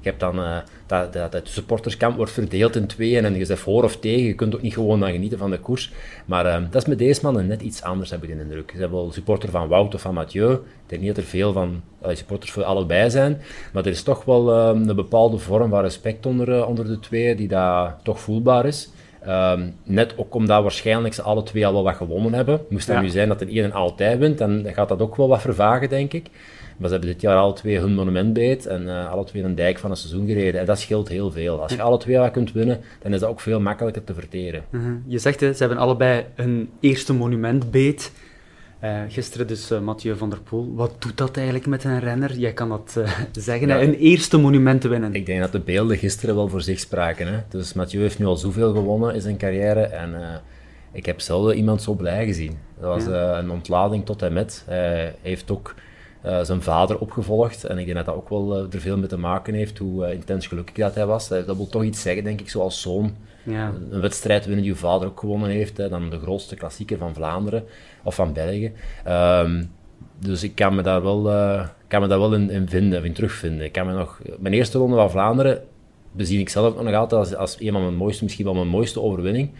Je 0.00 0.08
hebt 0.08 0.20
dan 0.20 0.38
uh, 0.38 0.56
dat, 0.86 1.12
dat, 1.12 1.32
het 1.32 1.48
supporterskamp 1.48 2.16
wordt 2.16 2.32
verdeeld 2.32 2.76
in 2.76 2.86
tweeën 2.86 3.24
en 3.24 3.34
je 3.34 3.44
zegt 3.44 3.60
voor 3.60 3.84
of 3.84 3.96
tegen. 3.96 4.26
Je 4.26 4.34
kunt 4.34 4.54
ook 4.54 4.62
niet 4.62 4.74
gewoon 4.74 5.00
dan 5.00 5.10
genieten 5.10 5.38
van 5.38 5.50
de 5.50 5.58
koers. 5.58 5.92
Maar 6.24 6.46
uh, 6.46 6.56
dat 6.70 6.82
is 6.82 6.88
met 6.88 6.98
deze 6.98 7.20
mannen 7.22 7.46
net 7.46 7.62
iets 7.62 7.82
anders, 7.82 8.10
heb 8.10 8.22
ik 8.22 8.28
de 8.28 8.42
indruk. 8.42 8.70
Ze 8.74 8.80
hebben 8.80 8.98
wel 8.98 9.12
supporter 9.12 9.50
van 9.50 9.68
Wout 9.68 9.94
of 9.94 10.00
van 10.00 10.14
Mathieu. 10.14 10.52
Ik 10.52 10.60
denk 10.86 11.02
niet 11.02 11.14
dat 11.14 11.24
er 11.24 11.30
veel 11.30 11.52
van 11.52 11.82
uh, 12.06 12.14
supporters 12.14 12.52
voor 12.52 12.64
allebei 12.64 13.10
zijn. 13.10 13.40
Maar 13.72 13.84
er 13.84 13.90
is 13.90 14.02
toch 14.02 14.24
wel 14.24 14.52
een 14.54 14.94
bepaalde 14.96 15.38
vorm 15.38 15.70
van 15.70 15.80
respect 15.80 16.26
onder, 16.26 16.66
onder 16.66 16.86
de 16.86 16.98
twee, 16.98 17.34
die 17.34 17.48
daar 17.48 17.96
toch 18.02 18.20
voelbaar 18.20 18.66
is. 18.66 18.90
Um, 19.28 19.74
net 19.84 20.14
ook 20.16 20.34
omdat 20.34 20.62
waarschijnlijk 20.62 21.14
ze 21.14 21.22
alle 21.22 21.42
twee 21.42 21.66
al 21.66 21.72
wel 21.72 21.82
wat 21.82 21.94
gewonnen 21.94 22.34
hebben. 22.34 22.60
Moest 22.68 22.88
het 22.88 23.00
nu 23.00 23.08
zijn 23.08 23.28
dat 23.28 23.40
er 23.40 23.48
één 23.48 23.72
altijd 23.72 24.18
wint, 24.18 24.38
dan 24.38 24.66
gaat 24.66 24.88
dat 24.88 25.00
ook 25.00 25.16
wel 25.16 25.28
wat 25.28 25.40
vervagen, 25.40 25.88
denk 25.88 26.12
ik. 26.12 26.26
Maar 26.80 26.88
ze 26.88 26.94
hebben 26.94 27.12
dit 27.12 27.20
jaar 27.20 27.36
alle 27.36 27.52
twee 27.52 27.78
hun 27.78 27.94
monument 27.94 28.32
beet 28.32 28.66
en 28.66 28.82
uh, 28.82 29.10
alle 29.10 29.24
twee 29.24 29.42
een 29.42 29.54
dijk 29.54 29.78
van 29.78 29.90
een 29.90 29.96
seizoen 29.96 30.26
gereden. 30.26 30.60
En 30.60 30.66
dat 30.66 30.78
scheelt 30.78 31.08
heel 31.08 31.30
veel. 31.30 31.62
Als 31.62 31.72
je 31.72 31.82
alle 31.82 31.98
twee 31.98 32.18
wat 32.18 32.30
kunt 32.30 32.52
winnen, 32.52 32.80
dan 33.02 33.12
is 33.12 33.20
dat 33.20 33.28
ook 33.28 33.40
veel 33.40 33.60
makkelijker 33.60 34.04
te 34.04 34.14
verteren. 34.14 34.64
Mhm. 34.70 34.92
Je 35.06 35.18
zegt, 35.18 35.40
hè, 35.40 35.52
ze 35.52 35.58
hebben 35.58 35.78
allebei 35.78 36.24
hun 36.34 36.70
eerste 36.80 37.14
monument 37.14 37.70
beet. 37.70 38.12
Uh, 38.84 39.00
gisteren 39.08 39.46
dus 39.46 39.70
uh, 39.70 39.80
Mathieu 39.80 40.16
van 40.16 40.30
der 40.30 40.40
Poel. 40.40 40.74
Wat 40.74 40.94
doet 40.98 41.16
dat 41.16 41.36
eigenlijk 41.36 41.66
met 41.66 41.84
een 41.84 42.00
renner? 42.00 42.36
Jij 42.36 42.52
kan 42.52 42.68
dat 42.68 42.94
uh, 42.98 43.10
zeggen, 43.32 43.68
ja. 43.68 43.82
een 43.82 43.94
eerste 43.94 44.38
monument 44.38 44.80
te 44.80 44.88
winnen. 44.88 45.14
Ik 45.14 45.26
denk 45.26 45.40
dat 45.40 45.52
de 45.52 45.60
beelden 45.60 45.96
gisteren 45.96 46.34
wel 46.34 46.48
voor 46.48 46.62
zich 46.62 46.80
spraken. 46.80 47.26
Hè? 47.26 47.38
Dus 47.48 47.72
Mathieu 47.72 48.02
heeft 48.02 48.18
nu 48.18 48.26
al 48.26 48.36
zoveel 48.36 48.72
gewonnen 48.72 49.14
in 49.14 49.20
zijn 49.20 49.36
carrière 49.36 49.82
en 49.82 50.42
ik 50.92 51.06
heb 51.06 51.20
zelden 51.20 51.56
iemand 51.56 51.82
zo 51.82 51.94
blij 51.94 52.26
gezien. 52.26 52.58
Dat 52.80 52.94
was 52.94 53.04
ja. 53.04 53.38
een 53.38 53.50
ontlading 53.50 54.06
tot 54.06 54.22
en 54.22 54.32
met. 54.32 54.62
Hij 54.66 55.14
heeft 55.22 55.50
ook 55.50 55.74
uh, 56.26 56.40
zijn 56.42 56.62
vader 56.62 56.98
opgevolgd. 56.98 57.64
En 57.64 57.78
ik 57.78 57.84
denk 57.84 57.96
dat 57.96 58.06
dat 58.06 58.14
ook 58.14 58.28
wel 58.28 58.58
uh, 58.58 58.74
er 58.74 58.80
veel 58.80 58.98
mee 58.98 59.08
te 59.08 59.18
maken 59.18 59.54
heeft, 59.54 59.78
hoe 59.78 60.06
uh, 60.06 60.12
intens 60.12 60.46
gelukkig 60.46 60.74
dat 60.74 60.94
hij 60.94 61.06
was. 61.06 61.28
dat 61.28 61.56
wil 61.56 61.68
toch 61.68 61.82
iets 61.82 62.02
zeggen, 62.02 62.24
denk 62.24 62.40
ik, 62.40 62.48
zoals 62.48 62.80
zoon. 62.80 63.14
Ja. 63.42 63.72
Een 63.90 64.00
wedstrijd 64.00 64.44
winnen 64.44 64.62
die 64.62 64.72
uw 64.72 64.78
vader 64.78 65.08
ook 65.08 65.20
gewonnen 65.20 65.50
heeft, 65.50 65.76
hè, 65.76 65.88
dan 65.88 66.10
de 66.10 66.18
grootste 66.18 66.56
klassieker 66.56 66.98
van 66.98 67.14
Vlaanderen 67.14 67.64
of 68.02 68.14
van 68.14 68.32
België. 68.32 68.72
Um, 69.08 69.70
dus 70.18 70.42
ik 70.42 70.54
kan 70.54 70.74
me 70.74 70.82
daar 70.82 71.02
wel, 71.02 71.22
kan 71.86 72.00
me 72.00 72.06
daar 72.06 72.18
wel 72.18 72.34
in, 72.34 72.50
in, 72.50 72.68
vinden, 72.68 73.04
in 73.04 73.12
terugvinden. 73.12 73.64
Ik 73.64 73.72
kan 73.72 73.86
me 73.86 73.92
nog, 73.92 74.20
mijn 74.38 74.54
eerste 74.54 74.78
ronde 74.78 74.96
van 74.96 75.10
Vlaanderen 75.10 75.62
bezien 76.12 76.40
ik 76.40 76.48
zelf 76.48 76.82
nog 76.82 76.94
altijd 76.94 77.20
als, 77.20 77.34
als 77.34 77.60
een 77.60 77.72
van 77.72 77.82
mijn 77.82 77.94
mooiste, 77.94 78.24
misschien 78.24 78.44
wel 78.44 78.54
mijn 78.54 78.68
mooiste 78.68 79.00
overwinning. 79.00 79.50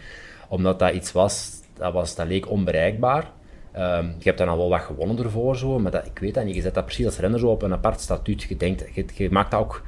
Omdat 0.47 0.79
dat 0.79 0.93
iets 0.93 1.11
was, 1.11 1.49
dat, 1.73 1.93
was, 1.93 2.15
dat 2.15 2.27
leek 2.27 2.49
onbereikbaar. 2.49 3.31
Um, 3.77 4.15
je 4.17 4.23
hebt 4.23 4.37
dan 4.37 4.47
al 4.47 4.57
wel 4.57 4.69
wat 4.69 4.81
gewonnen 4.81 5.17
ervoor, 5.23 5.57
zo, 5.57 5.79
maar 5.79 5.91
dat, 5.91 6.05
ik 6.05 6.19
weet 6.19 6.33
dat 6.33 6.45
niet. 6.45 6.55
Je 6.55 6.61
zet 6.61 6.73
dat 6.73 6.85
precies 6.85 7.05
als 7.05 7.17
renner 7.17 7.39
zo 7.39 7.47
op 7.47 7.61
een 7.61 7.73
apart 7.73 7.99
statuut. 7.99 8.41
Je, 8.41 8.57
denkt, 8.57 8.83
je, 8.93 9.05
je 9.15 9.31
maakt 9.31 9.51
dat 9.51 9.59
ook 9.59 9.83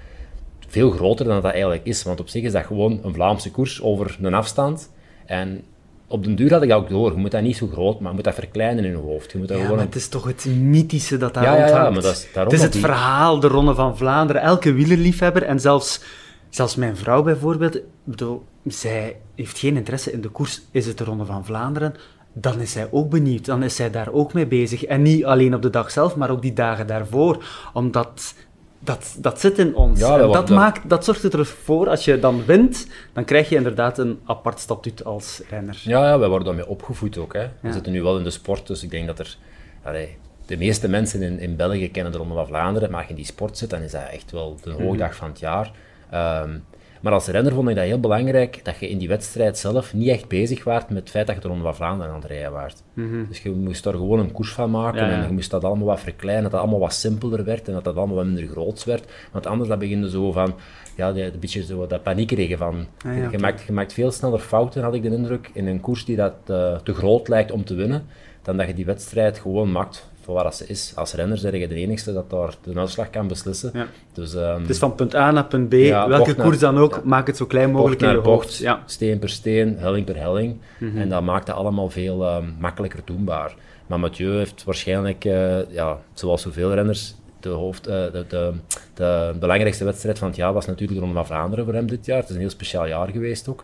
veel 0.67 0.91
groter 0.91 1.25
dan 1.25 1.41
dat 1.41 1.51
eigenlijk 1.51 1.85
is. 1.85 2.03
Want 2.03 2.19
op 2.19 2.27
zich 2.29 2.43
is 2.43 2.51
dat 2.51 2.65
gewoon 2.65 2.99
een 3.03 3.13
Vlaamse 3.13 3.51
koers 3.51 3.81
over 3.81 4.17
een 4.21 4.33
afstand. 4.33 4.91
En 5.25 5.63
op 6.07 6.23
den 6.23 6.35
duur 6.35 6.51
had 6.51 6.63
ik 6.63 6.69
dat 6.69 6.77
ook 6.77 6.89
door. 6.89 7.11
Je 7.11 7.17
moet 7.17 7.31
dat 7.31 7.41
niet 7.41 7.57
zo 7.57 7.67
groot, 7.67 7.99
maar 7.99 8.09
je 8.09 8.15
moet 8.15 8.23
dat 8.23 8.33
verkleinen 8.33 8.85
in 8.85 8.91
je 8.91 8.97
hoofd. 8.97 9.31
Je 9.31 9.37
moet 9.37 9.47
dat 9.47 9.57
ja, 9.57 9.63
gewoon... 9.63 9.77
maar 9.77 9.87
het 9.87 9.95
is 9.95 10.07
toch 10.07 10.23
het 10.23 10.45
mythische 10.45 11.17
dat 11.17 11.33
daar 11.33 11.43
ja, 11.43 11.55
ja, 11.55 11.67
ja, 11.67 11.89
maar 11.89 12.01
dat 12.01 12.13
is, 12.13 12.27
Het 12.33 12.53
is 12.53 12.61
het 12.61 12.77
verhaal, 12.77 13.39
de 13.39 13.47
Ronde 13.47 13.75
van 13.75 13.97
Vlaanderen. 13.97 14.41
Elke 14.41 14.73
wielerliefhebber 14.73 15.43
en 15.43 15.59
zelfs, 15.59 16.01
zelfs 16.49 16.75
mijn 16.75 16.97
vrouw 16.97 17.23
bijvoorbeeld, 17.23 17.79
bedoel, 18.03 18.43
zij 18.65 19.17
heeft 19.35 19.59
geen 19.59 19.77
interesse 19.77 20.11
in 20.11 20.21
de 20.21 20.29
koers. 20.29 20.61
Is 20.71 20.85
het 20.85 20.97
de 20.97 21.03
Ronde 21.03 21.25
van 21.25 21.45
Vlaanderen? 21.45 21.95
Dan 22.33 22.59
is 22.59 22.71
zij 22.71 22.87
ook 22.91 23.09
benieuwd. 23.09 23.45
Dan 23.45 23.63
is 23.63 23.75
zij 23.75 23.91
daar 23.91 24.11
ook 24.11 24.33
mee 24.33 24.47
bezig. 24.47 24.85
En 24.85 25.01
niet 25.01 25.25
alleen 25.25 25.55
op 25.55 25.61
de 25.61 25.69
dag 25.69 25.91
zelf, 25.91 26.15
maar 26.15 26.29
ook 26.29 26.41
die 26.41 26.53
dagen 26.53 26.87
daarvoor. 26.87 27.43
Omdat 27.73 28.33
dat, 28.79 29.15
dat 29.17 29.39
zit 29.39 29.57
in 29.57 29.75
ons. 29.75 29.99
Ja, 29.99 30.17
dat, 30.17 30.33
dat, 30.33 30.49
maakt, 30.49 30.89
dat 30.89 31.05
zorgt 31.05 31.33
ervoor, 31.33 31.89
als 31.89 32.05
je 32.05 32.19
dan 32.19 32.45
wint, 32.45 32.87
dan 33.13 33.25
krijg 33.25 33.49
je 33.49 33.55
inderdaad 33.55 33.97
een 33.97 34.19
apart 34.25 34.59
statuut 34.59 35.05
als 35.05 35.41
renner. 35.49 35.81
Ja, 35.83 36.07
ja 36.07 36.19
wij 36.19 36.27
worden 36.27 36.47
daarmee 36.47 36.67
opgevoed 36.67 37.17
ook. 37.17 37.33
Hè. 37.33 37.47
We 37.59 37.71
zitten 37.71 37.91
nu 37.91 38.03
wel 38.03 38.17
in 38.17 38.23
de 38.23 38.29
sport, 38.29 38.67
dus 38.67 38.83
ik 38.83 38.89
denk 38.89 39.07
dat 39.07 39.19
er... 39.19 39.37
Allee, 39.83 40.17
de 40.45 40.57
meeste 40.57 40.89
mensen 40.89 41.21
in, 41.21 41.39
in 41.39 41.55
België 41.55 41.91
kennen 41.91 42.11
de 42.11 42.17
Ronde 42.17 42.33
van 42.33 42.47
Vlaanderen, 42.47 42.89
maar 42.89 42.97
als 42.97 43.07
je 43.07 43.13
in 43.13 43.21
die 43.21 43.31
sport 43.31 43.57
zit, 43.57 43.69
dan 43.69 43.81
is 43.81 43.91
dat 43.91 44.01
echt 44.11 44.31
wel 44.31 44.57
de 44.63 44.71
hoogdag 44.71 45.09
mhm. 45.09 45.17
van 45.17 45.29
het 45.29 45.39
jaar. 45.39 45.71
Um, 46.13 46.63
maar 47.03 47.13
als 47.13 47.27
renner 47.27 47.53
vond 47.53 47.69
ik 47.69 47.75
dat 47.75 47.85
heel 47.85 47.99
belangrijk 47.99 48.59
dat 48.63 48.79
je 48.79 48.89
in 48.89 48.97
die 48.97 49.07
wedstrijd 49.07 49.57
zelf 49.57 49.93
niet 49.93 50.07
echt 50.07 50.27
bezig 50.27 50.63
waart 50.63 50.89
met 50.89 50.97
het 50.97 51.09
feit 51.09 51.27
dat 51.27 51.35
je 51.35 51.41
de 51.41 51.47
Ronde 51.47 51.63
van 51.63 51.75
Vlaanderen 51.75 52.13
aan 52.13 52.19
het 52.21 52.29
rijden 52.29 52.51
waart. 52.51 52.83
Mhm. 52.93 53.25
Dus 53.27 53.41
je 53.41 53.51
moest 53.51 53.83
daar 53.83 53.93
gewoon 53.93 54.19
een 54.19 54.31
koers 54.31 54.53
van 54.53 54.71
maken 54.71 55.09
en 55.09 55.27
je 55.27 55.33
moest 55.33 55.51
dat 55.51 55.63
allemaal 55.63 55.87
wat 55.87 55.99
verkleinen, 55.99 56.43
dat 56.43 56.51
het 56.51 56.61
allemaal 56.61 56.79
wat 56.79 56.93
simpeler 56.93 57.43
werd 57.43 57.67
en 57.67 57.73
dat 57.73 57.83
dat 57.83 57.95
allemaal 57.95 58.15
wat 58.15 58.25
minder 58.25 58.47
groots 58.47 58.85
werd. 58.85 59.11
Want 59.31 59.45
anders 59.45 59.69
dan 59.69 59.79
begin 59.79 59.99
je 59.99 60.09
zo 60.09 60.31
van, 60.31 60.53
ja, 60.95 61.09
een 61.09 61.39
beetje 61.39 61.63
zo 61.63 61.87
dat 61.87 62.03
paniekerige 62.03 62.57
van. 62.57 62.85
Ah, 63.05 63.31
je, 63.31 63.37
maakt, 63.37 63.61
je 63.61 63.71
maakt 63.71 63.93
veel 63.93 64.11
sneller 64.11 64.39
fouten, 64.39 64.83
had 64.83 64.93
ik 64.93 65.01
de 65.01 65.15
indruk, 65.15 65.49
in 65.53 65.67
een 65.67 65.81
koers 65.81 66.05
die 66.05 66.15
dat 66.15 66.35
uh, 66.47 66.75
te 66.75 66.93
groot 66.93 67.27
lijkt 67.27 67.51
om 67.51 67.65
te 67.65 67.75
winnen, 67.75 68.05
dan 68.41 68.57
dat 68.57 68.67
je 68.67 68.73
die 68.73 68.85
wedstrijd 68.85 69.39
gewoon 69.39 69.71
maakt 69.71 70.11
voor 70.23 70.33
waar 70.33 70.53
ze 70.53 70.65
is. 70.67 70.91
Als 70.95 71.13
renner 71.13 71.39
ben 71.41 71.59
je 71.59 71.67
de 71.67 71.75
enige 71.75 72.13
dat 72.13 72.29
daar 72.29 72.55
de 72.63 72.79
uitslag 72.79 73.09
kan 73.09 73.27
beslissen. 73.27 73.71
Ja. 73.73 73.87
Dus, 74.13 74.33
um, 74.33 74.41
het 74.41 74.69
is 74.69 74.77
van 74.77 74.95
punt 74.95 75.15
A 75.15 75.31
naar 75.31 75.45
punt 75.45 75.69
B, 75.69 75.71
welke 75.71 76.35
koers 76.35 76.59
dan 76.59 76.77
ook, 76.77 77.03
maak 77.03 77.27
het 77.27 77.37
zo 77.37 77.45
klein 77.45 77.71
mogelijk 77.71 78.01
in 78.01 78.09
je 78.09 78.21
bocht, 78.21 78.57
Ja. 78.57 78.83
Steen 78.85 79.19
per 79.19 79.29
steen, 79.29 79.77
helling 79.77 80.05
per 80.05 80.17
helling. 80.17 80.57
Mhm. 80.79 80.97
En 80.97 81.09
dat 81.09 81.23
maakt 81.23 81.47
het 81.47 81.55
allemaal 81.55 81.89
veel 81.89 82.35
um, 82.35 82.55
makkelijker 82.59 82.99
doenbaar. 83.05 83.55
Maar 83.87 83.99
Mathieu 83.99 84.37
heeft 84.37 84.63
waarschijnlijk, 84.63 85.25
uh, 85.25 85.71
ja, 85.71 85.97
zoals 86.13 86.41
zoveel 86.41 86.73
renners, 86.73 87.15
de, 87.39 87.49
hoofd, 87.49 87.87
uh, 87.87 87.93
de, 87.93 88.25
de, 88.27 88.51
de, 88.93 89.35
belangrijkste 89.39 89.83
wedstrijd 89.83 90.19
van 90.19 90.27
het 90.27 90.37
jaar 90.37 90.53
was 90.53 90.65
natuurlijk 90.65 90.93
de 90.99 91.05
Ronde 91.05 91.15
van 91.15 91.25
Vlaanderen 91.25 91.65
voor 91.65 91.73
hem 91.73 91.87
dit 91.87 92.05
jaar. 92.05 92.19
Het 92.19 92.29
is 92.29 92.35
een 92.35 92.41
heel 92.41 92.49
speciaal 92.49 92.87
jaar 92.87 93.09
geweest 93.09 93.47
ook. 93.47 93.63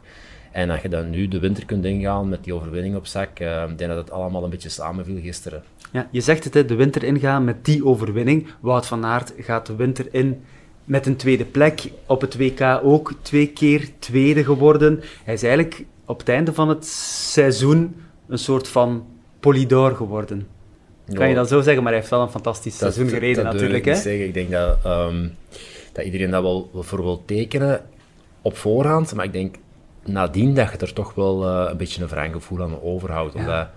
En 0.51 0.69
als 0.69 0.81
je 0.81 0.89
dan 0.89 1.09
nu 1.09 1.27
de 1.27 1.39
winter 1.39 1.65
kunt 1.65 1.85
ingaan 1.85 2.29
met 2.29 2.43
die 2.43 2.53
overwinning 2.53 2.95
op 2.95 3.05
zak, 3.05 3.39
uh, 3.39 3.63
ik 3.69 3.77
denk 3.77 3.89
dat 3.89 3.99
het 3.99 4.11
allemaal 4.11 4.43
een 4.43 4.49
beetje 4.49 4.69
samenviel 4.69 5.21
gisteren. 5.21 5.63
Ja, 5.91 6.07
je 6.11 6.21
zegt 6.21 6.43
het, 6.43 6.53
hè, 6.53 6.65
de 6.65 6.75
winter 6.75 7.03
ingaan 7.03 7.43
met 7.43 7.65
die 7.65 7.85
overwinning. 7.85 8.47
Wout 8.59 8.85
van 8.85 9.05
Aert 9.05 9.33
gaat 9.37 9.65
de 9.65 9.75
winter 9.75 10.07
in 10.11 10.41
met 10.83 11.05
een 11.05 11.15
tweede 11.15 11.45
plek. 11.45 11.91
Op 12.05 12.21
het 12.21 12.37
WK 12.37 12.79
ook 12.83 13.13
twee 13.21 13.47
keer 13.47 13.89
tweede 13.99 14.43
geworden. 14.43 15.01
Hij 15.23 15.33
is 15.33 15.43
eigenlijk 15.43 15.85
op 16.05 16.19
het 16.19 16.29
einde 16.29 16.53
van 16.53 16.69
het 16.69 16.85
seizoen 17.31 17.95
een 18.27 18.37
soort 18.37 18.67
van 18.67 19.05
polydor 19.39 19.95
geworden. 19.95 20.47
Kan 21.13 21.29
je 21.29 21.35
dat 21.35 21.47
zo 21.47 21.61
zeggen, 21.61 21.83
maar 21.83 21.91
hij 21.91 22.01
heeft 22.01 22.11
wel 22.11 22.21
een 22.21 22.29
fantastisch 22.29 22.77
seizoen 22.77 23.07
gereden 23.07 23.43
dat 23.43 23.53
natuurlijk. 23.53 23.85
Ik, 23.85 23.93
hè? 23.93 23.99
zeggen. 23.99 24.25
ik 24.25 24.33
denk 24.33 24.51
dat, 24.51 24.77
ehm, 24.83 25.27
dat 25.93 26.05
iedereen 26.05 26.31
dat 26.31 26.41
wel, 26.41 26.69
wel 26.73 26.83
voor 26.83 27.03
wil 27.03 27.23
tekenen 27.25 27.81
op 28.41 28.57
voorhand, 28.57 29.13
maar 29.13 29.25
ik 29.25 29.33
denk 29.33 29.55
nadien 30.05 30.53
dat 30.53 30.71
je 30.71 30.77
er 30.77 30.93
toch 30.93 31.13
wel 31.13 31.43
uh, 31.43 31.69
een 31.69 31.77
beetje 31.77 32.01
een 32.01 32.07
wrang 32.07 32.33
gevoel 32.33 32.61
aan 32.61 32.81
overhoudt. 32.81 33.33
Ja. 33.33 33.39
Omdat 33.39 33.67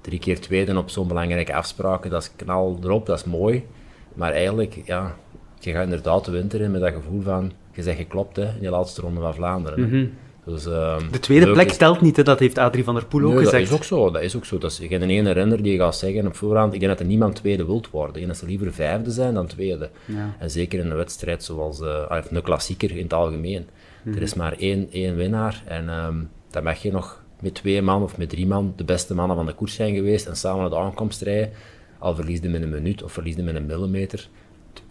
drie 0.00 0.18
keer 0.18 0.40
tweede 0.40 0.78
op 0.78 0.90
zo'n 0.90 1.08
belangrijke 1.08 1.54
afspraken, 1.54 2.10
dat 2.10 2.22
is 2.22 2.30
knal 2.36 2.78
erop, 2.82 3.06
dat 3.06 3.18
is 3.18 3.24
mooi. 3.24 3.66
Maar 4.14 4.32
eigenlijk, 4.32 4.82
ja, 4.84 5.14
je 5.58 5.72
gaat 5.72 5.84
inderdaad 5.84 6.24
de 6.24 6.30
winter 6.30 6.60
in 6.60 6.70
met 6.70 6.80
dat 6.80 6.92
gevoel 6.92 7.22
van, 7.22 7.52
je 7.74 7.82
zegt 7.82 7.96
geklopt 7.96 8.36
hè, 8.36 8.44
in 8.44 8.60
die 8.60 8.70
laatste 8.70 9.00
ronde 9.00 9.20
van 9.20 9.34
Vlaanderen. 9.34 9.80
Mm 9.80 9.90
-hmm. 9.90 10.12
dus, 10.44 10.64
um, 10.64 11.10
de 11.10 11.18
tweede 11.20 11.52
plek 11.52 11.70
is... 11.70 11.76
telt 11.76 12.00
niet, 12.00 12.16
hè? 12.16 12.22
dat 12.22 12.38
heeft 12.38 12.58
Adrie 12.58 12.84
van 12.84 12.94
der 12.94 13.06
Poel 13.06 13.24
ook 13.24 13.38
gezegd. 13.38 13.52
dat 13.52 13.62
is 13.62 13.72
ook 13.72 13.84
zo. 13.84 14.10
Dat 14.10 14.22
is 14.22 14.36
ook 14.36 14.44
zo. 14.44 14.58
Dat 14.58 14.70
is 14.70 14.80
geen 14.88 15.02
ene 15.02 15.30
renner 15.30 15.62
die 15.62 15.78
gaat 15.78 15.96
zeggen 15.96 16.26
op 16.26 16.36
voorhand, 16.36 16.72
ik 16.74 16.80
denk 16.80 16.92
dat 16.92 17.00
er 17.00 17.06
niemand 17.06 17.34
tweede 17.34 17.64
wilt 17.64 17.90
worden. 17.90 18.10
Ik 18.10 18.14
denk 18.14 18.26
dat 18.26 18.36
ze 18.36 18.46
liever 18.46 18.72
vijfde 18.72 19.10
zijn 19.10 19.34
dan 19.34 19.46
tweede. 19.46 19.90
Ja. 20.04 20.36
En 20.38 20.50
zeker 20.50 20.78
in 20.78 20.90
een 20.90 20.96
wedstrijd 20.96 21.44
zoals 21.44 21.80
uh, 21.80 22.16
een 22.30 22.42
klassieker 22.42 22.90
in 22.90 23.02
het 23.02 23.12
algemeen. 23.12 23.68
-hmm. 24.02 24.14
Er 24.14 24.22
is 24.22 24.34
maar 24.34 24.52
één, 24.58 24.88
één 24.90 25.16
winnaar 25.16 25.62
en 25.66 25.88
um, 25.88 26.30
dan 26.50 26.62
mag 26.62 26.82
je 26.82 26.92
nog 26.92 27.22
met 27.40 27.54
twee 27.54 27.82
man 27.82 28.02
of 28.02 28.18
met 28.18 28.28
drie 28.28 28.46
man 28.46 28.72
de 28.76 28.84
beste 28.84 29.14
mannen 29.14 29.36
van 29.36 29.46
de 29.46 29.54
koers 29.54 29.74
zijn 29.74 29.94
geweest 29.94 30.26
en 30.26 30.36
samen 30.36 30.60
naar 30.60 30.70
de 30.70 30.76
aankomst 30.76 31.20
rijden. 31.20 31.50
Al 31.98 32.14
verliesde 32.14 32.48
met 32.48 32.62
een 32.62 32.70
minuut 32.70 33.02
of 33.02 33.12
verliesde 33.12 33.42
met 33.42 33.54
een 33.54 33.66
millimeter. 33.66 34.28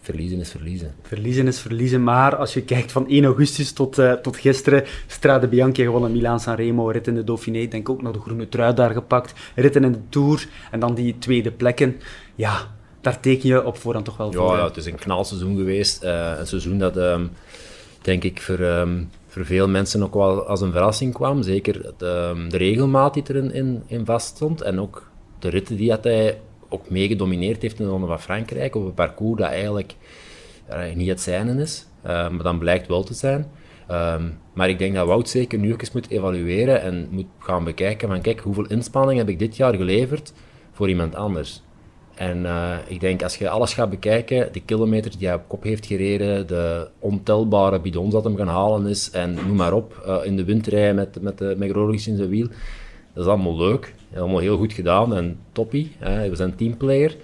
Verliezen 0.00 0.40
is 0.40 0.50
verliezen. 0.50 0.94
Verliezen 1.02 1.46
is 1.46 1.60
verliezen, 1.60 2.04
maar 2.04 2.36
als 2.36 2.54
je 2.54 2.62
kijkt 2.62 2.92
van 2.92 3.08
1 3.08 3.24
augustus 3.24 3.72
tot, 3.72 3.98
uh, 3.98 4.12
tot 4.12 4.36
gisteren, 4.36 4.84
Strade 5.06 5.48
Bianchi 5.48 5.82
gewonnen, 5.82 6.12
Milaan 6.12 6.40
Sanremo, 6.40 6.88
rit 6.88 7.06
in 7.06 7.14
de 7.14 7.24
Dauphiné, 7.24 7.68
denk 7.68 7.88
ook 7.88 8.02
nog 8.02 8.12
de 8.12 8.20
groene 8.20 8.48
trui 8.48 8.74
daar 8.74 8.90
gepakt, 8.90 9.34
ritten 9.54 9.84
in 9.84 9.92
de 9.92 9.98
Tour 10.08 10.48
en 10.70 10.80
dan 10.80 10.94
die 10.94 11.18
tweede 11.18 11.50
plekken. 11.50 12.00
Ja, 12.34 12.74
daar 13.00 13.20
teken 13.20 13.48
je 13.48 13.64
op 13.64 13.76
voorhand 13.76 14.04
toch 14.04 14.16
wel 14.16 14.32
ja, 14.32 14.38
voor. 14.38 14.56
Ja, 14.56 14.64
het 14.64 14.76
is 14.76 14.86
een 14.86 14.94
knalseizoen 14.94 15.56
geweest. 15.56 16.04
Uh, 16.04 16.32
een 16.38 16.46
seizoen 16.46 16.78
dat, 16.78 16.96
um, 16.96 17.30
denk 18.02 18.24
ik, 18.24 18.40
voor, 18.40 18.58
um, 18.58 19.10
voor 19.26 19.44
veel 19.44 19.68
mensen 19.68 20.02
ook 20.02 20.14
wel 20.14 20.46
als 20.46 20.60
een 20.60 20.72
verrassing 20.72 21.14
kwam. 21.14 21.42
Zeker 21.42 21.92
de, 21.96 22.46
de 22.48 22.56
regelmaat 22.56 23.14
die 23.14 23.22
erin 23.26 23.52
in, 23.52 23.82
in 23.86 24.04
vaststond 24.04 24.62
en 24.62 24.80
ook 24.80 25.10
de 25.38 25.48
ritten 25.48 25.76
die 25.76 25.92
hij 25.92 26.38
ook 26.68 26.90
mee 26.90 27.08
gedomineerd 27.08 27.62
heeft 27.62 27.78
in 27.78 27.84
de 27.84 27.90
Ronde 27.90 28.06
van 28.06 28.20
Frankrijk 28.20 28.74
op 28.74 28.84
een 28.84 28.94
parcours 28.94 29.40
dat 29.40 29.50
eigenlijk 29.50 29.94
niet 30.94 31.08
het 31.08 31.20
zijne 31.20 31.62
is, 31.62 31.86
uh, 32.04 32.10
maar 32.10 32.42
dan 32.42 32.58
blijkt 32.58 32.86
wel 32.86 33.02
te 33.02 33.14
zijn. 33.14 33.50
Maar 34.52 34.68
ik 34.68 34.78
denk 34.78 34.94
dat 34.94 35.06
Wout 35.06 35.28
zeker 35.28 35.58
nu 35.58 35.72
ook 35.72 35.80
eens 35.80 35.92
moet 35.92 36.10
evalueren 36.10 36.82
en 36.82 37.08
moet 37.10 37.26
gaan 37.38 37.64
bekijken 37.64 38.08
van 38.08 38.20
kijk, 38.20 38.40
hoeveel 38.40 38.66
inspanning 38.66 39.18
heb 39.18 39.28
ik 39.28 39.38
dit 39.38 39.56
jaar 39.56 39.74
geleverd 39.74 40.32
voor 40.72 40.88
iemand 40.88 41.14
anders. 41.14 41.62
En 42.22 42.42
uh, 42.42 42.74
ik 42.86 43.00
denk, 43.00 43.22
als 43.22 43.36
je 43.36 43.48
alles 43.48 43.74
gaat 43.74 43.90
bekijken, 43.90 44.52
de 44.52 44.60
kilometers 44.60 45.16
die 45.16 45.26
hij 45.26 45.36
op 45.36 45.48
kop 45.48 45.62
heeft 45.62 45.86
gereden, 45.86 46.46
de 46.46 46.88
ontelbare 46.98 47.80
bidons 47.80 48.12
dat 48.12 48.24
hem 48.24 48.36
gaan 48.36 48.48
halen 48.48 48.86
is, 48.86 49.10
en 49.10 49.34
noem 49.34 49.56
maar 49.56 49.72
op, 49.72 50.02
uh, 50.06 50.18
in 50.22 50.36
de 50.36 50.44
windrij 50.44 50.94
met, 50.94 51.22
met, 51.22 51.38
de, 51.38 51.54
met 51.58 51.70
in 52.06 52.16
zijn 52.16 52.28
wiel, 52.28 52.46
dat 53.14 53.24
is 53.24 53.30
allemaal 53.30 53.56
leuk. 53.56 53.94
Allemaal 54.16 54.38
heel 54.38 54.56
goed 54.56 54.72
gedaan 54.72 55.14
en 55.14 55.38
toppie. 55.52 55.92
Hè. 55.98 56.28
We 56.28 56.36
zijn 56.36 56.54
teamplayer. 56.54 57.16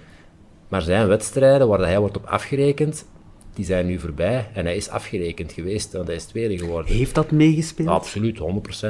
Maar 0.67 0.81
zijn 0.81 1.07
wedstrijden 1.07 1.67
waar 1.67 1.79
hij 1.79 1.99
wordt 1.99 2.17
op 2.17 2.25
afgerekend, 2.25 3.05
die 3.53 3.65
zijn 3.65 3.85
nu 3.85 3.99
voorbij. 3.99 4.47
En 4.53 4.65
hij 4.65 4.75
is 4.75 4.89
afgerekend 4.89 5.51
geweest, 5.51 5.93
want 5.93 6.07
hij 6.07 6.15
is 6.15 6.25
tweede 6.25 6.57
geworden. 6.57 6.95
Heeft 6.95 7.15
dat 7.15 7.31
meegespeeld? 7.31 7.89
Absoluut, 7.89 8.39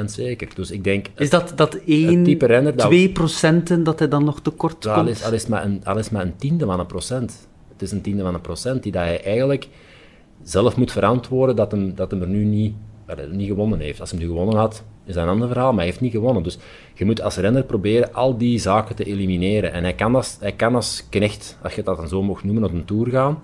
100% 0.00 0.04
zeker. 0.04 0.48
Dus 0.54 0.70
ik 0.70 0.84
denk... 0.84 1.06
Is 1.16 1.30
dat, 1.30 1.52
dat 1.56 1.74
1, 1.86 2.22
type 2.22 2.46
renner 2.46 2.76
dat, 2.76 2.86
2 2.86 3.10
procenten 3.10 3.82
dat 3.82 3.98
hij 3.98 4.08
dan 4.08 4.24
nog 4.24 4.40
tekort 4.40 4.84
komt? 4.84 4.96
Al 4.96 5.06
is, 5.06 5.24
al, 5.24 5.32
is 5.32 5.46
maar 5.46 5.64
een, 5.64 5.84
al 5.84 5.98
is 5.98 6.10
maar 6.10 6.22
een 6.22 6.36
tiende 6.36 6.64
van 6.64 6.80
een 6.80 6.86
procent. 6.86 7.48
Het 7.72 7.82
is 7.82 7.92
een 7.92 8.00
tiende 8.00 8.22
van 8.22 8.34
een 8.34 8.40
procent 8.40 8.82
die 8.82 8.92
dat 8.92 9.02
hij 9.02 9.22
eigenlijk 9.24 9.68
zelf 10.42 10.76
moet 10.76 10.92
verantwoorden 10.92 11.56
dat 11.56 11.70
hem, 11.70 11.94
dat 11.94 12.10
hem 12.10 12.22
er 12.22 12.28
nu 12.28 12.44
niet, 12.44 12.74
niet 13.30 13.48
gewonnen 13.48 13.80
heeft. 13.80 14.00
Als 14.00 14.10
hij 14.10 14.18
hem 14.18 14.28
nu 14.28 14.34
gewonnen 14.34 14.58
had, 14.58 14.84
is 15.04 15.14
dat 15.14 15.24
een 15.24 15.30
ander 15.30 15.48
verhaal, 15.48 15.68
maar 15.68 15.76
hij 15.76 15.86
heeft 15.86 16.00
niet 16.00 16.12
gewonnen. 16.12 16.42
Dus 16.42 16.58
je 16.94 17.04
moet 17.04 17.22
als 17.22 17.36
renner 17.36 17.62
proberen 17.62 18.14
al 18.14 18.38
die 18.38 18.58
zaken 18.58 18.96
te 18.96 19.04
elimineren. 19.04 19.72
En 19.72 19.82
hij 19.82 19.94
kan 19.94 20.14
als, 20.14 20.36
hij 20.40 20.52
kan 20.52 20.74
als 20.74 21.06
knecht, 21.08 21.58
als 21.62 21.74
je 21.74 21.82
dat 21.82 21.96
dan 21.96 22.08
zo 22.08 22.22
mocht 22.22 22.44
noemen, 22.44 22.64
op 22.64 22.72
een 22.72 22.84
tour 22.84 23.10
gaan. 23.10 23.38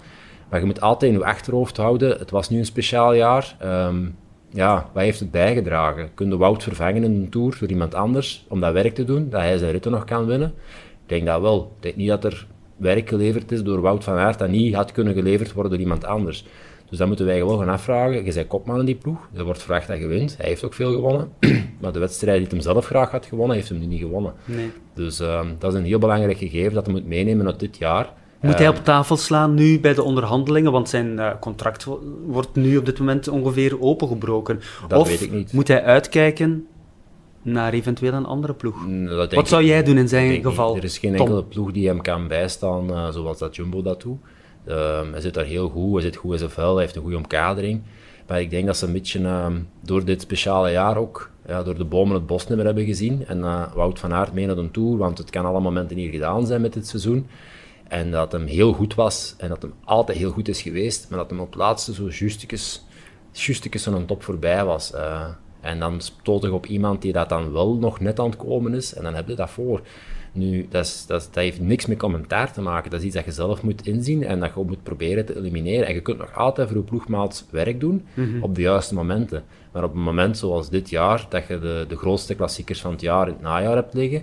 Maar 0.48 0.60
je 0.60 0.66
moet 0.66 0.80
altijd 0.80 1.12
in 1.12 1.18
je 1.18 1.24
achterhoofd 1.24 1.76
houden, 1.76 2.18
het 2.18 2.30
was 2.30 2.48
nu 2.48 2.58
een 2.58 2.64
speciaal 2.64 3.14
jaar. 3.14 3.56
Um, 3.64 4.16
ja, 4.50 4.90
wat 4.92 5.02
heeft 5.02 5.20
het 5.20 5.30
bijgedragen? 5.30 6.14
Kun 6.14 6.28
je 6.28 6.36
Wout 6.36 6.62
vervangen 6.62 7.04
in 7.04 7.14
een 7.14 7.28
tour 7.28 7.56
door 7.60 7.68
iemand 7.68 7.94
anders 7.94 8.44
om 8.48 8.60
dat 8.60 8.72
werk 8.72 8.94
te 8.94 9.04
doen, 9.04 9.28
dat 9.30 9.40
hij 9.40 9.58
zijn 9.58 9.72
ritten 9.72 9.90
nog 9.90 10.04
kan 10.04 10.26
winnen? 10.26 10.52
Ik 11.02 11.08
denk 11.08 11.26
dat 11.26 11.40
wel. 11.40 11.72
Ik 11.76 11.82
denk 11.82 11.96
niet 11.96 12.08
dat 12.08 12.24
er 12.24 12.46
werk 12.76 13.08
geleverd 13.08 13.52
is 13.52 13.62
door 13.62 13.80
Wout 13.80 14.04
van 14.04 14.16
Aert 14.16 14.38
dat 14.38 14.48
niet 14.48 14.74
had 14.74 14.92
kunnen 14.92 15.14
geleverd 15.14 15.52
worden 15.52 15.72
door 15.72 15.80
iemand 15.80 16.04
anders. 16.04 16.44
Dus 16.88 16.98
dan 16.98 17.08
moeten 17.08 17.26
wij 17.26 17.38
gewoon 17.38 17.58
gaan 17.58 17.68
afvragen. 17.68 18.24
Je 18.24 18.32
bent 18.32 18.46
kopman 18.46 18.78
in 18.78 18.84
die 18.84 18.94
ploeg. 18.94 19.28
Er 19.34 19.44
wordt 19.44 19.62
verwacht 19.62 19.88
dat 19.88 19.98
je 19.98 20.06
wint. 20.06 20.36
Hij 20.36 20.48
heeft 20.48 20.64
ook 20.64 20.74
veel 20.74 20.92
gewonnen. 20.92 21.32
maar 21.80 21.92
de 21.92 21.98
wedstrijd 21.98 22.38
die 22.38 22.48
hij 22.48 22.60
zelf 22.60 22.86
graag 22.86 23.10
had 23.10 23.26
gewonnen, 23.26 23.56
heeft 23.56 23.68
hem 23.68 23.78
nu 23.78 23.86
niet 23.86 24.00
gewonnen. 24.00 24.32
Nee. 24.44 24.70
Dus 24.94 25.20
uh, 25.20 25.40
dat 25.58 25.72
is 25.72 25.78
een 25.78 25.84
heel 25.84 25.98
belangrijk 25.98 26.38
gegeven 26.38 26.74
dat 26.74 26.84
hij 26.86 26.94
moet 26.94 27.06
meenemen 27.06 27.46
uit 27.46 27.60
dit 27.60 27.78
jaar. 27.78 28.12
Moet 28.40 28.58
hij 28.58 28.68
op 28.68 28.84
tafel 28.84 29.16
slaan 29.16 29.54
nu 29.54 29.80
bij 29.80 29.94
de 29.94 30.02
onderhandelingen? 30.02 30.72
Want 30.72 30.88
zijn 30.88 31.12
uh, 31.12 31.30
contract 31.40 31.86
wordt 32.26 32.54
nu 32.54 32.76
op 32.76 32.86
dit 32.86 32.98
moment 32.98 33.28
ongeveer 33.28 33.82
opengebroken. 33.82 34.60
Dat 34.88 35.00
of 35.00 35.08
weet 35.08 35.20
ik 35.20 35.32
niet. 35.32 35.52
moet 35.52 35.68
hij 35.68 35.82
uitkijken 35.82 36.66
naar 37.42 37.72
eventueel 37.72 38.12
een 38.12 38.26
andere 38.26 38.52
ploeg? 38.54 38.76
Dat 39.08 39.32
Wat 39.32 39.48
zou 39.48 39.64
jij 39.64 39.82
doen 39.82 39.98
in 39.98 40.08
zijn 40.08 40.42
geval? 40.42 40.68
Niet. 40.68 40.78
Er 40.78 40.84
is 40.84 40.98
geen 40.98 41.16
Tom? 41.16 41.26
enkele 41.26 41.44
ploeg 41.44 41.72
die 41.72 41.86
hem 41.86 42.00
kan 42.00 42.28
bijstaan 42.28 42.90
uh, 42.90 43.08
zoals 43.08 43.38
dat 43.38 43.56
Jumbo 43.56 43.82
dat 43.82 44.02
doet. 44.02 44.18
Um, 44.68 45.12
hij 45.12 45.20
zit 45.20 45.34
daar 45.34 45.44
heel 45.44 45.68
goed, 45.68 45.92
hij 45.92 46.02
zit 46.02 46.16
goed 46.16 46.32
in 46.32 46.38
zijn 46.38 46.50
vel, 46.50 46.72
hij 46.72 46.82
heeft 46.82 46.96
een 46.96 47.02
goede 47.02 47.16
omkadering. 47.16 47.82
Maar 48.26 48.40
ik 48.40 48.50
denk 48.50 48.66
dat 48.66 48.76
ze 48.76 48.86
een 48.86 48.92
beetje 48.92 49.20
uh, 49.20 49.46
door 49.80 50.04
dit 50.04 50.20
speciale 50.20 50.70
jaar 50.70 50.96
ook, 50.96 51.30
ja, 51.46 51.62
door 51.62 51.78
de 51.78 51.84
bomen 51.84 52.14
het 52.14 52.26
bos 52.26 52.46
niet 52.48 52.56
meer 52.56 52.66
hebben 52.66 52.84
gezien. 52.84 53.26
En 53.26 53.38
uh, 53.38 53.62
Wout 53.74 53.98
van 53.98 54.12
Aert 54.12 54.32
mee 54.32 54.46
naar 54.46 54.56
een 54.56 54.70
tour, 54.70 54.96
want 54.96 55.18
het 55.18 55.30
kan 55.30 55.44
alle 55.44 55.60
momenten 55.60 55.96
hier 55.96 56.10
gedaan 56.10 56.46
zijn 56.46 56.60
met 56.60 56.72
dit 56.72 56.86
seizoen. 56.86 57.26
En 57.88 58.10
dat 58.10 58.32
hem 58.32 58.46
heel 58.46 58.72
goed 58.72 58.94
was 58.94 59.34
en 59.38 59.48
dat 59.48 59.62
hem 59.62 59.72
altijd 59.84 60.18
heel 60.18 60.30
goed 60.30 60.48
is 60.48 60.62
geweest, 60.62 61.06
maar 61.08 61.18
dat 61.18 61.30
hem 61.30 61.40
op 61.40 61.46
het 61.46 61.54
laatste 61.54 61.94
zo 61.94 62.08
justekes 63.32 63.82
zo'n 63.82 64.06
top 64.06 64.22
voorbij 64.22 64.64
was. 64.64 64.92
Uh, 64.94 65.28
en 65.60 65.78
dan 65.78 66.00
stoot 66.00 66.50
op 66.50 66.66
iemand 66.66 67.02
die 67.02 67.12
dat 67.12 67.28
dan 67.28 67.52
wel 67.52 67.74
nog 67.74 68.00
net 68.00 68.18
aan 68.18 68.26
het 68.26 68.36
komen 68.36 68.74
is 68.74 68.94
en 68.94 69.02
dan 69.02 69.14
heb 69.14 69.28
je 69.28 69.34
dat 69.34 69.50
voor. 69.50 69.80
Nu, 70.32 70.66
dat, 70.70 70.84
is, 70.84 71.04
dat, 71.06 71.20
is, 71.20 71.26
dat, 71.26 71.42
heeft 71.42 71.60
niks 71.60 71.86
met 71.86 71.98
commentaar 71.98 72.52
te 72.52 72.60
maken. 72.60 72.90
Dat 72.90 73.00
is 73.00 73.06
iets 73.06 73.14
dat 73.14 73.24
je 73.24 73.32
zelf 73.32 73.62
moet 73.62 73.86
inzien 73.86 74.24
en 74.24 74.40
dat 74.40 74.50
je 74.54 74.62
moet 74.66 74.82
proberen 74.82 75.26
te 75.26 75.36
elimineren. 75.36 75.86
En 75.86 75.94
je 75.94 76.00
kunt 76.00 76.18
nog 76.18 76.34
altijd 76.34 76.68
voor 76.68 76.76
je 76.76 76.82
ploegmaat 76.82 77.46
werk 77.50 77.80
doen 77.80 78.06
Mhm. 78.14 78.42
op 78.42 78.54
de 78.54 78.60
juiste 78.60 78.94
momenten. 78.94 79.44
Maar 79.72 79.84
op 79.84 79.94
een 79.94 80.02
moment 80.02 80.38
zoals 80.38 80.70
dit 80.70 80.90
jaar, 80.90 81.26
dat 81.28 81.46
je 81.46 81.58
de, 81.58 81.84
de 81.88 81.96
grootste 81.96 82.34
klassiekers 82.34 82.80
van 82.80 82.90
het 82.90 83.00
jaar 83.00 83.26
in 83.26 83.32
het 83.32 83.42
najaar 83.42 83.74
hebt 83.74 83.94
liggen, 83.94 84.22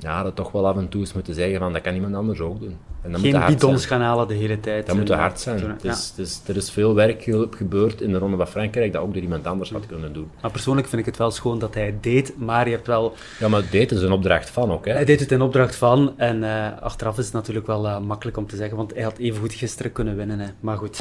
ja, 0.00 0.22
dat 0.22 0.36
toch 0.36 0.52
wel 0.52 0.66
af 0.66 0.76
en 0.76 0.88
toe 0.88 1.00
eens 1.00 1.12
moeten 1.12 1.34
zeggen 1.34 1.58
van 1.58 1.72
dat 1.72 1.82
kan 1.82 1.94
iemand 1.94 2.14
anders 2.14 2.40
ook 2.40 2.60
doen. 2.60 2.76
En 3.02 3.12
dat 3.12 3.20
Geen 3.20 3.36
moet 3.36 3.46
bidons 3.46 3.86
gaan 3.86 4.00
halen 4.00 4.28
de 4.28 4.34
hele 4.34 4.60
tijd. 4.60 4.86
Dat 4.86 4.96
moet 4.96 5.08
hard 5.08 5.40
zijn. 5.40 5.70
Het 5.70 5.82
ja. 5.82 5.90
het 5.90 6.14
is, 6.16 6.40
er 6.46 6.56
is 6.56 6.70
veel 6.70 6.94
werk 6.94 7.22
ge- 7.22 7.48
gebeurd 7.50 8.00
in 8.00 8.12
de 8.12 8.18
Ronde 8.18 8.36
van 8.36 8.46
Frankrijk 8.48 8.92
dat 8.92 9.02
ook 9.02 9.12
door 9.12 9.22
iemand 9.22 9.46
anders 9.46 9.70
had 9.70 9.86
kunnen 9.86 10.12
doen. 10.12 10.30
Maar 10.42 10.50
persoonlijk 10.50 10.88
vind 10.88 11.00
ik 11.00 11.06
het 11.06 11.16
wel 11.16 11.30
schoon 11.30 11.58
dat 11.58 11.74
hij 11.74 11.86
het 11.86 12.02
deed, 12.02 12.32
maar 12.38 12.68
je 12.68 12.74
hebt 12.74 12.86
wel... 12.86 13.14
Ja, 13.38 13.48
maar 13.48 13.62
dit 13.70 13.90
is 13.92 14.02
een 14.02 14.12
opdracht 14.12 14.50
van 14.50 14.72
ook. 14.72 14.84
Hè? 14.84 14.92
Hij 14.92 15.04
deed 15.04 15.20
het 15.20 15.32
in 15.32 15.40
opdracht 15.42 15.76
van 15.76 16.12
en 16.16 16.44
eh, 16.44 16.82
achteraf 16.82 17.18
is 17.18 17.24
het 17.24 17.34
natuurlijk 17.34 17.66
wel 17.66 17.86
eh, 17.86 17.98
makkelijk 17.98 18.36
om 18.36 18.46
te 18.46 18.56
zeggen, 18.56 18.76
want 18.76 18.94
hij 18.94 19.02
had 19.02 19.18
evengoed 19.18 19.52
gisteren 19.52 19.92
kunnen 19.92 20.16
winnen. 20.16 20.38
Hè. 20.38 20.46
Maar 20.60 20.76
goed. 20.76 20.98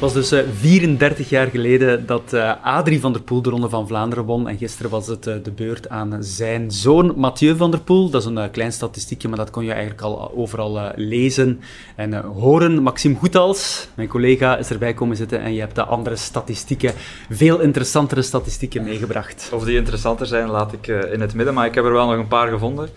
Was 0.00 0.12
dus 0.12 0.32
eh, 0.32 0.42
34 0.60 1.28
jaar 1.28 1.46
geleden 1.46 2.06
dat 2.06 2.32
eh, 2.32 2.52
Adrie 2.62 3.00
van 3.00 3.12
der 3.12 3.22
Poel 3.22 3.42
de 3.42 3.50
Ronde 3.50 3.68
van 3.68 3.86
Vlaanderen 3.86 4.24
won. 4.24 4.48
En 4.48 4.58
gisteren 4.58 4.90
was 4.90 5.06
het 5.06 5.26
eh, 5.26 5.34
de 5.42 5.50
beurt 5.50 5.88
aan 5.88 6.16
zijn 6.20 6.70
zoon 6.70 7.12
Mathieu 7.16 7.56
van 7.56 7.70
der 7.70 7.80
Poel. 7.80 8.10
Dat 8.10 8.20
is 8.22 8.28
een 8.28 8.38
eh, 8.38 8.50
klein 8.50 8.72
statistiekje, 8.72 9.28
maar 9.28 9.38
dat 9.38 9.50
kon 9.50 9.64
je 9.64 9.70
eigenlijk 9.72 10.00
al 10.02 10.32
overal 10.34 10.78
eh, 10.78 10.88
lezen 10.94 11.60
en 11.96 12.14
eh, 12.14 12.20
horen. 12.20 12.82
Maxime 12.82 13.14
Goethals, 13.14 13.88
mijn 13.94 14.08
collega, 14.08 14.56
is 14.56 14.70
erbij 14.70 14.94
komen 14.94 15.16
zitten 15.16 15.40
en 15.40 15.52
je 15.52 15.60
hebt 15.60 15.74
de 15.74 15.84
andere 15.84 16.16
statistieken, 16.16 16.92
veel 17.30 17.60
interessantere 17.60 18.22
statistieken 18.22 18.84
meegebracht. 18.84 19.50
Of 19.52 19.64
die 19.64 19.76
interessanter 19.76 20.26
zijn, 20.26 20.48
laat 20.48 20.72
ik 20.72 20.88
eh, 20.88 21.12
in 21.12 21.20
het 21.20 21.34
midden, 21.34 21.54
maar 21.54 21.66
ik 21.66 21.74
heb 21.74 21.84
er 21.84 21.92
wel 21.92 22.06
nog 22.06 22.18
een 22.18 22.28
paar 22.28 22.48
gevonden. 22.48 22.88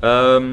Ehm, 0.00 0.44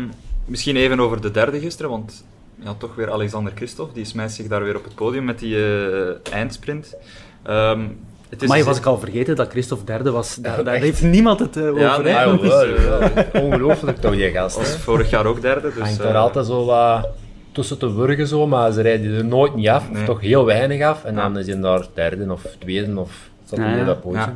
misschien 0.45 0.75
even 0.75 0.99
over 0.99 1.21
de 1.21 1.31
derde 1.31 1.59
gisteren, 1.59 1.91
want 1.91 2.23
ja, 2.63 2.73
toch 2.77 2.95
weer 2.95 3.11
Alexander 3.11 3.51
Christophe, 3.55 3.93
die 3.93 4.05
smijt 4.05 4.31
zich 4.31 4.47
daar 4.47 4.63
weer 4.63 4.75
op 4.75 4.83
het 4.83 4.95
podium 4.95 5.23
met 5.23 5.39
die 5.39 5.55
eh, 5.65 6.33
eindsprint. 6.33 6.95
Ehm, 7.43 7.81
het 8.29 8.41
is 8.41 8.47
Maar 8.47 8.57
je 8.57 8.63
dus- 8.63 8.71
was 8.71 8.81
ik 8.81 8.85
al 8.85 8.99
vergeten 8.99 9.35
dat 9.35 9.49
Christophe 9.51 9.85
derde 9.85 10.11
was. 10.11 10.35
Daar, 10.41 10.63
Ja, 10.63 10.71
heeft 10.71 11.01
niemand 11.01 11.39
het 11.39 11.57
eh, 11.57 11.63
Ja, 11.75 11.91
over. 11.91 12.03
nee, 12.03 12.75
wel. 12.75 13.09
Ongelooflijk 13.43 13.97
toch, 13.97 14.11
die 14.11 14.31
gast. 14.31 14.57
was 14.57 14.71
hè. 14.71 14.77
vorig 14.79 15.09
jaar 15.09 15.25
ook 15.25 15.41
derde. 15.41 15.71
Dus, 15.73 15.79
hangt 15.83 15.97
daar 15.97 16.15
altijd 16.15 16.45
zo 16.45 16.65
wat 16.65 17.07
tussen 17.51 17.77
te 17.77 17.93
wurgen, 17.93 18.27
zo, 18.27 18.47
maar 18.47 18.71
ze 18.71 18.81
rijden 18.81 19.13
er 19.17 19.25
nooit 19.25 19.55
niet 19.55 19.67
af, 19.67 19.89
Nee. 19.91 20.01
of 20.01 20.07
toch 20.07 20.21
heel 20.21 20.45
weinig 20.45 20.81
af. 20.85 21.03
En 21.03 21.13
Ja. 21.15 21.21
dan 21.21 21.37
is 21.37 21.47
hij 21.47 21.59
daar 21.59 21.85
derde 21.93 22.31
of 22.31 22.45
tweede 22.59 22.99
of 22.99 23.29
Ja, 23.49 23.67
niet 23.69 23.77
ja. 23.77 23.85
dat 23.85 24.01
pootje. 24.01 24.19
Ja. 24.19 24.35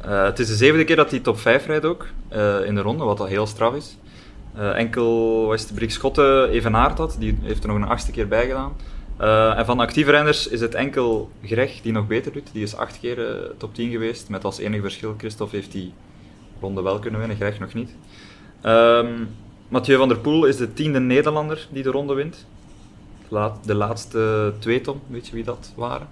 Eh, 0.00 0.24
het 0.24 0.38
is 0.38 0.46
de 0.46 0.54
zevende 0.54 0.84
keer 0.84 0.96
dat 0.96 1.10
hij 1.10 1.20
top 1.20 1.38
5 1.38 1.66
rijdt 1.66 1.84
ook, 1.84 2.06
eh, 2.28 2.64
in 2.64 2.74
de 2.74 2.80
ronde, 2.80 3.04
wat 3.04 3.20
al 3.20 3.26
heel 3.26 3.46
straf 3.46 3.74
is. 3.74 3.96
Eh, 4.56 4.78
enkel 4.78 5.46
was 5.46 5.62
het 5.62 5.74
Brik 5.74 5.90
Schotten 5.90 6.48
evenaard 6.48 6.98
had, 6.98 7.16
die 7.18 7.38
heeft 7.42 7.62
er 7.62 7.68
nog 7.68 7.76
een 7.76 7.88
achtste 7.88 8.10
keer 8.10 8.28
bij 8.28 8.46
gedaan. 8.46 8.72
Eh, 9.16 9.58
en 9.58 9.64
van 9.66 9.76
de 9.76 9.82
actieve 9.82 10.10
renners 10.10 10.48
is 10.48 10.60
het 10.60 10.74
enkel 10.74 11.30
Greg 11.44 11.80
die 11.82 11.92
nog 11.92 12.06
beter 12.06 12.32
doet. 12.32 12.48
Die 12.52 12.62
is 12.62 12.76
acht 12.76 13.00
keer 13.00 13.26
eh, 13.28 13.50
top 13.58 13.74
10 13.74 13.90
geweest, 13.90 14.28
met 14.28 14.44
als 14.44 14.58
enige 14.58 14.82
verschil, 14.82 15.14
Christophe 15.18 15.56
heeft 15.56 15.72
die 15.72 15.92
ronde 16.60 16.82
wel 16.82 16.98
kunnen 16.98 17.18
winnen, 17.20 17.36
Greg 17.36 17.58
nog 17.58 17.74
niet. 17.74 17.90
Ehm, 18.60 19.12
Mathieu 19.68 19.96
van 19.98 20.08
der 20.08 20.18
Poel 20.18 20.44
is 20.44 20.56
de 20.56 20.72
tiende 20.72 21.00
Nederlander 21.00 21.66
die 21.70 21.82
de 21.82 21.90
ronde 21.90 22.14
wint. 22.14 22.46
La- 23.28 23.56
De 23.64 23.74
laatste 23.74 24.52
twee, 24.58 24.80
Tom, 24.80 25.00
weet 25.06 25.26
je 25.26 25.34
wie 25.34 25.44
dat 25.44 25.72
waren? 25.76 26.06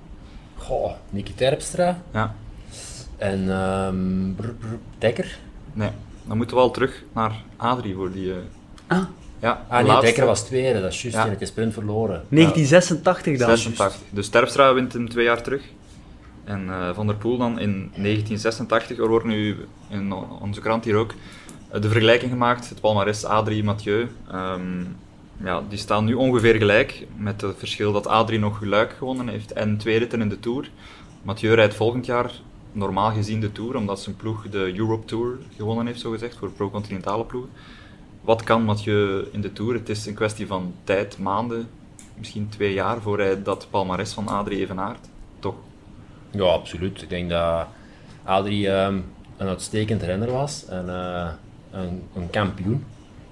Goh, 0.56 0.92
Nicky 1.10 1.32
Terpstra 1.34 2.02
Ja, 2.12 2.34
en 3.16 4.34
brr, 4.36 4.48
Dekker. 4.98 5.38
nee. 5.72 5.90
Dan 6.26 6.36
moeten 6.36 6.56
we 6.56 6.62
al 6.62 6.70
terug 6.70 7.02
naar 7.12 7.42
Adrie 7.56 7.94
voor 7.94 8.12
die... 8.12 8.30
eh, 8.32 8.36
Ah, 8.86 8.98
Ja, 9.40 9.64
Ah 9.68 9.76
de 9.78 9.82
nee, 9.82 9.86
laatste. 9.86 10.06
Dekker 10.06 10.26
was 10.26 10.44
tweede, 10.44 10.80
dat 10.80 10.92
is 10.92 11.02
juist, 11.02 11.16
Ja. 11.16 11.34
de 11.38 11.46
sprint 11.46 11.72
verloren. 11.72 12.22
1986 12.28 13.38
dan. 13.38 13.48
86. 13.48 14.00
Dus 14.10 14.28
Terpstra 14.28 14.74
wint 14.74 14.92
hem 14.92 15.08
twee 15.08 15.24
jaar 15.24 15.42
terug. 15.42 15.62
En 16.44 16.68
eh, 16.70 16.94
Van 16.94 17.06
der 17.06 17.16
Poel 17.16 17.36
dan 17.38 17.58
in 17.58 17.72
1986. 17.96 18.98
Er 18.98 19.08
wordt 19.08 19.24
nu 19.26 19.56
in 19.88 20.12
onze 20.40 20.60
krant 20.60 20.84
hier 20.84 20.96
ook 20.96 21.14
eh, 21.70 21.80
de 21.80 21.88
vergelijking 21.88 22.30
gemaakt. 22.30 22.68
Het 22.68 22.80
palmares 22.80 23.24
A3 23.24 23.64
Mathieu. 23.64 24.08
Ehm, 24.30 24.60
ja, 25.44 25.62
die 25.68 25.78
staan 25.78 26.04
nu 26.04 26.14
ongeveer 26.14 26.54
gelijk. 26.54 27.06
Met 27.16 27.40
het 27.40 27.54
verschil 27.58 27.92
dat 27.92 28.30
A3 28.30 28.38
nog 28.38 28.60
Luik 28.64 28.94
gewonnen 28.98 29.28
heeft 29.28 29.52
en 29.52 29.76
twee 29.78 29.98
ritten 29.98 30.20
in 30.20 30.28
de 30.28 30.40
Tour. 30.40 30.70
Mathieu 31.22 31.54
rijdt 31.54 31.74
volgend 31.74 32.06
jaar 32.06 32.32
normaal 32.74 33.10
gezien 33.10 33.40
de 33.40 33.52
Tour, 33.52 33.76
omdat 33.76 34.00
zijn 34.00 34.16
ploeg 34.16 34.48
de 34.48 34.78
Europe 34.78 35.04
Tour 35.04 35.38
gewonnen 35.56 35.86
heeft, 35.86 36.00
zogezegd, 36.00 36.36
voor 36.36 36.50
pro-continentale 36.50 37.24
ploegen. 37.24 37.50
Wat 38.20 38.42
kan 38.42 38.62
Mathieu 38.62 39.28
in 39.32 39.40
de 39.40 39.52
Tour? 39.52 39.74
Het 39.74 39.88
is 39.88 40.06
een 40.06 40.14
kwestie 40.14 40.46
van 40.46 40.74
tijd, 40.84 41.18
maanden, 41.18 41.68
misschien 42.18 42.48
twee 42.48 42.72
jaar 42.72 43.00
voor 43.00 43.18
hij 43.18 43.42
dat 43.42 43.66
palmares 43.70 44.12
van 44.12 44.28
Adrie 44.28 44.58
evenaart. 44.58 45.08
Toch? 45.38 45.54
Ja, 46.30 46.42
absoluut. 46.42 47.02
Ik 47.02 47.08
denk 47.08 47.30
dat 47.30 47.66
Adrie 48.24 48.70
ehm, 48.70 49.00
een 49.36 49.48
uitstekend 49.48 50.02
renner 50.02 50.30
was 50.32 50.66
en 50.66 50.88
eh, 50.88 51.30
een, 51.70 52.02
een 52.14 52.30
kampioen. 52.30 52.84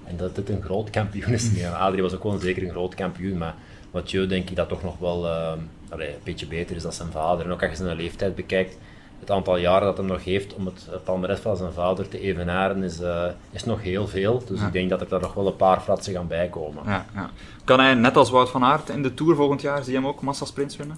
En 0.03 0.17
dat 0.17 0.35
dit 0.35 0.49
een 0.49 0.61
groot 0.61 0.89
kampioen 0.89 1.33
is. 1.33 1.51
Ja, 1.55 1.71
Adrie 1.71 2.01
was 2.01 2.13
ook 2.13 2.23
wel 2.23 2.37
zeker 2.37 2.63
een 2.63 2.69
groot 2.69 2.95
kampioen, 2.95 3.37
maar 3.37 3.55
Mathieu 3.91 4.27
denk 4.27 4.49
ik 4.49 4.55
dat 4.55 4.69
toch 4.69 4.83
nog 4.83 4.97
wel 4.97 5.27
ehm, 5.27 5.59
een 5.89 6.09
beetje 6.23 6.47
beter 6.47 6.75
is 6.75 6.83
dan 6.83 6.93
zijn 6.93 7.11
vader. 7.11 7.45
En 7.45 7.51
ook 7.51 7.61
als 7.61 7.71
je 7.71 7.77
zijn 7.77 7.95
leeftijd 7.95 8.35
bekijkt, 8.35 8.77
het 9.23 9.31
aantal 9.31 9.57
jaren 9.57 9.87
dat 9.87 9.97
hij 9.97 10.05
nog 10.05 10.23
heeft 10.23 10.53
om 10.55 10.65
het 10.65 10.89
palmares 11.03 11.39
van 11.39 11.57
zijn 11.57 11.71
vader 11.73 12.07
te 12.07 12.19
evenaren 12.19 12.83
is, 12.83 12.99
eh, 12.99 13.25
is 13.51 13.63
nog 13.65 13.81
heel 13.81 14.07
veel. 14.07 14.43
Dus 14.47 14.59
Ja. 14.59 14.65
ik 14.67 14.73
denk 14.73 14.89
dat 14.89 15.01
er 15.01 15.07
daar 15.07 15.21
nog 15.21 15.33
wel 15.33 15.47
een 15.47 15.55
paar 15.55 15.79
fratsen 15.81 16.13
gaan 16.13 16.27
bijkomen. 16.27 16.83
Ja, 16.85 17.05
ja. 17.13 17.29
Kan 17.63 17.79
hij, 17.79 17.93
net 17.93 18.17
als 18.17 18.29
Wout 18.29 18.49
van 18.49 18.63
Aert, 18.63 18.89
in 18.89 19.03
de 19.03 19.13
Tour 19.13 19.35
volgend 19.35 19.61
jaar, 19.61 19.83
zie 19.83 19.91
je 19.93 19.97
hem 19.99 20.07
ook 20.07 20.21
massasprints 20.21 20.77
winnen? 20.77 20.97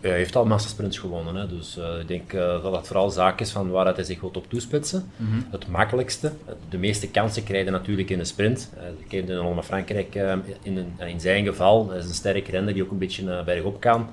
Ja, 0.00 0.08
hij 0.10 0.18
heeft 0.18 0.36
al 0.36 0.44
massasprints 0.46 0.98
gewonnen, 0.98 1.34
hè. 1.34 1.46
dus 1.48 1.78
eh, 1.78 1.98
ik 2.00 2.08
denk 2.08 2.32
eh, 2.32 2.62
dat 2.62 2.76
het 2.76 2.86
vooral 2.86 3.10
zaak 3.10 3.40
is 3.40 3.50
van 3.50 3.70
waar 3.70 3.94
hij 3.94 4.04
zich 4.04 4.20
wilt 4.20 4.36
op 4.36 4.48
toespitsen. 4.48 5.10
Het 5.50 5.68
makkelijkste, 5.68 6.32
de 6.68 6.78
meeste 6.78 7.08
kansen 7.08 7.44
krijgen 7.44 7.72
natuurlijk 7.72 8.10
in 8.10 8.18
de 8.18 8.24
sprint. 8.24 8.70
Eh, 8.76 8.82
ik 9.04 9.10
heb 9.10 9.26
de 9.26 9.36
Ronde 9.36 9.54
van 9.54 9.64
Frankrijk 9.64 10.14
in, 10.62 10.76
een- 10.76 11.08
in 11.08 11.20
zijn 11.20 11.44
geval, 11.44 11.88
hij 11.88 11.98
is 11.98 12.04
een 12.08 12.14
sterk 12.14 12.48
renner 12.48 12.74
die 12.74 12.82
ook 12.82 12.90
een 12.90 12.98
beetje 12.98 13.42
bergop 13.44 13.80
kan, 13.80 14.06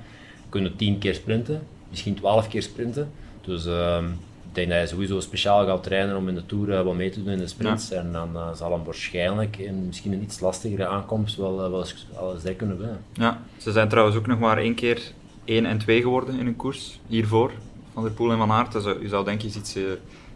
kunnen 0.50 0.76
tien 0.76 0.98
keer 0.98 1.14
sprinten, 1.16 1.62
misschien 1.92 2.16
twaalf 2.16 2.48
keer 2.48 2.62
sprinten. 2.62 3.12
Dus 3.42 3.66
ehm, 3.66 4.06
ik 4.50 4.58
denk 4.58 4.68
dat 4.68 4.78
hij 4.78 4.88
sowieso 4.88 5.20
speciaal 5.20 5.66
gaat 5.66 5.84
trainen 5.84 6.18
om 6.18 6.28
in 6.28 6.36
de 6.36 6.46
Tour 6.46 6.72
eh, 6.78 6.84
wel 6.84 6.94
mee 6.94 7.10
te 7.10 7.24
doen 7.24 7.34
in 7.34 7.38
de 7.40 7.48
sprints. 7.48 7.92
En 7.92 8.12
dan 8.12 8.30
eh, 8.36 8.48
zal 8.56 8.72
hem 8.72 8.84
waarschijnlijk 8.84 9.58
in 9.58 9.86
misschien 9.86 10.14
een 10.14 10.22
iets 10.22 10.40
lastigere 10.40 10.88
aankomst 10.88 11.36
wel, 11.36 11.64
eh, 11.64 11.70
wel 11.70 11.80
eens, 11.80 12.08
wel 12.20 12.34
eens 12.46 12.56
kunnen 12.58 12.78
winnen. 12.78 13.00
Ja. 13.14 13.42
Ze 13.58 13.72
zijn 13.72 13.90
trouwens 13.90 14.18
ook 14.18 14.28
nog 14.28 14.40
maar 14.40 14.58
één 14.58 14.76
keer 14.76 15.02
1 15.46 15.66
en 15.66 15.78
2 15.78 16.02
geworden 16.02 16.40
in 16.40 16.48
een 16.48 16.56
koers, 16.56 17.00
hiervoor, 17.08 17.52
Van 17.94 18.04
der 18.04 18.12
Poel 18.12 18.32
en 18.32 18.38
Van 18.38 18.52
Aert. 18.52 18.72
Dus, 18.72 18.84
je 18.84 19.08
zou 19.08 19.26
denk 19.26 19.44
ik 19.44 19.56
iets, 19.56 19.76
eh, 19.76 19.84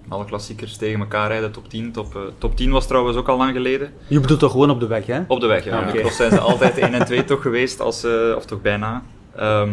alle 0.08 0.26
klassiekers 0.26 0.78
tegen 0.78 1.00
elkaar 1.00 1.28
rijden, 1.28 1.52
top 1.52 1.70
10. 1.70 1.92
Top, 1.92 2.34
top 2.38 2.56
10 2.56 2.72
was 2.72 2.88
trouwens 2.88 3.18
ook 3.18 3.28
al 3.28 3.38
lang 3.38 3.54
geleden. 3.54 3.94
Je 4.08 4.20
bedoelt 4.20 4.40
toch 4.40 4.52
gewoon 4.52 4.70
op 4.70 4.80
de 4.80 4.88
weg, 4.88 5.06
hè? 5.06 5.22
Op 5.28 5.40
de 5.40 5.48
weg, 5.48 5.64
ja. 5.64 5.72
Ah, 5.72 5.80
In 5.80 5.86
de 5.86 5.92
oké. 5.92 6.00
cross 6.02 6.16
zijn 6.16 6.32
ze 6.32 6.40
altijd 6.40 6.78
1 6.78 6.94
en 6.94 7.06
2 7.06 7.24
toch 7.26 7.42
geweest, 7.42 7.80
als, 7.80 8.04
eh, 8.04 8.34
of 8.36 8.46
toch 8.46 8.62
bijna. 8.62 9.04
Ehm, 9.36 9.70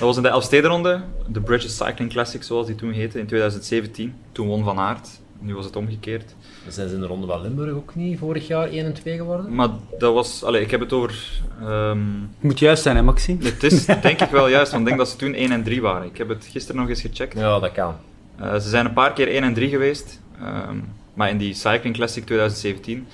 dat 0.00 0.08
was 0.08 0.16
in 0.16 0.22
de 0.22 0.28
Elfstedenronde, 0.28 1.00
de 1.26 1.40
British 1.40 1.70
Cycling 1.70 2.10
Classic 2.10 2.42
zoals 2.42 2.66
die 2.66 2.74
toen 2.74 2.92
heette, 2.92 3.18
in 3.18 3.26
2017. 3.26 4.14
Toen 4.32 4.46
won 4.46 4.64
Van 4.64 4.78
Aert, 4.78 5.08
nu 5.38 5.54
was 5.54 5.64
het 5.64 5.76
omgekeerd. 5.76 6.34
Dan 6.64 6.72
zijn 6.72 6.88
ze 6.88 6.94
in 6.94 7.00
de 7.00 7.06
Ronde 7.06 7.26
van 7.26 7.40
Limburg 7.42 7.74
ook 7.74 7.94
niet 7.94 8.18
vorig 8.18 8.46
jaar 8.46 8.68
1 8.68 8.84
en 8.84 8.92
2 8.92 9.16
geworden? 9.16 9.54
Maar 9.54 9.68
dat 9.98 10.14
was, 10.14 10.44
allez, 10.44 10.62
ik 10.62 10.70
heb 10.70 10.80
het 10.80 10.92
over... 10.92 11.40
ehm, 11.62 11.98
Moet 12.40 12.58
juist 12.58 12.82
zijn, 12.82 12.96
hè, 12.96 13.02
Maxime? 13.02 13.44
het 13.44 13.62
is 13.62 13.84
denk 14.02 14.20
ik 14.20 14.28
wel 14.30 14.48
juist, 14.48 14.70
want 14.70 14.82
ik 14.82 14.88
denk 14.88 14.98
dat 14.98 15.08
ze 15.08 15.16
toen 15.16 15.34
1 15.34 15.52
en 15.52 15.62
3 15.62 15.82
waren. 15.82 16.06
Ik 16.08 16.18
heb 16.18 16.28
het 16.28 16.46
gisteren 16.50 16.80
nog 16.80 16.88
eens 16.90 17.00
gecheckt. 17.00 17.38
Ja, 17.38 17.58
dat 17.58 17.72
kan. 17.72 17.94
Eh, 18.36 18.54
ze 18.54 18.68
zijn 18.68 18.86
een 18.86 18.92
paar 18.92 19.12
keer 19.12 19.28
1 19.28 19.42
en 19.42 19.54
3 19.54 19.68
geweest, 19.68 20.20
ehm, 20.40 20.76
maar 21.14 21.28
in 21.30 21.38
die 21.38 21.54
Cycling 21.54 21.94
Classic 21.94 22.24
2017 22.24 23.06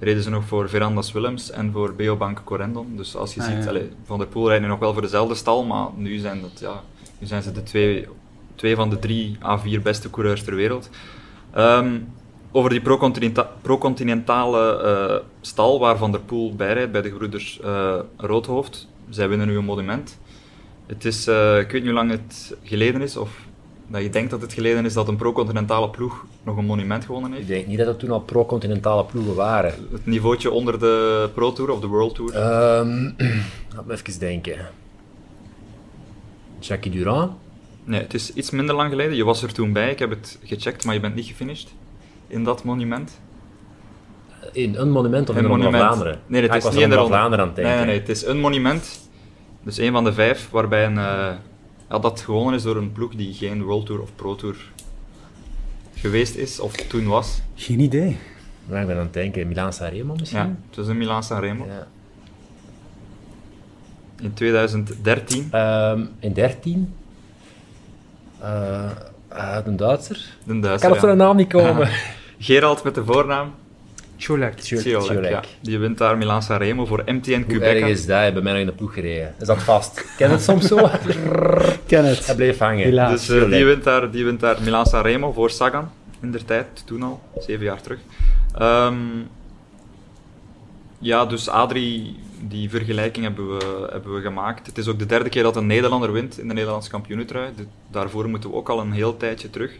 reden 0.00 0.22
ze 0.22 0.30
nog 0.30 0.44
voor 0.44 0.68
Verandas 0.68 1.12
Willems 1.12 1.50
en 1.50 1.72
voor 1.72 1.94
Beobank 1.94 2.40
Corendon. 2.44 2.96
Dus 2.96 3.16
als 3.16 3.34
je 3.34 3.40
Ah, 3.40 3.46
ziet, 3.46 3.64
ja. 3.64 3.80
Van 4.04 4.18
der 4.18 4.26
Poel 4.26 4.48
rijdt 4.48 4.62
nu 4.62 4.68
nog 4.68 4.78
wel 4.78 4.92
voor 4.92 5.02
dezelfde 5.02 5.34
stal, 5.34 5.64
maar 5.64 5.86
nu 5.96 6.18
zijn, 6.18 6.40
dat, 6.40 6.58
ja, 6.60 6.82
nu 7.18 7.26
zijn 7.26 7.42
ze 7.42 7.52
de 7.52 7.62
twee, 7.62 8.06
twee 8.54 8.74
van 8.74 8.90
de 8.90 8.98
drie 8.98 9.36
A4 9.38 9.82
beste 9.82 10.10
coureurs 10.10 10.42
ter 10.44 10.54
wereld. 10.54 10.90
Ehm, 11.52 11.98
over 12.52 12.70
die 12.70 12.80
pro-continenta- 12.80 13.50
pro-continentale 13.62 14.82
eh, 14.82 15.26
stal 15.40 15.78
waar 15.80 15.96
Van 15.96 16.10
der 16.12 16.20
Poel 16.20 16.54
bij 16.54 16.72
rijdt, 16.72 16.92
bij 16.92 17.02
de 17.02 17.10
gebroeders 17.10 17.60
eh, 17.60 17.94
Roodhoofd. 18.16 18.88
Zij 19.08 19.28
winnen 19.28 19.46
nu 19.46 19.56
een 19.56 19.64
monument. 19.64 20.18
Het 20.86 21.04
is, 21.04 21.26
eh, 21.26 21.58
ik 21.58 21.70
weet 21.70 21.82
niet 21.82 21.90
hoe 21.90 21.92
lang 21.92 22.10
het 22.10 22.56
geleden 22.62 23.00
is, 23.02 23.16
of 23.16 23.30
dat 23.90 24.02
je 24.02 24.10
denkt 24.10 24.30
dat 24.30 24.40
het 24.40 24.52
geleden 24.52 24.84
is 24.84 24.92
dat 24.92 25.08
een 25.08 25.16
pro-continentale 25.16 25.90
ploeg 25.90 26.24
nog 26.44 26.56
een 26.56 26.64
monument 26.64 27.04
gewonnen 27.04 27.30
Ik 27.30 27.36
heeft. 27.36 27.48
denk 27.48 27.66
niet 27.66 27.78
dat 27.78 27.86
het 27.86 27.98
toen 27.98 28.10
al 28.10 28.20
pro-continentale 28.20 29.04
ploegen 29.04 29.34
waren. 29.34 29.74
Het 29.92 30.06
niveautje 30.06 30.50
onder 30.50 30.78
de 30.78 31.28
Pro 31.34 31.52
Tour 31.52 31.70
of 31.70 31.80
de 31.80 31.86
World 31.86 32.14
Tour. 32.14 32.34
Ehm 32.34 33.10
laat 33.74 33.86
me 33.86 33.92
even 33.92 34.18
denken. 34.20 34.56
Jackie 36.58 36.90
Durand? 36.90 37.32
Nee, 37.84 38.00
het 38.00 38.14
is 38.14 38.32
iets 38.32 38.50
minder 38.50 38.74
lang 38.74 38.90
geleden. 38.90 39.16
Je 39.16 39.24
was 39.24 39.42
er 39.42 39.52
toen 39.52 39.72
bij, 39.72 39.90
ik 39.90 39.98
heb 39.98 40.10
het 40.10 40.38
gecheckt, 40.44 40.84
maar 40.84 40.94
je 40.94 41.00
bent 41.00 41.14
niet 41.14 41.26
gefinished 41.26 41.68
in 42.26 42.44
dat 42.44 42.64
monument. 42.64 43.20
In 44.52 44.74
een 44.76 44.90
monument 44.90 45.28
of 45.30 45.36
in 45.36 45.44
Een 45.44 45.48
de 45.48 45.54
Ronde 45.56 45.62
van 45.64 45.72
monument. 45.72 45.94
Vlaanderen? 45.96 46.22
Nee, 46.26 46.42
het 46.42 46.50
Ah, 46.50 46.56
is 46.56 46.64
ik 46.64 46.72
niet 46.72 46.80
in 46.82 46.90
de 46.90 46.94
Vlaanderen 47.06 47.38
aan 47.40 47.46
het 47.46 47.56
denken. 47.56 47.74
Nee, 47.74 47.84
nee, 47.84 47.90
nee, 47.90 48.00
het 48.00 48.08
is 48.08 48.24
een 48.24 48.40
monument. 48.40 49.08
Dus 49.62 49.78
een 49.78 49.92
van 49.92 50.04
de 50.04 50.12
vijf, 50.12 50.48
waarbij 50.50 50.86
een, 50.86 50.98
eh, 50.98 51.28
ja, 51.90 51.98
dat 51.98 52.20
gewonnen 52.20 52.54
is 52.54 52.62
door 52.62 52.76
een 52.76 52.92
ploeg 52.92 53.14
die 53.14 53.34
geen 53.34 53.62
World 53.62 53.86
Tour 53.86 54.00
of 54.02 54.14
Pro 54.16 54.34
Tour 54.34 54.56
geweest 55.94 56.34
is, 56.34 56.60
of 56.60 56.72
toen 56.72 57.06
was. 57.06 57.40
Geen 57.54 57.80
idee. 57.80 58.16
Maar 58.66 58.80
ik 58.80 58.86
ben 58.86 58.96
aan 58.96 59.02
het 59.02 59.12
denken, 59.12 59.48
Milan 59.48 59.72
Sanremo 59.72 60.14
misschien? 60.14 60.40
Ja, 60.40 60.56
het 60.68 60.76
was 60.76 60.88
in 60.88 60.98
Milaan 60.98 61.22
Sanremo. 61.22 61.66
Ja. 61.66 61.86
In 64.20 64.34
2013. 64.34 65.48
Ehm, 65.50 66.04
in 66.18 66.32
13? 66.32 66.94
Eh 68.38 68.90
ah, 69.28 69.66
een 69.66 69.76
Duitser? 69.76 70.36
De 70.44 70.54
Ik 70.54 70.62
Duitser, 70.62 70.88
kan 70.88 70.98
op 70.98 71.04
zijn 71.04 71.18
ja. 71.18 71.24
naam 71.24 71.36
niet 71.36 71.48
komen. 71.48 71.90
Gerald 72.38 72.82
met 72.84 72.94
de 72.94 73.04
voornaam. 73.04 73.54
Cholak. 74.22 74.58
Ja. 74.58 75.42
Die 75.60 75.78
wint 75.78 75.98
daar 75.98 76.16
Milaan 76.18 76.42
Sanremo 76.42 76.84
voor 76.86 77.02
MTN 77.06 77.30
Hoe 77.30 77.34
erg 77.38 77.46
Quebec. 77.46 77.84
is 77.86 78.06
dat? 78.06 78.16
Hij 78.16 78.32
bij 78.32 78.42
mij 78.42 78.52
nog 78.52 78.60
in 78.60 78.66
de 78.66 78.72
ploeg 78.72 78.92
gereden. 78.94 79.34
Is 79.40 79.46
dat 79.46 79.62
vast? 79.62 80.04
Ken 80.16 80.30
het 80.30 80.42
soms 80.42 80.66
zo? 80.66 80.76
Ken 81.86 82.04
Hij 82.04 82.14
het. 82.14 82.32
bleef 82.36 82.58
hangen. 82.58 82.84
Helaas. 82.84 83.26
Dus 83.26 83.42
eh, 83.42 83.50
die, 83.50 83.64
wint 83.64 83.84
daar, 83.84 84.10
die 84.10 84.24
wint 84.24 84.40
daar 84.40 84.62
Milaan 84.62 84.86
Sanremo 84.86 85.32
voor 85.32 85.50
Sagan. 85.50 85.90
In 86.22 86.30
der 86.32 86.44
tijd, 86.44 86.66
toen 86.84 87.02
al, 87.02 87.20
zeven 87.38 87.64
jaar 87.64 87.80
terug. 87.80 87.98
Ehm, 88.58 88.94
ja, 90.98 91.26
dus 91.26 91.48
Adrie, 91.48 92.16
die 92.48 92.70
vergelijking 92.70 93.24
hebben 93.24 93.48
we, 93.58 93.88
hebben 93.92 94.14
we 94.14 94.20
gemaakt. 94.20 94.66
Het 94.66 94.78
is 94.78 94.86
ook 94.88 94.98
de 94.98 95.06
derde 95.06 95.28
keer 95.28 95.42
dat 95.42 95.56
een 95.56 95.66
Nederlander 95.66 96.12
wint 96.12 96.38
in 96.38 96.48
de 96.48 96.54
Nederlandse 96.54 96.90
kampioenentrui. 96.90 97.50
De- 97.56 97.66
daarvoor 97.90 98.28
moeten 98.28 98.50
we 98.50 98.56
ook 98.56 98.68
al 98.68 98.80
een 98.80 98.92
heel 98.92 99.16
tijdje 99.16 99.50
terug. 99.50 99.72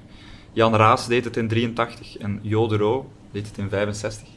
Jan 0.53 0.75
Raas 0.77 1.07
deed 1.07 1.25
het 1.25 1.37
in 1.37 1.49
83 1.49 2.17
en 2.19 2.39
Jo 2.43 2.67
de 2.69 2.77
Roo 2.77 3.11
deed 3.33 3.47
het 3.47 3.59
in 3.59 3.69
65. 3.69 4.29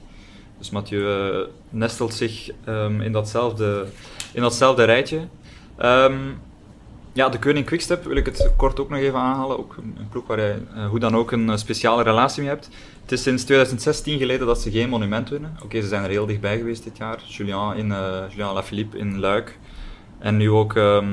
Dus 0.57 0.69
Mathieu 0.69 1.31
eh, 1.31 1.47
nestelt 1.69 2.13
zich 2.13 2.49
ehm, 2.65 3.01
in, 3.01 3.11
datzelfde, 3.11 3.85
in 4.33 4.41
datzelfde 4.41 4.83
rijtje. 4.83 5.19
Ehm, 5.77 6.17
ja, 7.13 7.29
de 7.29 7.39
Koning 7.39 7.65
Quickstep 7.65 8.03
wil 8.03 8.15
ik 8.15 8.25
het 8.25 8.51
kort 8.55 8.79
ook 8.79 8.89
nog 8.89 8.99
even 8.99 9.19
aanhalen. 9.19 9.57
Ook 9.57 9.75
een, 9.77 9.95
een 9.99 10.09
ploeg 10.09 10.27
waar 10.27 10.39
je 10.39 10.55
eh, 10.75 10.87
hoe 10.87 10.99
dan 10.99 11.15
ook 11.15 11.31
een 11.31 11.49
eh, 11.49 11.57
speciale 11.57 12.03
relatie 12.03 12.41
mee 12.41 12.51
hebt. 12.51 12.69
Het 13.01 13.11
is 13.11 13.21
sinds 13.21 13.43
2016 13.43 14.17
geleden 14.17 14.47
dat 14.47 14.61
ze 14.61 14.71
geen 14.71 14.89
monument 14.89 15.29
winnen. 15.29 15.57
Oké, 15.63 15.81
ze 15.81 15.87
zijn 15.87 16.03
er 16.03 16.09
heel 16.09 16.25
dichtbij 16.25 16.57
geweest 16.57 16.83
dit 16.83 16.97
jaar. 16.97 17.23
Julien, 17.27 17.75
in, 17.75 17.91
eh 17.91 18.23
Julien 18.29 18.53
Lafilippe 18.53 18.97
in 18.97 19.19
Luik. 19.19 19.59
En 20.19 20.37
nu 20.37 20.49
ook 20.49 20.75
ehm, 20.75 21.07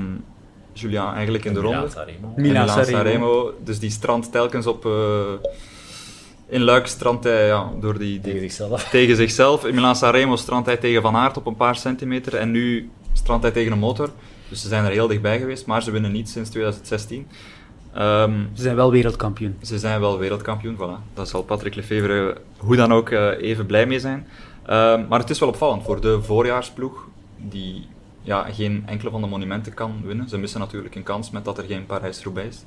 Julian 0.72 1.14
eigenlijk 1.14 1.44
in 1.44 1.54
de 1.54 1.60
ronde. 1.60 1.88
Sanremo. 1.90 2.32
En 2.36 2.42
Milan 2.42 2.62
Milan 2.62 2.68
Sanremo. 2.68 2.96
Sanremo. 2.96 3.54
Dus 3.64 3.78
die 3.78 3.90
strandt 3.90 4.32
telkens 4.32 4.66
op... 4.66 4.86
eh, 4.86 4.90
in 6.50 6.60
Luik 6.62 6.86
strandt 6.86 7.24
hij 7.24 7.46
ja, 7.46 7.70
door 7.80 7.98
die, 7.98 8.08
die- 8.20 8.20
Tegen 8.20 8.40
zichzelf. 8.40 8.84
tegen 8.90 9.16
zichzelf. 9.16 9.64
In 9.64 9.74
Milan 9.74 9.96
Sanremo 9.96 10.36
strandt 10.36 10.66
hij 10.66 10.76
tegen 10.76 11.02
Van 11.02 11.16
Aert 11.16 11.36
op 11.36 11.46
een 11.46 11.56
paar 11.56 11.76
centimeter. 11.76 12.34
En 12.36 12.50
nu 12.50 12.90
strandt 13.12 13.42
hij 13.42 13.52
tegen 13.52 13.72
een 13.72 13.78
motor. 13.78 14.10
Dus 14.48 14.60
ze 14.60 14.68
zijn 14.68 14.84
er 14.84 14.90
heel 14.90 15.06
dichtbij 15.06 15.38
geweest, 15.38 15.66
maar 15.66 15.82
ze 15.82 15.90
winnen 15.90 16.12
niet 16.12 16.28
sinds 16.28 16.50
2016. 16.50 17.26
Ehm, 17.94 18.32
Ze 18.54 18.62
zijn 18.62 18.76
wel 18.76 18.90
wereldkampioen. 18.90 19.56
ze 19.62 19.78
zijn 19.78 20.00
wel 20.00 20.18
wereldkampioen, 20.18 20.76
voilà. 20.76 21.14
Daar 21.14 21.26
zal 21.26 21.42
Patrick 21.42 21.74
Lefevre 21.74 22.36
hoe 22.56 22.76
dan 22.76 22.92
ook 22.92 23.10
eh, 23.10 23.26
even 23.40 23.66
blij 23.66 23.86
mee 23.86 24.00
zijn. 24.00 24.26
Ehm, 24.66 25.06
maar 25.08 25.18
het 25.18 25.30
is 25.30 25.38
wel 25.38 25.48
opvallend 25.48 25.82
voor 25.82 26.00
de 26.00 26.22
voorjaarsploeg, 26.22 27.06
die 27.36 27.86
ja, 28.22 28.42
geen 28.52 28.82
enkele 28.86 29.10
van 29.10 29.20
de 29.20 29.26
monumenten 29.26 29.74
kan 29.74 30.00
winnen. 30.04 30.28
Ze 30.28 30.38
missen 30.38 30.60
natuurlijk 30.60 30.94
een 30.94 31.02
kans 31.02 31.30
met 31.30 31.44
dat 31.44 31.58
er 31.58 31.64
geen 31.64 31.86
Parijs-Roubaix 31.86 32.56
is. 32.56 32.64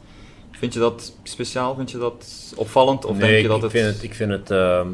Vind 0.58 0.74
je 0.74 0.80
dat 0.80 1.14
speciaal? 1.24 1.76
Vind 1.76 1.92
je 1.92 1.98
dat 1.98 2.54
opvallend? 2.56 3.06
Of 3.06 3.18
nee, 3.18 3.30
denk 3.30 3.42
je 3.42 3.48
dat 3.48 3.58
ik, 3.58 3.64
het... 3.64 3.72
vind 3.72 3.86
het, 3.86 4.04
ik, 4.04 4.14
vind 4.14 4.32
het, 4.32 4.52
ehm, 4.52 4.88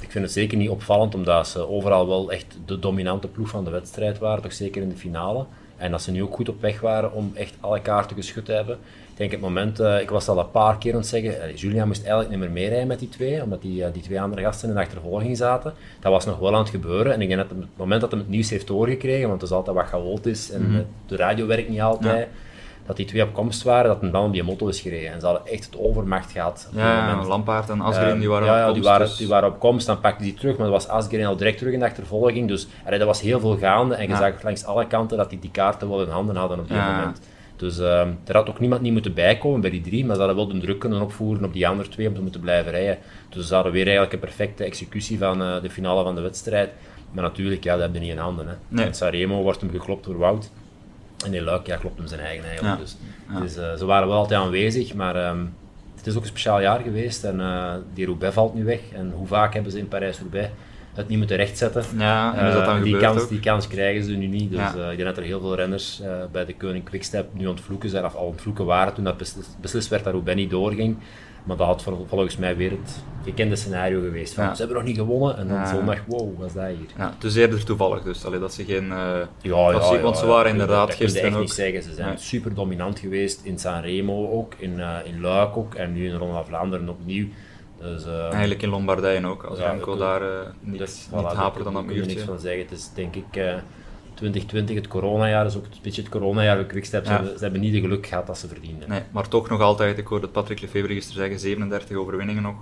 ik 0.00 0.10
vind 0.10 0.24
het 0.24 0.32
zeker 0.32 0.58
niet 0.58 0.70
opvallend, 0.70 1.14
omdat 1.14 1.48
ze 1.48 1.68
overal 1.68 2.08
wel 2.08 2.30
echt 2.32 2.58
de 2.66 2.78
dominante 2.78 3.28
ploeg 3.28 3.48
van 3.48 3.64
de 3.64 3.70
wedstrijd 3.70 4.18
waren, 4.18 4.42
toch 4.42 4.52
zeker 4.52 4.82
in 4.82 4.88
de 4.88 4.96
finale. 4.96 5.44
En 5.76 5.90
dat 5.90 6.02
ze 6.02 6.10
nu 6.10 6.22
ook 6.22 6.34
goed 6.34 6.48
op 6.48 6.60
weg 6.60 6.80
waren 6.80 7.12
om 7.12 7.30
echt 7.34 7.54
alle 7.60 7.80
kaarten 7.80 8.16
geschud 8.16 8.44
te 8.44 8.52
hebben. 8.52 8.78
Ik 9.10 9.16
denk 9.22 9.30
het 9.30 9.40
moment, 9.40 9.80
eh, 9.80 10.00
ik 10.00 10.10
was 10.10 10.28
al 10.28 10.38
een 10.38 10.50
paar 10.50 10.78
keer 10.78 10.92
aan 10.92 10.98
het 10.98 11.08
zeggen, 11.08 11.54
Julian 11.54 11.86
moest 11.86 12.00
eigenlijk 12.00 12.30
niet 12.30 12.38
meer 12.38 12.50
meerijden 12.50 12.86
met 12.86 12.98
die 12.98 13.08
twee, 13.08 13.42
omdat 13.42 13.62
die, 13.62 13.84
eh, 13.84 13.92
die 13.92 14.02
twee 14.02 14.20
andere 14.20 14.42
gasten 14.42 14.68
in 14.68 14.74
de 14.74 14.80
achtervolging 14.80 15.36
zaten. 15.36 15.72
Dat 16.00 16.12
was 16.12 16.24
nog 16.24 16.38
wel 16.38 16.54
aan 16.54 16.60
het 16.60 16.68
gebeuren. 16.70 17.12
En 17.12 17.20
ik 17.20 17.28
denk 17.28 17.40
dat 17.40 17.50
het 17.58 17.68
moment 17.76 18.00
dat 18.00 18.10
hij 18.10 18.20
het 18.20 18.28
nieuws 18.28 18.50
heeft 18.50 18.66
doorgekregen, 18.66 19.28
want 19.28 19.40
het 19.40 19.50
is 19.50 19.56
altijd 19.56 19.76
wat 19.76 19.86
chaotisch 19.86 20.50
en 20.50 20.70
Mhm. 20.70 20.82
de 21.06 21.16
radio 21.16 21.46
werkt 21.46 21.68
niet 21.68 21.80
altijd, 21.80 22.28
dat 22.86 22.96
die 22.96 23.06
twee 23.06 23.22
op 23.22 23.32
komst 23.32 23.62
waren, 23.62 23.88
dat 23.90 24.00
hij 24.00 24.10
dan 24.10 24.24
op 24.24 24.32
die 24.32 24.42
motto 24.42 24.68
is 24.68 24.80
gereden. 24.80 25.12
En 25.12 25.20
ze 25.20 25.26
hadden 25.26 25.46
echt 25.46 25.64
het 25.64 25.78
overmacht 25.78 26.32
gehad 26.32 26.66
op 26.70 26.74
dat 26.76 26.82
Ja, 26.84 27.06
moment. 27.10 27.28
Lampaard 27.28 27.68
en 27.70 27.80
Asgreen, 27.80 28.18
die 28.18 28.28
waren 28.28 28.48
Ehm, 28.48 28.56
ja, 28.56 28.62
op 28.62 28.66
ja, 28.68 28.72
die 28.72 28.82
komst, 28.82 28.88
waren, 28.88 29.06
dus- 29.06 29.16
die 29.16 29.28
waren 29.28 29.48
op 29.48 29.58
komst, 29.58 29.86
dan 29.86 30.00
pakte 30.00 30.22
die 30.22 30.34
terug, 30.34 30.56
maar 30.56 30.66
er 30.66 30.72
was 30.72 30.88
Asgreen 30.88 31.26
al 31.26 31.36
direct 31.36 31.58
terug 31.58 31.72
in 31.72 31.78
de 31.78 31.84
achtervolging. 31.84 32.48
Dus 32.48 32.66
er 32.84 33.04
was 33.06 33.20
heel 33.20 33.40
veel 33.40 33.56
gaande 33.58 33.94
en 33.94 34.02
je 34.02 34.08
Ja. 34.08 34.16
zag 34.16 34.42
langs 34.42 34.64
alle 34.64 34.86
kanten 34.86 35.16
dat 35.16 35.30
die 35.30 35.38
die 35.38 35.50
kaarten 35.50 35.88
wel 35.88 36.02
in 36.02 36.08
handen 36.08 36.36
hadden 36.36 36.58
op 36.58 36.68
Ja. 36.68 36.90
moment. 36.96 37.20
Dus 37.56 37.78
ehm, 37.78 38.10
er 38.26 38.34
had 38.36 38.48
ook 38.48 38.60
niemand 38.60 38.80
niet 38.80 38.92
moeten 38.92 39.14
bijkomen 39.14 39.60
bij 39.60 39.70
die 39.70 39.80
drie, 39.80 40.04
maar 40.04 40.14
ze 40.16 40.20
hadden 40.22 40.36
wel 40.38 40.48
de 40.48 40.58
druk 40.58 40.78
kunnen 40.78 41.00
opvoeren 41.00 41.44
op 41.44 41.52
die 41.52 41.68
andere 41.68 41.88
twee 41.88 42.08
om 42.08 42.14
te 42.14 42.20
moeten 42.20 42.40
blijven 42.40 42.72
rijden. 42.72 42.98
Dus 43.28 43.46
ze 43.48 43.54
hadden 43.54 43.72
weer 43.72 43.82
eigenlijk 43.84 44.12
een 44.12 44.18
perfecte 44.18 44.64
executie 44.64 45.18
van 45.18 45.42
eh, 45.42 45.62
de 45.62 45.70
finale 45.70 46.02
van 46.02 46.14
de 46.14 46.20
wedstrijd. 46.20 46.70
Maar 47.12 47.22
natuurlijk, 47.24 47.64
ja, 47.64 47.72
dat 47.72 47.80
hebben 47.80 48.00
die 48.00 48.08
niet 48.08 48.18
in 48.18 48.24
handen. 48.24 48.46
Hè. 48.48 48.54
Nee. 48.68 48.86
In 48.86 48.94
Sanremo 48.94 49.42
wordt 49.42 49.60
hem 49.60 49.70
geklopt 49.70 50.04
door 50.04 50.18
Wout. 50.18 50.50
En 51.24 51.34
in 51.34 51.42
Luik 51.42 51.66
ja, 51.66 51.76
klopt 51.76 51.98
hem 51.98 52.06
zijn 52.06 52.20
eigen 52.20 52.44
eigenlijk. 52.46 52.78
Dus, 52.78 52.96
dus, 53.40 53.52
ze 53.78 53.84
waren 53.84 54.08
wel 54.08 54.16
altijd 54.16 54.40
aanwezig, 54.40 54.94
maar 54.94 55.16
ehm, 55.16 55.44
het 55.96 56.06
is 56.06 56.14
ook 56.16 56.22
een 56.22 56.28
speciaal 56.28 56.60
jaar 56.60 56.80
geweest. 56.80 57.24
En 57.24 57.40
eh, 57.40 57.72
die 57.94 58.06
Roubaix 58.06 58.34
valt 58.34 58.54
nu 58.54 58.64
weg. 58.64 58.80
En 58.94 59.12
hoe 59.16 59.26
vaak 59.26 59.54
hebben 59.54 59.72
ze 59.72 59.78
in 59.78 59.88
Parijs-Roubaix 59.88 60.48
het 60.94 61.08
niet 61.08 61.18
moeten 61.18 61.36
rechtzetten? 61.36 61.84
Ja, 61.98 62.34
en 62.36 62.46
is 62.46 62.54
dat 62.54 62.64
dan 62.64 62.76
Eh, 62.76 62.82
die, 62.82 62.96
kans, 62.96 63.22
ook? 63.22 63.28
die 63.28 63.40
kans 63.40 63.66
krijgen 63.68 64.04
ze 64.04 64.10
nu 64.12 64.26
niet. 64.26 64.50
Dus 64.50 64.58
Ja. 64.58 64.74
eh, 64.74 64.90
ik 64.90 64.96
denk 64.96 65.08
dat 65.08 65.16
er 65.16 65.22
heel 65.24 65.40
veel 65.40 65.54
renners 65.54 66.02
bij 66.32 66.44
de 66.44 66.54
Koning 66.54 66.84
Quickstep 66.84 67.28
nu 67.32 67.44
aan 67.48 67.54
het 67.54 67.60
vloeken 67.64 67.88
zijn, 67.90 68.04
of 68.04 68.14
al 68.14 68.26
aan 68.26 68.32
het 68.32 68.40
vloeken 68.40 68.64
waren 68.64 68.94
toen 68.94 69.04
dat 69.04 69.16
beslist 69.60 69.88
werd 69.88 70.04
dat 70.04 70.12
Roubaix 70.12 70.40
niet 70.40 70.50
doorging. 70.50 70.96
Maar 71.46 71.56
dat 71.56 71.66
had 71.66 71.82
vol- 71.82 72.06
volgens 72.08 72.36
mij 72.36 72.56
weer 72.56 72.70
het 72.70 73.02
gekende 73.24 73.56
scenario 73.56 74.00
geweest. 74.00 74.34
Van, 74.34 74.44
Ja. 74.44 74.50
Ze 74.54 74.58
hebben 74.58 74.76
nog 74.76 74.86
niet 74.86 74.96
gewonnen 74.96 75.36
en 75.36 75.48
dan 75.48 75.56
Ja. 75.56 75.66
zondag, 75.74 75.98
wow, 76.06 76.38
wat 76.38 76.46
is 76.46 76.52
dat 76.52 76.66
hier? 76.66 76.76
Ja, 76.96 77.14
is 77.22 77.34
eerder 77.36 77.64
toevallig 77.64 78.02
dus, 78.02 78.24
allee, 78.24 78.38
dat 78.40 78.54
ze 78.54 78.64
geen... 78.64 78.92
eh, 78.92 79.18
Ja, 79.40 79.70
Dat 79.72 79.92
ik, 79.92 80.00
want 80.00 80.18
ze 80.18 80.26
waren 80.26 80.50
inderdaad 80.50 80.86
dat 80.86 80.96
gisteren 80.96 81.26
echt 81.26 81.34
ook- 81.36 81.42
niet 81.42 81.52
zeggen. 81.52 81.82
Ze 81.82 81.94
zijn 81.94 82.18
super 82.18 82.54
dominant 82.54 82.98
geweest 82.98 83.40
in 83.44 83.58
Sanremo 83.58 84.30
ook, 84.30 84.54
in, 84.58 84.80
eh, 84.80 84.94
in 85.04 85.20
Luik 85.20 85.56
ook 85.56 85.74
en 85.74 85.92
nu 85.92 86.04
in 86.04 86.10
de 86.10 86.16
Ronde 86.16 86.34
van 86.34 86.46
Vlaanderen 86.46 86.88
opnieuw. 86.88 87.26
Dus, 87.80 88.04
eh, 88.06 88.30
Eigenlijk 88.30 88.62
in 88.62 88.68
Lombardije 88.68 89.26
ook, 89.26 89.42
als 89.42 89.58
Remco 89.58 89.96
daar 89.96 90.22
niet, 90.60 90.78
dus, 90.78 91.08
niet 91.14 91.24
hapert 91.24 91.64
dan 91.64 91.72
dat 91.74 91.84
kun 91.84 91.94
je 91.94 92.00
niks 92.00 92.12
muurtje. 92.12 92.30
van 92.30 92.38
zeggen. 92.40 92.62
Het 92.62 92.70
is 92.70 92.90
denk 92.94 93.14
ik 93.14 93.36
2020, 94.16 94.76
het 94.76 94.88
coronajaar, 94.88 95.46
is 95.46 95.56
ook 95.56 95.64
een 95.64 95.70
beetje 95.82 96.02
het 96.02 96.10
coronajaar 96.10 96.56
voor 96.56 96.66
Quickstep. 96.66 97.04
Ze, 97.04 97.10
Ja. 97.10 97.16
hebben, 97.16 97.36
ze 97.38 97.42
hebben 97.42 97.60
niet 97.60 97.72
de 97.72 97.80
geluk 97.80 98.06
gehad 98.06 98.26
dat 98.26 98.38
ze 98.38 98.48
verdienden. 98.48 98.88
Nee, 98.88 99.00
maar 99.10 99.28
toch 99.28 99.48
nog 99.48 99.60
altijd, 99.60 99.98
ik 99.98 100.06
hoorde 100.06 100.28
Patrick 100.28 100.60
Lefevre 100.60 100.94
gisteren 100.94 101.20
zeggen, 101.22 101.40
37 101.40 101.96
overwinningen 101.96 102.42
nog. 102.42 102.54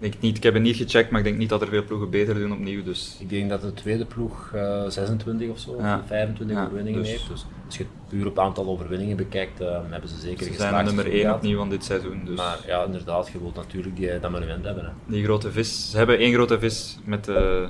Ik, 0.00 0.10
denk 0.10 0.22
niet, 0.22 0.36
ik 0.36 0.42
heb 0.42 0.54
het 0.54 0.62
niet 0.62 0.76
gecheckt, 0.76 1.10
maar 1.10 1.20
ik 1.20 1.26
denk 1.26 1.38
niet 1.38 1.48
dat 1.48 1.62
er 1.62 1.68
veel 1.68 1.84
ploegen 1.84 2.10
beter 2.10 2.34
doen 2.34 2.52
opnieuw. 2.52 2.82
Dus 2.82 3.16
Ik 3.20 3.28
denk 3.28 3.48
dat 3.50 3.62
de 3.62 3.74
tweede 3.74 4.04
ploeg 4.04 4.50
eh, 4.54 4.84
26 4.88 5.48
of 5.48 5.58
zo, 5.58 5.76
Ja. 5.78 5.98
of 6.02 6.06
25 6.06 6.56
Ja, 6.56 6.62
overwinningen 6.64 7.00
dus- 7.00 7.10
heeft. 7.10 7.28
Dus 7.28 7.46
als 7.66 7.76
je 7.76 7.82
het 7.82 8.08
puur 8.08 8.26
op 8.26 8.38
aantal 8.38 8.66
overwinningen 8.66 9.16
bekijkt, 9.16 9.60
eh, 9.60 9.78
hebben 9.88 10.08
ze 10.10 10.16
zeker 10.20 10.44
ze 10.44 10.50
geslaagd 10.50 10.72
zijn 10.72 10.84
nummer 10.84 11.04
seizoen 11.04 11.12
1 11.12 11.20
gehad. 11.20 11.36
opnieuw 11.36 11.58
van 11.58 11.68
dit 11.70 11.84
seizoen. 11.84 12.22
Dus 12.24 12.36
Maar 12.36 12.58
ja, 12.66 12.84
inderdaad, 12.84 13.28
je 13.32 13.38
wilt 13.40 13.54
natuurlijk 13.54 13.96
die, 13.96 14.18
dat 14.20 14.30
monument 14.30 14.64
hebben. 14.64 14.84
Hè. 14.84 14.90
die 15.06 15.24
grote 15.24 15.50
vis, 15.52 15.90
ze 15.90 15.96
hebben 15.96 16.18
één 16.18 16.32
grote 16.32 16.58
vis 16.58 16.98
met 17.04 17.28
eh 17.28 17.64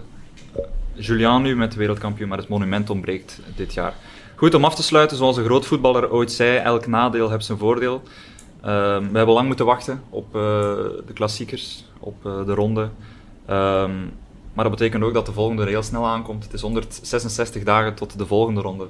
Julian 0.99 1.43
nu, 1.43 1.57
met 1.57 1.73
de 1.73 1.79
wereldkampioen, 1.79 2.29
maar 2.29 2.39
het 2.39 2.49
monument 2.49 2.91
ontbreekt 2.91 3.41
dit 3.57 3.75
jaar. 3.75 3.95
Goed, 4.35 4.55
om 4.55 4.65
af 4.65 4.75
te 4.75 4.83
sluiten, 4.83 5.17
zoals 5.17 5.37
een 5.37 5.45
groot 5.45 5.67
voetballer 5.67 6.11
ooit 6.11 6.33
zei, 6.33 6.57
elk 6.57 6.87
nadeel 6.87 7.31
heeft 7.31 7.45
zijn 7.45 7.59
voordeel. 7.59 8.03
Ehm, 8.63 9.11
we 9.11 9.17
hebben 9.17 9.35
lang 9.35 9.47
moeten 9.47 9.67
wachten 9.67 10.03
op 10.11 10.27
eh, 10.27 10.41
de 11.07 11.13
klassiekers, 11.15 11.85
op 11.99 12.27
eh, 12.27 12.47
de 12.47 12.55
ronde. 12.55 12.89
Ehm, 13.47 13.93
maar 14.53 14.65
dat 14.65 14.71
betekent 14.71 15.03
ook 15.03 15.15
dat 15.15 15.27
de 15.27 15.33
volgende 15.33 15.63
er 15.63 15.69
heel 15.69 15.83
snel 15.83 16.07
aankomt. 16.07 16.45
Het 16.45 16.53
is 16.53 16.61
166 16.61 17.63
dagen 17.63 17.95
tot 17.95 18.19
de 18.19 18.27
volgende 18.27 18.61
ronde. 18.61 18.87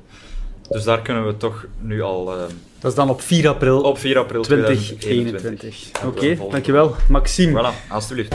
Dus 0.69 0.85
daar 0.85 1.03
kunnen 1.03 1.27
we 1.27 1.37
toch 1.37 1.67
nu 1.81 2.03
al 2.03 2.33
eh, 2.33 2.43
Dat 2.79 2.91
is 2.91 2.97
dan 2.97 3.11
op 3.11 3.21
4 3.21 3.49
april 3.49 3.81
op 3.81 3.99
4 3.99 4.19
april 4.19 4.43
2021. 4.43 5.41
2021. 5.41 6.05
Oké, 6.05 6.51
dankjewel. 6.51 6.95
Maxime. 7.09 7.73
Voilà, 7.73 7.89
alstublieft. 7.89 8.35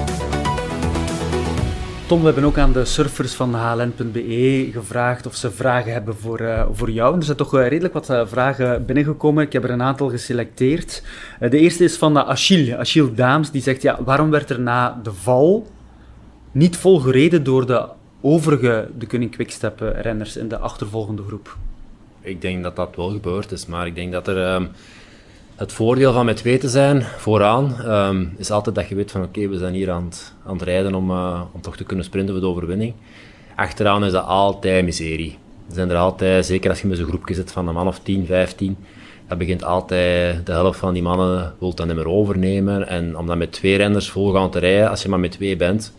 We 2.20 2.26
hebben 2.26 2.44
ook 2.44 2.58
aan 2.58 2.72
de 2.74 2.86
surfers 2.86 3.34
van 3.34 3.56
hln.be 3.56 4.70
gevraagd 4.72 5.26
of 5.26 5.36
ze 5.36 5.52
vragen 5.52 5.92
hebben 5.92 6.16
voor, 6.16 6.40
eh, 6.40 6.66
voor 6.72 6.92
jou. 6.92 7.14
En 7.14 7.20
er 7.20 7.26
zijn 7.26 7.38
toch 7.38 7.54
eh, 7.56 7.68
redelijk 7.68 7.94
wat 7.94 8.10
eh, 8.10 8.22
vragen 8.26 8.86
binnengekomen. 8.86 9.44
Ik 9.44 9.54
heb 9.54 9.64
er 9.64 9.70
een 9.70 9.82
aantal 9.82 10.10
geselecteerd. 10.10 11.04
De 11.40 11.58
eerste 11.58 11.84
is 11.84 11.98
van 11.98 12.18
Achille, 12.18 12.78
Achille 12.78 13.14
Daams. 13.14 13.52
Die 13.52 13.62
zegt, 13.62 13.82
ja, 13.82 14.00
waarom 14.04 14.30
werd 14.30 14.50
er 14.50 14.60
na 14.60 15.00
de 15.04 15.14
val 15.14 15.68
niet 16.52 16.78
vol 16.78 17.00
gereden 17.00 17.44
door 17.44 17.66
de 17.66 17.88
overige 18.22 18.90
de 18.98 19.08
Koning 19.08 19.32
Quickstep 19.32 19.82
eh, 19.82 20.02
renners 20.02 20.38
in 20.38 20.48
de 20.48 20.58
achtervolgende 20.58 21.24
groep? 21.28 21.58
Ik 22.22 22.42
denk 22.42 22.64
dat 22.64 22.76
dat 22.76 22.96
wel 22.96 23.10
gebeurd 23.10 23.52
is, 23.52 23.66
maar 23.66 23.88
ik 23.88 23.96
denk 23.96 24.12
dat 24.12 24.28
er 24.28 24.46
ehm, 24.46 24.66
het 25.56 25.72
voordeel 25.72 26.14
van 26.14 26.26
met 26.26 26.38
twee 26.38 26.58
te 26.58 26.70
zijn 26.70 27.04
vooraan 27.04 27.76
ehm, 27.82 28.26
is 28.38 28.52
altijd 28.52 28.76
dat 28.76 28.88
je 28.88 28.96
weet 28.96 29.12
van 29.12 29.24
oké, 29.24 29.48
we 29.48 29.58
zijn 29.58 29.74
hier 29.74 29.92
aan 29.92 30.06
het, 30.06 30.34
aan 30.46 30.54
het 30.54 30.62
rijden 30.62 30.96
om, 30.96 31.12
eh, 31.12 31.42
om 31.52 31.62
toch 31.62 31.78
te 31.78 31.84
kunnen 31.84 32.06
sprinten 32.06 32.34
voor 32.34 32.44
de 32.44 32.50
overwinning. 32.50 32.94
Achteraan 33.56 34.06
is 34.06 34.12
dat 34.12 34.26
altijd 34.26 34.86
miserie. 34.86 35.38
Er 35.68 35.74
zijn 35.74 35.90
er 35.90 35.96
altijd, 35.96 36.46
zeker 36.46 36.70
als 36.70 36.82
je 36.82 36.88
met 36.88 36.98
zo'n 36.98 37.08
groepje 37.08 37.34
zit 37.34 37.52
van 37.52 37.68
een 37.68 37.74
man 37.74 37.88
of 37.88 38.00
10, 38.00 38.26
15, 38.26 38.78
dat 39.28 39.38
begint 39.38 39.64
altijd, 39.64 40.46
de 40.46 40.52
helft 40.52 40.80
van 40.80 40.94
die 40.94 41.04
mannen 41.04 41.54
wil 41.60 41.74
dat 41.74 41.88
niet 41.88 41.96
meer 41.96 42.08
overnemen. 42.08 42.88
En 42.88 43.18
om 43.18 43.28
dan 43.28 43.38
met 43.38 43.52
twee 43.52 43.78
renners 43.78 44.10
vol 44.10 44.32
gaan 44.32 44.52
te 44.52 44.60
rijden, 44.60 44.90
als 44.90 45.02
je 45.02 45.10
maar 45.10 45.20
met 45.20 45.32
twee 45.32 45.56
bent, 45.56 45.94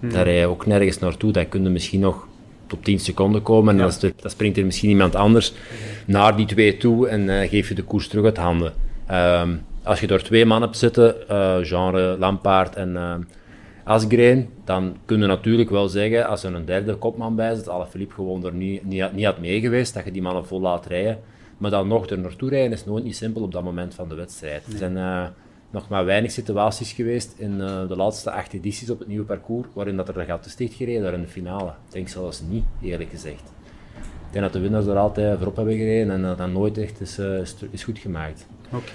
dan 0.00 0.22
rij 0.22 0.38
je 0.38 0.46
ook 0.46 0.66
nergens 0.66 0.98
naartoe. 0.98 1.32
Dan 1.32 1.48
kun 1.48 1.62
je 1.62 1.68
misschien 1.68 2.00
nog 2.00 2.26
tot 2.66 2.84
10 2.84 2.98
seconden 2.98 3.42
komen 3.42 3.80
en 3.80 3.80
dan, 3.80 4.12
dan 4.20 4.30
springt 4.30 4.58
er 4.58 4.64
misschien 4.64 4.90
iemand 4.90 5.14
anders 5.14 5.52
naar 6.06 6.36
die 6.36 6.46
twee 6.46 6.76
toe 6.76 7.08
en 7.08 7.40
eh, 7.40 7.48
geef 7.48 7.68
je 7.68 7.74
de 7.74 7.82
koers 7.82 8.08
terug 8.08 8.24
uit 8.24 8.36
handen. 8.36 8.72
Ehm, 9.06 9.56
als 9.82 10.00
je 10.00 10.06
er 10.06 10.22
twee 10.22 10.44
mannen 10.46 10.68
hebt 10.68 10.80
zitten, 10.80 11.28
eh, 11.28 11.56
genre 11.62 12.16
Lampaard 12.18 12.76
en 12.76 12.96
eh 12.96 13.14
Asgreen, 13.84 14.48
dan 14.64 14.96
kun 15.04 15.20
je 15.20 15.26
natuurlijk 15.26 15.70
wel 15.70 15.88
zeggen, 15.88 16.26
als 16.26 16.42
er 16.44 16.54
een 16.54 16.64
derde 16.64 16.94
kopman 16.94 17.36
bij 17.36 17.54
zit, 17.54 17.68
Philippe 17.90 18.14
gewoon 18.14 18.44
er 18.44 18.52
niet, 18.52 18.84
niet, 18.84 19.00
had- 19.00 19.12
niet 19.12 19.24
had 19.24 19.38
mee 19.38 19.60
geweest, 19.60 19.94
dat 19.94 20.04
je 20.04 20.10
die 20.10 20.22
mannen 20.22 20.46
vol 20.46 20.60
laat 20.60 20.86
rijden. 20.86 21.18
Maar 21.58 21.70
dan 21.70 21.88
nog 21.88 22.06
er 22.10 22.18
naartoe 22.18 22.48
rijden 22.50 22.72
is 22.72 22.84
nooit 22.84 23.04
niet 23.04 23.16
simpel 23.16 23.42
op 23.42 23.52
dat 23.52 23.62
moment 23.62 23.94
van 23.94 24.08
de 24.08 24.14
wedstrijd. 24.14 24.66
Er 24.72 24.78
zijn 24.78 24.96
eh, 24.96 25.24
nog 25.70 25.88
maar 25.88 26.04
weinig 26.04 26.30
situaties 26.30 26.92
geweest 26.92 27.34
in 27.38 27.58
de 27.58 27.96
laatste 27.96 28.30
acht 28.30 28.52
edities 28.52 28.90
op 28.90 28.98
het 28.98 29.08
nieuwe 29.08 29.24
parcours, 29.24 29.68
waarin 29.72 29.96
dat 29.96 30.08
er 30.08 30.24
gaat 30.24 30.42
te 30.42 30.50
sticht 30.50 30.74
gereden 30.74 31.02
daar 31.02 31.14
in 31.14 31.20
de 31.20 31.28
finale. 31.28 31.68
Ik 31.86 31.92
denk 31.92 32.08
zelfs 32.08 32.42
niet, 32.48 32.64
eerlijk 32.82 33.10
gezegd. 33.10 33.52
Ik 34.26 34.32
denk 34.32 34.44
dat 34.44 34.52
de 34.52 34.60
winnaars 34.60 34.86
er 34.86 34.96
altijd 34.96 35.36
voorop 35.36 35.56
hebben 35.56 35.76
gereden 35.76 36.10
en 36.14 36.22
dat 36.22 36.38
dat 36.38 36.50
nooit 36.52 36.78
echt 36.78 37.00
is, 37.00 37.18
is, 37.18 37.56
is 37.70 37.84
goed 37.84 37.98
gemaakt. 37.98 38.46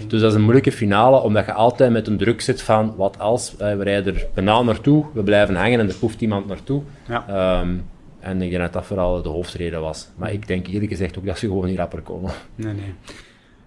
Dus 0.07 0.21
dat 0.21 0.29
is 0.29 0.35
een 0.35 0.41
moeilijke 0.43 0.71
finale, 0.71 1.21
omdat 1.21 1.45
je 1.45 1.53
altijd 1.53 1.91
met 1.91 2.07
een 2.07 2.17
druk 2.17 2.41
zit 2.41 2.61
van 2.61 2.93
wat 2.95 3.19
als, 3.19 3.55
we 3.57 3.83
rijden 3.83 4.15
er 4.15 4.27
bijna 4.33 4.61
naartoe, 4.61 5.05
we 5.13 5.23
blijven 5.23 5.55
hangen 5.55 5.79
en 5.79 5.87
er 5.89 5.95
poeft 5.95 6.21
iemand 6.21 6.47
naartoe. 6.47 6.81
Ja. 7.07 7.25
Ehm, 7.27 7.69
en 8.19 8.41
ik 8.41 8.49
denk 8.49 8.61
dat 8.61 8.73
dat 8.73 8.85
vooral 8.85 9.21
de 9.21 9.29
hoofdreden 9.29 9.81
was. 9.81 10.09
Maar 10.15 10.33
ik 10.33 10.47
denk 10.47 10.67
eerlijk 10.67 10.91
gezegd 10.91 11.17
ook 11.17 11.25
dat 11.25 11.37
ze 11.37 11.47
gewoon 11.47 11.65
niet 11.65 11.77
rapper 11.77 12.01
komen. 12.01 12.31
Nee, 12.55 12.73
nee. 12.73 12.93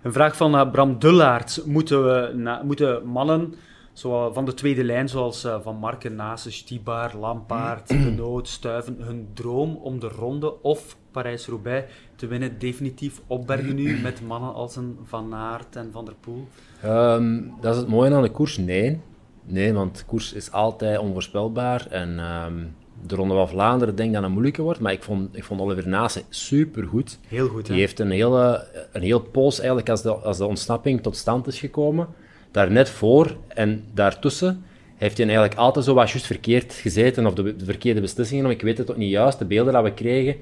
Een 0.02 0.12
vraag 0.12 0.36
van 0.36 0.54
eh, 0.56 0.70
Bram 0.70 0.98
Dullaert. 0.98 1.62
Moeten, 1.66 2.04
we 2.04 2.32
na- 2.36 2.62
moeten 2.64 3.06
mannen 3.06 3.54
zo 3.94 4.32
van 4.32 4.44
de 4.44 4.54
tweede 4.54 4.84
lijn, 4.84 5.08
zoals 5.08 5.44
uh, 5.44 5.56
Van 5.62 5.76
Marken, 5.76 6.14
Nase, 6.14 6.52
Stibar, 6.52 7.16
Lampaard, 7.16 7.88
Benoot, 7.88 8.48
Stuiven, 8.48 8.96
hun 9.00 9.28
droom 9.34 9.76
om 9.76 10.00
de 10.00 10.08
ronde 10.08 10.62
of 10.62 10.96
Parijs-Roubaix 11.10 11.92
te 12.16 12.26
winnen 12.26 12.58
definitief 12.58 13.20
opbergen 13.26 13.74
nu 13.74 14.00
met 14.00 14.26
mannen 14.26 14.54
als 14.54 14.76
een 14.76 14.98
Van 15.04 15.34
Aert 15.34 15.76
en 15.76 15.88
Van 15.92 16.04
der 16.04 16.14
Poel? 16.20 16.46
Um, 16.84 17.52
dat 17.60 17.74
is 17.74 17.80
het 17.80 17.88
mooie 17.88 18.14
aan 18.14 18.22
de 18.22 18.30
koers, 18.30 18.56
nee. 18.56 19.00
Nee, 19.44 19.72
want 19.72 19.98
de 19.98 20.04
koers 20.04 20.32
is 20.32 20.52
altijd 20.52 20.98
onvoorspelbaar 20.98 21.86
en... 21.86 22.18
Um, 22.18 22.74
de 23.06 23.14
Ronde 23.14 23.34
van 23.34 23.48
Vlaanderen 23.48 23.94
denk 23.94 24.08
ik 24.08 24.14
dat 24.14 24.22
het 24.22 24.32
moeilijker 24.32 24.62
wordt, 24.62 24.80
maar 24.80 24.92
ik 24.92 25.02
vond, 25.02 25.36
ik 25.36 25.44
vond 25.44 25.60
Oliver 25.60 25.88
Nase 25.88 26.22
super 26.28 26.86
goed. 26.86 27.18
Heel 27.28 27.48
goed, 27.48 27.66
Die 27.66 27.78
heeft 27.78 28.00
een 28.00 28.10
hele, 28.10 28.68
een 28.92 29.02
heel 29.02 29.20
poos 29.20 29.58
eigenlijk 29.58 29.88
als 29.88 30.02
de, 30.02 30.10
als 30.10 30.38
de 30.38 30.46
ontsnapping 30.46 31.02
tot 31.02 31.16
stand 31.16 31.46
is 31.46 31.58
gekomen. 31.58 32.08
Daar 32.54 32.70
net 32.70 32.90
voor 32.90 33.36
en 33.48 33.84
daartussen 33.94 34.64
heeft 34.96 35.16
hij 35.16 35.26
eigenlijk 35.26 35.58
altijd 35.58 35.84
zo 35.84 35.94
wat 35.94 36.10
juist 36.10 36.26
verkeerd 36.26 36.72
gezeten 36.72 37.26
of 37.26 37.34
de, 37.34 37.54
verkeerde 37.64 38.00
beslissingen. 38.00 38.50
Ik 38.50 38.62
weet 38.62 38.78
het 38.78 38.90
ook 38.90 38.96
niet 38.96 39.10
juist. 39.10 39.38
De 39.38 39.44
beelden 39.44 39.72
die 39.72 39.82
we 39.82 39.92
kregen, 39.92 40.36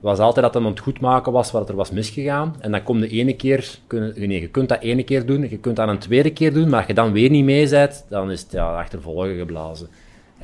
was 0.00 0.18
altijd 0.18 0.44
dat 0.44 0.54
hij 0.54 0.62
aan 0.62 0.70
het 0.70 0.80
goed 0.80 1.00
maken 1.00 1.32
was 1.32 1.50
wat 1.50 1.68
er 1.68 1.76
was 1.76 1.90
misgegaan. 1.90 2.54
En 2.60 2.70
dan 2.70 2.82
kom 2.82 3.00
de 3.00 3.08
ene 3.08 3.36
keer, 3.36 3.78
nee, 3.88 4.40
je 4.40 4.48
kunt 4.48 4.68
dat 4.68 4.80
ene 4.80 5.02
keer 5.02 5.26
doen, 5.26 5.48
je 5.48 5.58
kunt 5.58 5.76
dat 5.76 5.88
een 5.88 5.98
tweede 5.98 6.32
keer 6.32 6.52
doen, 6.52 6.68
maar 6.68 6.78
als 6.78 6.86
je 6.86 6.94
dan 6.94 7.12
weer 7.12 7.30
niet 7.30 7.44
mee 7.44 7.68
bent, 7.68 8.04
dan 8.08 8.30
is 8.30 8.42
het 8.42 8.54
achtervolgen 8.54 9.36
geblazen. 9.36 9.88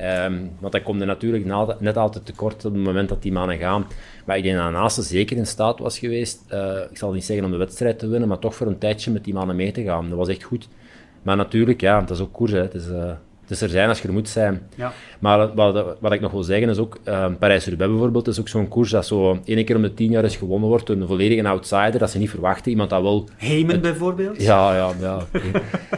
Um, 0.01 0.51
want 0.59 0.73
dat 0.73 0.83
komt 0.83 1.01
er 1.01 1.07
natuurlijk 1.07 1.45
net 1.79 1.97
altijd 1.97 2.25
tekort 2.25 2.65
op 2.65 2.73
het 2.73 2.83
moment 2.83 3.09
dat 3.09 3.21
die 3.21 3.31
mannen 3.31 3.57
gaan. 3.57 3.85
Maar 4.25 4.37
ik 4.37 4.43
denk 4.43 4.73
dat 4.73 4.93
zeker 4.93 5.37
in 5.37 5.47
staat 5.47 5.79
was 5.79 5.99
geweest, 5.99 6.41
uh, 6.53 6.77
ik 6.89 6.97
zal 6.97 7.11
niet 7.11 7.25
zeggen 7.25 7.45
om 7.45 7.51
de 7.51 7.57
wedstrijd 7.57 7.99
te 7.99 8.07
winnen, 8.07 8.27
maar 8.27 8.39
toch 8.39 8.55
voor 8.55 8.67
een 8.67 8.77
tijdje 8.77 9.11
met 9.11 9.23
die 9.23 9.33
mannen 9.33 9.55
mee 9.55 9.71
te 9.71 9.83
gaan. 9.83 10.09
Dat 10.09 10.17
was 10.17 10.27
echt 10.27 10.43
goed. 10.43 10.67
Maar 11.21 11.35
natuurlijk, 11.35 11.81
ja, 11.81 11.99
dat 11.99 12.09
is 12.09 12.19
ook 12.19 12.33
koers. 12.33 12.51
Hè. 12.51 12.59
Het 12.59 12.73
is, 12.73 12.87
uh, 12.87 13.11
er 13.61 13.69
zijn 13.69 13.89
als 13.89 14.01
je 14.01 14.07
er 14.07 14.13
moet 14.13 14.29
zijn. 14.29 14.61
Ja. 14.75 14.93
Maar 15.19 15.55
wat, 15.55 15.97
wat, 15.99 16.11
ik 16.11 16.21
nog 16.21 16.31
wil 16.31 16.43
zeggen 16.43 16.69
is 16.69 16.77
ook, 16.77 16.97
uh, 17.05 17.25
Parijs-Roubaix 17.39 17.91
bijvoorbeeld, 17.91 18.27
is 18.27 18.39
ook 18.39 18.47
zo'n 18.47 18.67
koers 18.67 18.89
dat 18.89 19.05
zo 19.05 19.39
één 19.45 19.65
keer 19.65 19.75
om 19.75 19.81
de 19.81 19.93
tien 19.93 20.11
jaar 20.11 20.23
is 20.23 20.35
gewonnen 20.35 20.69
wordt 20.69 20.87
door 20.87 20.95
een 20.95 21.07
volledige 21.07 21.47
outsider, 21.47 21.99
dat 21.99 22.09
ze 22.09 22.17
niet 22.17 22.29
verwachten. 22.29 22.71
Iemand 22.71 22.89
dat 22.89 23.01
wel... 23.01 23.29
Heyman 23.37 23.81
bijvoorbeeld? 23.81 24.41
Ja, 24.41 24.75
ja, 24.75 24.91
ja. 24.99 25.19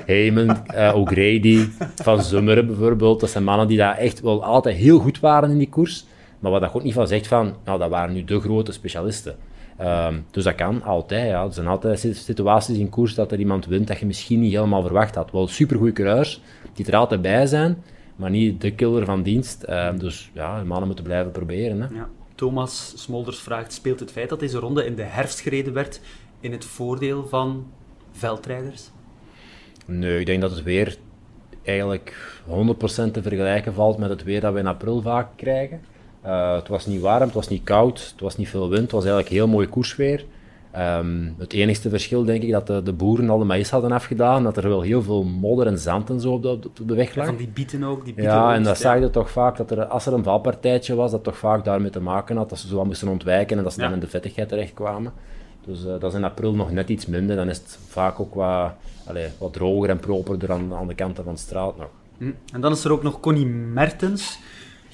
Heyman, 0.06 0.58
uh, 0.76 0.96
O'Grady, 0.96 1.68
Van 1.96 2.24
Zummeren 2.24 2.68
bijvoorbeeld, 2.68 3.20
dat 3.20 3.30
zijn 3.30 3.44
mannen 3.44 3.68
die 3.68 3.78
daar 3.78 3.98
echt 3.98 4.22
wel 4.22 4.44
altijd 4.44 4.76
heel 4.76 5.00
goed 5.00 5.20
waren 5.20 5.50
in 5.50 5.58
die 5.58 5.70
koers, 5.70 6.06
maar 6.40 6.52
wat 6.52 6.62
dat 6.62 6.74
ook 6.74 6.84
niet 6.84 6.94
van 6.94 7.08
zegt 7.08 7.28
van, 7.28 7.56
nou, 7.66 7.80
dat 7.80 7.90
waren 7.90 8.14
nu 8.14 8.24
de 8.24 8.40
grote 8.40 8.72
specialisten. 8.72 9.36
Um, 9.82 10.26
dus 10.32 10.44
dat 10.44 10.56
kan 10.56 10.84
altijd. 10.84 11.30
Ja. 11.30 11.44
Er 11.44 11.54
zijn 11.54 11.68
altijd 11.68 12.00
situaties 12.00 12.78
in 12.78 12.90
koers 12.90 13.16
dat 13.16 13.32
er 13.32 13.40
iemand 13.40 13.66
wint 13.66 13.88
dat 13.88 14.00
je 14.00 14.06
misschien 14.06 14.40
niet 14.40 14.54
helemaal 14.54 14.82
verwacht 14.82 15.16
had. 15.16 15.32
Wel 15.32 15.48
supergoeie 15.48 15.94
coureurs 15.94 16.42
die 16.74 16.86
er 16.86 16.96
altijd 16.96 17.22
bij 17.22 17.46
zijn, 17.46 17.84
maar 18.16 18.30
niet 18.30 18.62
de 18.62 18.72
killer 18.72 19.06
van 19.06 19.24
dienst. 19.24 19.66
Um, 19.70 20.00
dus 20.00 20.32
ja, 20.34 20.60
de 20.60 20.66
mannen 20.66 20.88
moeten 20.88 21.06
blijven 21.06 21.32
proberen. 21.32 21.82
Hè. 21.82 21.88
Ja. 21.96 22.10
Thomas 22.36 22.94
Smolders 22.96 23.40
vraagt, 23.40 23.74
speelt 23.74 24.00
het 24.00 24.12
feit 24.12 24.30
dat 24.30 24.40
deze 24.40 24.58
ronde 24.58 24.86
in 24.86 24.96
de 24.96 25.04
herfst 25.04 25.40
gereden 25.40 25.74
werd 25.74 26.02
in 26.40 26.52
het 26.52 26.66
voordeel 26.66 27.28
van 27.28 27.68
veldrijders? 28.12 28.90
Nee, 29.86 30.20
ik 30.20 30.26
denk 30.26 30.42
dat 30.42 30.52
het 30.52 30.64
weer 30.64 30.98
eigenlijk 31.64 32.42
100% 32.48 33.12
te 33.12 33.22
vergelijken 33.22 33.74
valt 33.74 33.98
met 33.98 34.10
het 34.10 34.24
weer 34.24 34.42
dat 34.42 34.54
we 34.54 34.60
in 34.60 34.68
april 34.68 35.02
vaak 35.02 35.28
krijgen. 35.36 35.82
Uh, 36.26 36.56
het 36.56 36.68
was 36.68 36.86
niet 36.86 37.02
warm, 37.02 37.22
het 37.22 37.34
was 37.34 37.48
niet 37.48 37.64
koud, 37.64 38.10
het 38.12 38.22
was 38.22 38.38
niet 38.38 38.50
veel 38.50 38.70
wind, 38.70 38.82
het 38.82 38.92
was 38.92 39.04
eigenlijk 39.04 39.34
heel 39.34 39.48
mooi 39.48 39.68
koersweer. 39.68 40.26
Um, 40.78 41.36
het 41.38 41.54
enigste 41.54 41.90
verschil 41.90 42.24
denk 42.24 42.44
ik 42.44 42.52
dat 42.52 42.68
de, 42.68 42.84
de, 42.84 42.94
boeren 42.94 43.30
al 43.30 43.38
de 43.38 43.46
maïs 43.46 43.70
hadden 43.70 43.92
afgedaan, 43.92 44.44
dat 44.44 44.58
er 44.58 44.68
wel 44.68 44.82
heel 44.82 45.02
veel 45.02 45.24
modder 45.24 45.68
en 45.68 45.78
zand 45.78 46.10
en 46.10 46.20
zo 46.20 46.32
op 46.32 46.42
de, 46.42 46.50
op 46.50 46.88
de 46.88 46.96
weg 46.96 47.16
lag. 47.16 47.26
van 47.26 47.36
die 47.36 47.48
bieten 47.48 47.84
ook, 47.84 48.06
die 48.06 48.14
bieten 48.14 48.34
Ja, 48.34 48.54
en 48.54 48.64
dat 48.64 48.78
zag 48.78 49.00
je 49.00 49.10
toch 49.10 49.32
vaak, 49.32 49.58
dat 49.58 49.72
er, 49.72 49.86
als 49.86 50.06
er 50.06 50.14
een 50.14 50.24
valpartijtje 50.24 50.96
was, 50.96 51.12
dat 51.12 51.24
toch 51.24 51.38
vaak 51.38 51.66
daarmee 51.66 51.90
te 51.90 52.00
maken 52.00 52.38
had, 52.38 52.50
dat 52.50 52.60
ze 52.60 52.68
zo 52.68 52.76
wat 52.76 52.86
moesten 52.86 53.08
ontwijken 53.08 53.58
en 53.58 53.64
dat 53.64 53.74
ze 53.74 53.80
dan 53.80 53.94
in 53.94 54.00
de 54.00 54.08
vettigheid 54.08 54.50
terechtkwamen. 54.50 55.14
Dus 55.66 55.86
uh, 55.86 55.92
dat 56.00 56.04
is 56.04 56.14
in 56.14 56.24
april 56.24 56.54
nog 56.54 56.72
net 56.72 56.90
iets 56.90 57.06
minder, 57.06 57.36
dan 57.36 57.50
is 57.50 57.58
het 57.58 57.80
vaak 57.88 58.20
ook 58.20 58.34
wat, 58.34 58.72
allez, 59.08 59.32
wat 59.38 59.54
droger 59.54 59.90
en 59.90 60.00
properder 60.00 60.52
aan, 60.52 60.74
aan 60.74 60.88
de 60.88 60.96
kanten 60.96 61.24
van 61.24 61.34
de 61.34 61.40
straat 61.40 61.78
nog. 61.78 61.90
Hm. 62.18 62.32
En 62.54 62.62
dan 62.62 62.72
is 62.72 62.84
er 62.84 62.92
ook 62.92 63.04
nog 63.04 63.20
Connie 63.20 63.46
Mertens, 63.46 64.40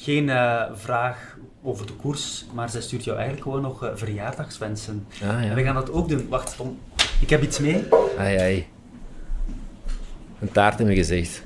geen 0.10 0.28
uh, 0.28 0.64
vraag 0.74 1.38
over 1.64 1.86
de 1.86 1.94
koers, 1.94 2.46
maar 2.54 2.70
zij 2.70 2.82
stuurt 2.82 3.04
jou 3.04 3.18
eigenlijk 3.18 3.48
gewoon 3.48 3.62
nog 3.62 3.84
uh, 3.84 3.90
verjaardagswensen. 3.94 5.06
Ah, 5.14 5.44
ja. 5.44 5.54
We 5.54 5.64
gaan 5.64 5.76
dat 5.76 5.92
ook 5.92 6.10
doen. 6.10 6.28
Wacht, 6.30 6.56
Tom. 6.56 6.80
Ik 7.22 7.30
heb 7.30 7.44
iets 7.44 7.60
mee. 7.60 7.84
Ai, 8.18 8.38
ai. 8.38 8.66
Een 10.40 10.52
taart 10.52 10.80
in 10.80 10.86
mijn 10.86 10.98
gezicht. 10.98 11.44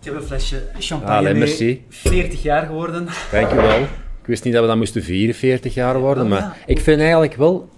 Ik 0.00 0.04
heb 0.04 0.14
een 0.14 0.22
flesje 0.22 0.62
champagne 0.78 1.28
ah, 1.28 1.36
mee. 1.36 1.84
40 1.88 2.42
jaar 2.42 2.66
geworden. 2.66 3.08
Dankjewel. 3.32 3.82
Ik 4.20 4.26
wist 4.26 4.44
niet 4.44 4.52
dat 4.52 4.62
we 4.62 4.68
dat 4.68 4.76
moesten 4.76 5.02
vieren, 5.02 5.34
40 5.34 5.74
jaar 5.74 5.98
worden, 5.98 6.24
oh, 6.24 6.30
maar 6.30 6.56
ik 6.66 6.80
vind 6.80 7.00
eigenlijk 7.00 7.34
wel... 7.34 7.68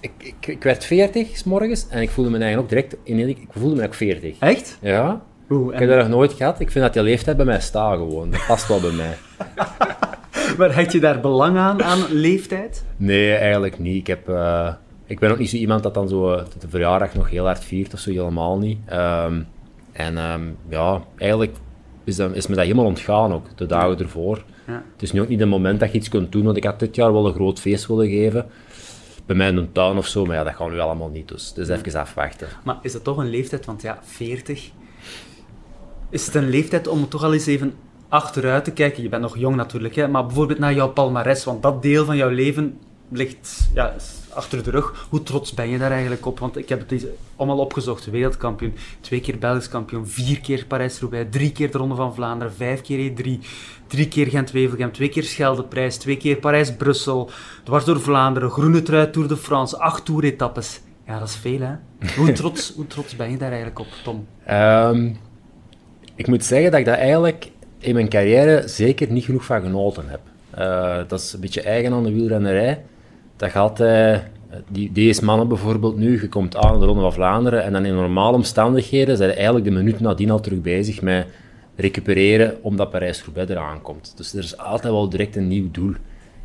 Ik, 0.00 0.12
ik, 0.18 0.46
ik 0.46 0.62
werd 0.62 0.84
40 0.84 1.36
s 1.36 1.44
morgens 1.44 1.86
en 1.88 2.02
ik 2.02 2.10
voelde 2.10 2.30
me 2.30 2.38
eigenlijk 2.38 2.62
ook 2.62 2.78
direct... 2.78 2.96
In, 3.02 3.28
ik 3.28 3.46
voelde 3.50 3.74
me 3.74 3.86
ook 3.86 3.94
40. 3.94 4.38
Echt? 4.38 4.78
Ja. 4.80 5.22
Ik 5.48 5.78
heb 5.78 5.88
dat 5.88 5.98
nog 5.98 6.08
nooit 6.08 6.32
gehad. 6.32 6.60
Ik 6.60 6.70
vind 6.70 6.84
dat 6.84 6.92
die 6.92 7.02
leeftijd 7.02 7.36
bij 7.36 7.46
mij 7.46 7.60
staat 7.60 7.96
gewoon. 7.96 8.30
Dat 8.30 8.46
past 8.46 8.68
wel 8.68 8.80
bij 8.80 8.90
mij. 8.90 9.16
maar 10.58 10.74
had 10.74 10.92
je 10.92 11.00
daar 11.00 11.20
belang 11.20 11.56
aan, 11.56 11.82
aan 11.82 12.04
leeftijd? 12.10 12.84
Nee, 12.96 13.34
eigenlijk 13.34 13.78
niet. 13.78 13.96
Ik, 13.96 14.06
heb, 14.06 14.28
uh, 14.28 14.72
ik 15.06 15.18
ben 15.18 15.30
ook 15.30 15.38
niet 15.38 15.50
zo 15.50 15.56
iemand 15.56 15.82
dat 15.82 15.94
dan 15.94 16.08
zo 16.08 16.36
de 16.58 16.68
verjaardag 16.68 17.14
nog 17.14 17.30
heel 17.30 17.44
hard 17.44 17.64
viert 17.64 17.94
of 17.94 17.98
zo, 17.98 18.10
helemaal 18.10 18.58
niet. 18.58 18.78
Um, 18.92 19.46
en 19.92 20.18
um, 20.32 20.56
ja, 20.68 21.02
eigenlijk 21.16 21.52
is, 22.04 22.16
dat, 22.16 22.34
is 22.34 22.46
me 22.46 22.54
dat 22.54 22.64
helemaal 22.64 22.84
ontgaan 22.84 23.32
ook, 23.32 23.46
de 23.56 23.66
dagen 23.66 23.98
ervoor. 23.98 24.44
Ja. 24.66 24.82
Het 24.92 25.02
is 25.02 25.12
nu 25.12 25.20
ook 25.20 25.28
niet 25.28 25.40
het 25.40 25.48
moment 25.48 25.80
dat 25.80 25.92
je 25.92 25.98
iets 25.98 26.08
kunt 26.08 26.32
doen, 26.32 26.44
want 26.44 26.56
ik 26.56 26.64
had 26.64 26.78
dit 26.78 26.96
jaar 26.96 27.12
wel 27.12 27.26
een 27.26 27.34
groot 27.34 27.60
feest 27.60 27.86
willen 27.86 28.08
geven 28.08 28.46
bij 29.26 29.36
mij 29.36 29.48
in 29.48 29.56
een 29.56 29.72
tuin 29.72 29.96
of 29.96 30.06
zo, 30.06 30.24
maar 30.24 30.36
ja, 30.36 30.44
dat 30.44 30.54
gaan 30.54 30.66
we 30.66 30.72
nu 30.72 30.80
allemaal 30.80 31.08
niet, 31.08 31.28
dus, 31.28 31.52
dus 31.52 31.68
even 31.68 32.00
afwachten. 32.00 32.48
Maar 32.64 32.78
is 32.82 32.92
dat 32.92 33.04
toch 33.04 33.16
een 33.16 33.30
leeftijd, 33.30 33.64
want 33.64 33.82
ja, 33.82 33.98
40, 34.02 34.70
is 36.10 36.26
het 36.26 36.34
een 36.34 36.48
leeftijd 36.48 36.88
om 36.88 37.08
toch 37.08 37.24
al 37.24 37.32
eens 37.32 37.46
even 37.46 37.74
achteruit 38.08 38.64
te 38.64 38.72
kijken? 38.72 39.02
Je 39.02 39.08
bent 39.08 39.22
nog 39.22 39.38
jong 39.38 39.56
natuurlijk, 39.56 39.94
hè, 39.94 40.08
maar 40.08 40.26
bijvoorbeeld 40.26 40.58
naar 40.58 40.74
jouw 40.74 40.88
palmares, 40.88 41.44
want 41.44 41.62
dat 41.62 41.82
deel 41.82 42.04
van 42.04 42.16
jouw 42.16 42.30
leven 42.30 42.78
ligt 43.08 43.70
ja, 43.74 43.94
achter 44.30 44.62
de 44.62 44.70
rug. 44.70 45.06
Hoe 45.10 45.22
trots 45.22 45.54
ben 45.54 45.68
je 45.68 45.78
daar 45.78 45.90
eigenlijk 45.90 46.26
op? 46.26 46.38
Want 46.38 46.56
ik 46.56 46.68
heb 46.68 46.88
het 46.88 47.06
allemaal 47.36 47.58
opgezocht. 47.58 48.10
Wereldkampioen, 48.10 48.74
twee 49.00 49.20
keer 49.20 49.38
Belgisch 49.38 49.68
kampioen, 49.68 50.06
vier 50.06 50.40
keer 50.40 50.64
Parijs-Roubaix, 50.66 51.26
drie 51.30 51.52
keer 51.52 51.70
de 51.70 51.78
Ronde 51.78 51.94
van 51.94 52.14
Vlaanderen, 52.14 52.54
vijf 52.54 52.80
keer 52.80 53.10
E3, 53.10 53.44
drie 53.86 54.08
keer 54.08 54.26
Gent-Wevelgem, 54.26 54.92
twee 54.92 55.08
keer 55.08 55.24
Scheldeprijs, 55.24 55.96
twee 55.96 56.16
keer 56.16 56.36
Parijs-Brussel, 56.36 57.30
dwars 57.64 57.84
door 57.84 58.00
Vlaanderen, 58.00 58.50
groene 58.50 58.82
trui 58.82 59.10
Tour 59.10 59.28
de 59.28 59.36
France, 59.36 59.78
acht 59.78 60.04
toeretappes. 60.04 60.80
Ja, 61.06 61.18
dat 61.18 61.28
is 61.28 61.36
veel, 61.36 61.60
hè? 61.60 61.74
Hoe 62.16 62.32
trots, 62.32 62.72
hoe 62.76 62.86
trots 62.86 63.16
ben 63.16 63.30
je 63.30 63.36
daar 63.36 63.50
eigenlijk 63.50 63.78
op, 63.78 63.86
Tom? 64.04 64.26
Um, 64.50 65.16
ik 66.16 66.26
moet 66.26 66.44
zeggen 66.44 66.70
dat 66.70 66.80
ik 66.80 66.86
daar 66.86 66.98
eigenlijk 66.98 67.50
in 67.78 67.94
mijn 67.94 68.08
carrière 68.08 68.68
zeker 68.68 69.10
niet 69.10 69.24
genoeg 69.24 69.44
van 69.44 69.62
genoten 69.62 70.04
heb. 70.06 70.20
Uh, 70.58 71.08
dat 71.08 71.20
is 71.20 71.32
een 71.32 71.40
beetje 71.40 71.62
eigen 71.62 71.92
aan 71.92 72.02
de 72.02 72.12
wielrennerij. 72.12 72.82
Dat 73.36 73.50
gaat, 73.50 73.80
uh, 73.80 74.16
die, 74.68 74.92
deze 74.92 75.24
mannen 75.24 75.48
bijvoorbeeld 75.48 75.96
nu, 75.96 76.20
je 76.20 76.28
komt 76.28 76.56
aan 76.56 76.80
de 76.80 76.86
Ronde 76.86 77.00
van 77.00 77.12
Vlaanderen 77.12 77.62
en 77.62 77.72
dan 77.72 77.84
in 77.84 77.94
normale 77.94 78.36
omstandigheden 78.36 79.16
zijn 79.16 79.30
eigenlijk 79.30 79.64
de 79.64 79.70
minuut 79.70 80.00
nadien 80.00 80.30
al 80.30 80.40
terug 80.40 80.60
bezig 80.60 81.02
met 81.02 81.26
recupereren 81.76 82.56
omdat 82.62 82.90
Parijs-Roubaix 82.90 83.50
eraan 83.50 83.82
komt. 83.82 84.14
Dus 84.16 84.32
er 84.32 84.42
is 84.42 84.58
altijd 84.58 84.92
wel 84.92 85.08
direct 85.08 85.36
een 85.36 85.48
nieuw 85.48 85.70
doel. 85.70 85.94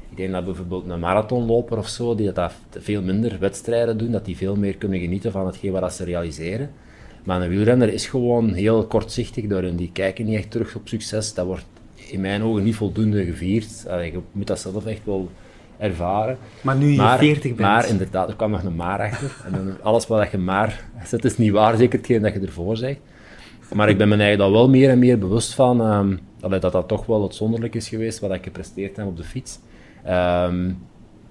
Ik 0.10 0.18
denk 0.18 0.32
dat 0.32 0.46
bijvoorbeeld 0.46 0.90
een 0.90 1.00
marathonloper 1.00 1.78
of 1.78 1.88
zo, 1.88 2.16
die 2.16 2.32
dat 2.32 2.54
veel 2.70 3.02
minder 3.02 3.38
wedstrijden 3.40 3.98
doen, 3.98 4.12
dat 4.12 4.26
die 4.26 4.38
veel 4.38 4.56
meer 4.56 4.76
kunnen 4.76 5.00
genieten 5.00 5.32
van 5.32 5.46
hetgeen 5.46 5.72
wat 5.72 5.94
ze 5.94 6.04
realiseren. 6.04 6.70
Maar 7.24 7.42
een 7.42 7.50
wielrenner 7.50 7.94
is 7.94 8.06
gewoon 8.06 8.54
heel 8.54 8.86
kortzichtig 8.86 9.48
daarin. 9.48 9.76
Die 9.76 9.90
kijken 9.94 10.26
niet 10.26 10.38
echt 10.38 10.52
terug 10.52 10.76
op 10.76 10.88
succes. 10.88 11.34
Dat 11.34 11.46
wordt 11.46 11.66
in 11.96 12.22
mijn 12.22 12.44
ogen 12.44 12.64
niet 12.64 12.76
voldoende 12.76 13.26
gevierd. 13.26 13.86
Allee, 13.88 14.12
je 14.12 14.20
moet 14.32 14.48
dat 14.48 14.60
zelf 14.60 14.86
echt 14.86 15.06
wel 15.06 15.30
ervaren. 15.78 16.38
Maar 16.62 16.76
nu 16.76 16.92
je 16.92 16.98
maar, 16.98 17.18
40 17.18 17.44
bent. 17.44 17.60
Maar 17.60 17.88
inderdaad, 17.88 18.30
er 18.30 18.36
kwam 18.36 18.52
nog 18.52 18.64
een 18.64 18.76
maar 18.76 19.00
achter. 19.00 19.36
En 19.46 19.52
dan, 19.52 19.82
alles 19.82 20.08
wat 20.08 20.32
je 20.32 20.38
maar 20.38 20.84
zet 21.04 21.26
is 21.26 21.38
niet 21.38 21.52
waar, 21.52 21.78
zeker 21.78 21.98
hetgeen 21.98 22.22
dat 22.22 22.34
je 22.34 22.40
ervoor 22.40 22.78
zegt. 22.78 23.00
Maar 23.74 23.90
ik 23.90 23.98
ben 23.98 24.10
me 24.10 24.16
eigenlijk 24.16 24.54
wel 24.54 24.70
meer 24.70 24.90
en 24.90 25.00
meer 25.00 25.18
bewust 25.18 25.54
van 25.54 25.82
um, 25.82 26.20
dat 26.40 26.62
dat 26.62 26.88
toch 26.88 27.06
wel 27.06 27.22
uitzonderlijk 27.22 27.76
is 27.76 27.90
geweest 27.90 28.20
wat 28.20 28.34
ik 28.34 28.44
gepresteerd 28.44 28.98
heb 28.98 29.06
op 29.06 29.18
de 29.18 29.24
fiets. 29.24 29.60
Um, 30.08 30.78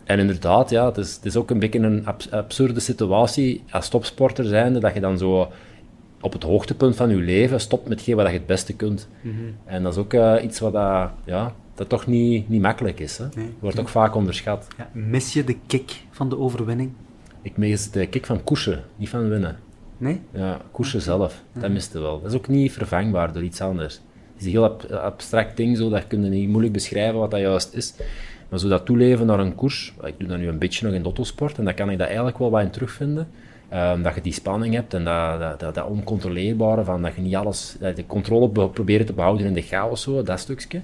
en 0.04 0.18
inderdaad, 0.18 0.70
ja, 0.70 0.86
het 0.86 0.96
is, 0.96 1.14
het 1.14 1.24
is 1.24 1.36
ook 1.36 1.50
een 1.50 1.58
beetje 1.58 1.78
een 1.78 2.06
absurde 2.30 2.80
situatie 2.80 3.62
als 3.70 3.88
topsporter 3.88 4.44
zijnde, 4.44 4.80
dat 4.80 4.94
je 4.94 5.00
dan 5.00 5.18
zo 5.18 5.48
op 6.20 6.32
het 6.32 6.42
hoogtepunt 6.42 6.96
van 6.96 7.10
je 7.10 7.16
leven 7.16 7.60
stopt 7.60 7.88
met 7.88 8.06
wat 8.06 8.26
je 8.26 8.32
het 8.32 8.46
beste 8.46 8.74
kunt. 8.76 9.08
Mm 9.20 9.32
-hmm. 9.32 9.56
En 9.64 9.82
dat 9.82 9.92
is 9.92 9.98
ook 9.98 10.12
uh, 10.12 10.36
iets 10.42 10.58
wat 10.60 10.74
uh, 10.74 11.04
ja, 11.24 11.54
dat 11.74 11.88
toch 11.88 12.06
niet, 12.06 12.48
niet 12.48 12.60
makkelijk 12.62 13.00
is. 13.00 13.18
Hè. 13.18 13.24
Nee. 13.34 13.50
Wordt 13.58 13.80
ook 13.80 13.88
vaak 13.88 14.14
onderschat. 14.14 14.66
Ja, 14.78 14.88
mis 14.92 15.32
je 15.32 15.44
de 15.44 15.56
kick 15.66 16.02
van 16.10 16.28
de 16.28 16.38
overwinning? 16.38 16.92
Ik 17.42 17.56
mis 17.56 17.90
de 17.90 18.06
kick 18.06 18.26
van 18.26 18.44
koersen, 18.44 18.84
niet 18.96 19.08
van 19.08 19.28
winnen. 19.28 19.58
Nee? 19.96 20.20
Ja, 20.32 20.60
koersen 20.70 21.00
zelf, 21.00 21.42
dat 21.52 21.70
miste 21.70 21.98
wel. 22.00 22.20
Dat 22.20 22.30
is 22.30 22.36
ook 22.36 22.48
niet 22.48 22.72
vervangbaar 22.72 23.32
door 23.32 23.42
iets 23.42 23.60
anders. 23.60 23.94
Het 23.94 24.40
is 24.40 24.44
een 24.44 24.50
heel 24.50 24.64
ab- 24.64 24.90
abstract 24.92 25.56
ding, 25.56 25.76
zo, 25.76 25.88
dat 25.88 26.06
kun 26.06 26.24
je 26.24 26.30
niet 26.30 26.48
moeilijk 26.48 26.72
beschrijven 26.72 27.18
wat 27.18 27.30
dat 27.30 27.40
juist 27.40 27.74
is. 27.74 27.94
Maar 28.48 28.58
zo 28.58 28.68
dat 28.68 28.84
toeleven 28.86 29.26
naar 29.26 29.40
een 29.40 29.54
koers, 29.54 29.94
ik 30.04 30.14
doe 30.18 30.28
dat 30.28 30.38
nu 30.38 30.48
een 30.48 30.58
beetje 30.58 30.86
nog 30.86 30.94
in 30.94 31.00
de 31.00 31.04
autosport, 31.04 31.58
en 31.58 31.64
daar 31.64 31.74
kan 31.74 31.90
ik 31.90 31.98
dat 31.98 32.06
eigenlijk 32.06 32.38
wel 32.38 32.50
wat 32.50 32.62
in 32.62 32.70
terugvinden. 32.70 33.28
Ehm, 33.70 34.02
dat 34.02 34.14
je 34.14 34.20
die 34.20 34.32
spanning 34.32 34.74
hebt 34.74 34.94
en 34.94 35.04
dat, 35.04 35.40
dat, 35.40 35.60
dat, 35.60 35.74
dat 35.74 35.86
oncontroleerbare, 35.86 36.84
van 36.84 37.02
dat 37.02 37.14
je 37.14 37.20
niet 37.20 37.34
alles, 37.34 37.76
de 37.80 38.06
controle 38.06 38.48
be- 38.48 38.68
proberen 38.68 39.06
te 39.06 39.12
behouden 39.12 39.46
in 39.46 39.52
de 39.52 39.62
chaos, 39.62 40.02
zo, 40.02 40.22
dat 40.22 40.40
stukje. 40.40 40.80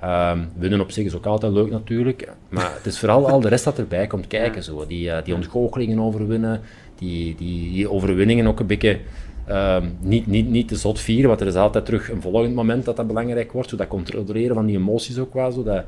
Ehm, 0.00 0.38
winnen 0.58 0.80
op 0.80 0.90
zich 0.90 1.04
is 1.04 1.14
ook 1.14 1.26
altijd 1.26 1.52
leuk 1.52 1.70
natuurlijk, 1.70 2.32
maar 2.48 2.72
het 2.76 2.86
is 2.86 2.98
vooral 2.98 3.28
al 3.28 3.40
de 3.40 3.48
rest 3.48 3.64
dat 3.64 3.78
erbij 3.78 4.06
komt 4.06 4.26
kijken. 4.26 4.62
Zo. 4.62 4.86
Die, 4.86 5.10
eh, 5.10 5.24
die 5.24 5.34
ontgoochelingen 5.34 5.98
overwinnen, 6.00 6.60
die, 6.98 7.34
die, 7.34 7.72
die 7.72 7.90
overwinningen 7.90 8.46
ook 8.46 8.60
een 8.60 8.66
beetje 8.66 8.98
ehm, 9.46 9.84
niet, 10.00 10.26
niet, 10.26 10.48
niet 10.48 10.68
te 10.68 10.76
zot 10.76 11.00
vieren, 11.00 11.28
want 11.28 11.40
er 11.40 11.46
is 11.46 11.54
altijd 11.54 11.84
terug 11.84 12.10
een 12.10 12.20
volgend 12.22 12.54
moment 12.54 12.84
dat 12.84 12.96
dat 12.96 13.06
belangrijk 13.06 13.52
wordt. 13.52 13.68
Zo 13.68 13.76
dat 13.76 13.88
controleren 13.88 14.54
van 14.54 14.66
die 14.66 14.76
emoties 14.76 15.18
ook 15.18 15.34
wel, 15.34 15.52
zo, 15.52 15.62
dat, 15.62 15.84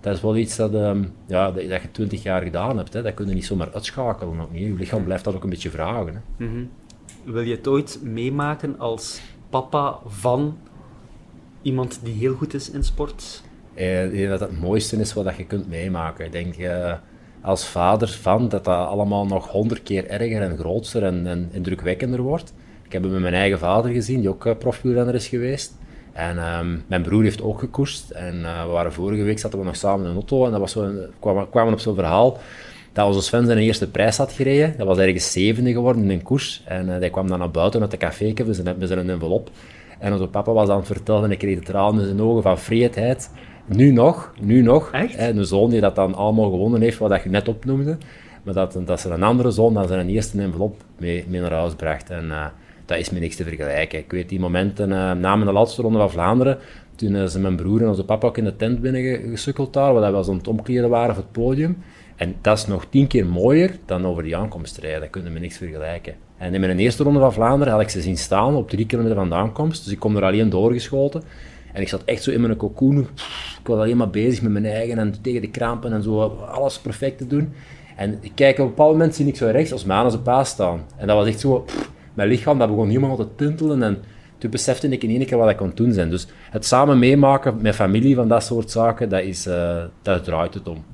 dat 0.00 0.14
is 0.14 0.20
wel 0.20 0.36
iets 0.36 0.56
dat, 0.56 0.74
ehm, 0.74 1.04
ja, 1.26 1.50
dat, 1.50 1.68
dat 1.68 1.82
je 1.82 1.90
twintig 1.90 2.22
jaar 2.22 2.42
gedaan 2.42 2.76
hebt. 2.76 2.92
Hè. 2.92 3.02
Dat 3.02 3.14
kun 3.14 3.28
je 3.28 3.34
niet 3.34 3.46
zomaar 3.46 3.72
uitschakelen. 3.72 4.40
Ook 4.40 4.52
niet. 4.52 4.62
Je 4.62 4.74
lichaam 4.74 5.04
blijft 5.04 5.24
dat 5.24 5.34
ook 5.34 5.44
een 5.44 5.50
beetje 5.50 5.70
vragen. 5.70 6.22
Hè. 6.36 6.44
Mhm. 6.46 6.64
Wil 7.24 7.40
je 7.42 7.56
het 7.56 7.66
ooit 7.66 7.98
meemaken 8.02 8.78
als 8.78 9.20
papa 9.50 9.98
van 10.06 10.58
iemand 11.62 12.00
die 12.02 12.14
heel 12.14 12.34
goed 12.34 12.54
is 12.54 12.70
in 12.70 12.84
sport? 12.84 13.42
Eh, 13.74 14.04
Ik 14.04 14.10
denk 14.12 14.28
dat 14.28 14.38
dat 14.38 14.48
het 14.48 14.60
mooiste 14.60 14.96
is 14.96 15.12
wat 15.12 15.36
je 15.36 15.44
kunt 15.46 15.68
meemaken. 15.68 16.24
Ik 16.24 16.32
denk 16.32 16.56
eh, 16.56 16.94
als 17.40 17.66
vader 17.68 18.08
van 18.08 18.48
dat 18.48 18.64
dat 18.64 18.88
allemaal 18.88 19.26
nog 19.26 19.48
honderd 19.48 19.82
keer 19.82 20.06
erger 20.06 20.42
en 20.42 20.58
groter 20.58 21.02
en, 21.02 21.26
en 21.26 21.48
indrukwekkender 21.52 22.20
wordt. 22.20 22.54
Ik 22.82 22.92
heb 22.92 23.02
het 23.02 23.12
met 23.12 23.20
mijn 23.20 23.34
eigen 23.34 23.58
vader 23.58 23.90
gezien, 23.90 24.20
die 24.20 24.28
ook 24.28 24.46
uh, 24.46 24.52
profwielrenner 24.58 25.14
is 25.14 25.28
geweest. 25.28 25.78
En 26.16 26.38
ehm, 26.38 26.76
mijn 26.86 27.02
broer 27.02 27.22
heeft 27.22 27.42
ook 27.42 27.58
gekoerst. 27.58 28.10
En 28.10 28.44
eh, 28.44 28.64
we 28.64 28.70
waren 28.70 28.92
vorige 28.92 29.22
week 29.22 29.38
zaten 29.38 29.58
we 29.58 29.64
nog 29.64 29.76
samen 29.76 30.04
in 30.04 30.10
een 30.10 30.16
auto 30.16 30.44
en 30.44 30.50
dat 30.50 30.60
was 30.60 30.72
zo 30.72 30.82
een, 30.82 31.06
kwamen, 31.20 31.50
kwamen 31.50 31.72
op 31.72 31.80
zo'n 31.80 31.94
verhaal 31.94 32.38
dat 32.92 33.06
onze 33.06 33.22
Sven 33.22 33.46
zijn 33.46 33.58
eerste 33.58 33.90
prijs 33.90 34.16
had 34.16 34.32
gereden. 34.32 34.74
Dat 34.78 34.86
was 34.86 34.98
ergens 34.98 35.32
zevende 35.32 35.72
geworden 35.72 36.02
in 36.02 36.10
een 36.10 36.22
koers. 36.22 36.62
En 36.64 36.86
uh, 36.86 36.96
hij 36.98 37.10
kwam 37.10 37.28
dan 37.28 37.38
naar 37.38 37.50
buiten 37.50 37.80
uit 37.80 37.90
de 37.90 37.96
café 37.96 38.32
zijn, 38.50 38.76
met 38.78 38.88
zijn 38.88 39.10
envelop. 39.10 39.50
En 39.98 40.12
onze 40.12 40.26
papa 40.26 40.52
was 40.52 40.68
aan 40.68 40.76
het 40.76 40.86
vertellen 40.86 41.24
en 41.24 41.30
ik 41.30 41.38
kreeg 41.38 41.58
de 41.58 41.64
tranen 41.64 42.00
in 42.00 42.06
zijn 42.06 42.20
ogen 42.20 42.42
van 42.42 42.58
vreedheid. 42.58 43.30
Nu 43.66 43.92
nog, 43.92 44.32
nu 44.40 44.62
nog. 44.62 44.90
Echt? 44.92 45.18
Een 45.18 45.44
zoon 45.44 45.70
die 45.70 45.80
dat 45.80 45.94
dan 45.94 46.14
allemaal 46.14 46.50
gewonnen 46.50 46.80
heeft, 46.80 46.98
wat 46.98 47.22
je 47.22 47.28
net 47.28 47.48
opnoemde. 47.48 47.96
Maar 48.42 48.54
dat, 48.54 48.78
dat 48.84 49.00
ze 49.00 49.10
een 49.10 49.22
andere 49.22 49.50
zoon 49.50 49.74
dan 49.74 49.88
zijn 49.88 50.08
eerste 50.08 50.40
envelop 50.40 50.82
mee, 50.98 51.24
mee 51.28 51.40
naar 51.40 51.52
huis 51.52 51.74
bracht. 51.74 52.10
En 52.10 52.24
uh, 52.24 52.46
dat 52.86 52.98
is 52.98 53.10
met 53.10 53.20
niks 53.20 53.36
te 53.36 53.44
vergelijken. 53.44 53.98
Ik 53.98 54.10
weet 54.10 54.28
die 54.28 54.40
momenten 54.40 54.90
uh, 54.90 55.12
na 55.12 55.36
de 55.36 55.52
laatste 55.52 55.82
ronde 55.82 55.98
van 55.98 56.10
Vlaanderen, 56.10 56.58
toen 56.94 57.14
uh, 57.14 57.24
ze 57.24 57.40
mijn 57.40 57.56
broer 57.56 57.82
en 57.82 57.88
onze 57.88 58.04
papa 58.04 58.26
ook 58.26 58.38
in 58.38 58.44
de 58.44 58.56
tent 58.56 58.80
binnen 58.80 59.30
gesukkeld 59.30 59.74
waren, 59.74 60.00
waar 60.00 60.12
we 60.12 60.30
aan 60.30 60.36
het 60.36 60.48
omkleden 60.48 60.88
waren 60.88 61.14
voor 61.14 61.24
het 61.24 61.32
podium. 61.32 61.78
En 62.16 62.34
dat 62.40 62.58
is 62.58 62.66
nog 62.66 62.86
tien 62.90 63.06
keer 63.06 63.26
mooier 63.26 63.76
dan 63.86 64.06
over 64.06 64.22
die 64.22 64.36
aankomst 64.36 64.78
rijden. 64.78 65.00
Dat 65.00 65.10
kunnen 65.10 65.32
we 65.32 65.38
niks 65.38 65.56
vergelijken. 65.56 66.14
En 66.36 66.54
in 66.54 66.60
mijn 66.60 66.78
eerste 66.78 67.02
ronde 67.02 67.20
van 67.20 67.32
Vlaanderen 67.32 67.72
had 67.72 67.82
ik 67.82 67.88
ze 67.88 68.00
zien 68.00 68.16
staan 68.16 68.54
op 68.54 68.70
drie 68.70 68.86
kilometer 68.86 69.16
van 69.16 69.28
de 69.28 69.34
aankomst. 69.34 69.84
Dus 69.84 69.92
ik 69.92 69.98
kom 69.98 70.16
er 70.16 70.24
alleen 70.24 70.50
doorgeschoten. 70.50 71.22
En 71.72 71.82
ik 71.82 71.88
zat 71.88 72.04
echt 72.04 72.22
zo 72.22 72.30
in 72.30 72.40
mijn 72.40 72.56
cocoon. 72.56 72.98
Ik 73.60 73.66
was 73.66 73.78
alleen 73.78 73.96
maar 73.96 74.10
bezig 74.10 74.42
met 74.42 74.52
mijn 74.52 74.66
eigen 74.66 74.98
en 74.98 75.14
tegen 75.22 75.40
de 75.40 75.50
krampen 75.50 75.92
en 75.92 76.02
zo 76.02 76.20
alles 76.50 76.78
perfect 76.78 77.18
te 77.18 77.26
doen. 77.26 77.52
En 77.96 78.18
ik 78.20 78.32
kijk 78.34 78.58
op 78.58 78.64
een 78.64 78.70
bepaald 78.70 78.92
moment 78.92 79.14
zie 79.14 79.26
ik 79.26 79.36
zo 79.36 79.46
rechts 79.46 79.72
als 79.72 79.84
Maan 79.84 80.10
zijn 80.10 80.22
paas 80.22 80.48
staan. 80.48 80.84
En 80.96 81.06
dat 81.06 81.16
was 81.16 81.26
echt 81.26 81.40
zo, 81.40 81.64
mijn 82.16 82.28
lichaam 82.28 82.58
dat 82.58 82.68
begon 82.68 82.88
helemaal 82.88 83.16
te 83.16 83.26
tintelen. 83.36 83.82
En 83.82 84.02
toen 84.38 84.50
besefte 84.50 84.88
ik 84.88 85.02
in 85.02 85.10
één 85.10 85.26
keer 85.26 85.38
wat 85.38 85.50
ik 85.50 85.56
kon 85.56 85.72
doen 85.74 85.92
zijn. 85.92 86.10
Dus 86.10 86.26
het 86.50 86.64
samen 86.66 86.98
meemaken 86.98 87.62
met 87.62 87.74
familie 87.74 88.14
van 88.14 88.28
dat 88.28 88.44
soort 88.44 88.70
zaken, 88.70 89.08
dat 89.08 89.22
is, 89.22 89.46
uh, 89.46 89.84
daar 90.02 90.20
draait 90.20 90.54
het 90.54 90.68
om. 90.68 90.84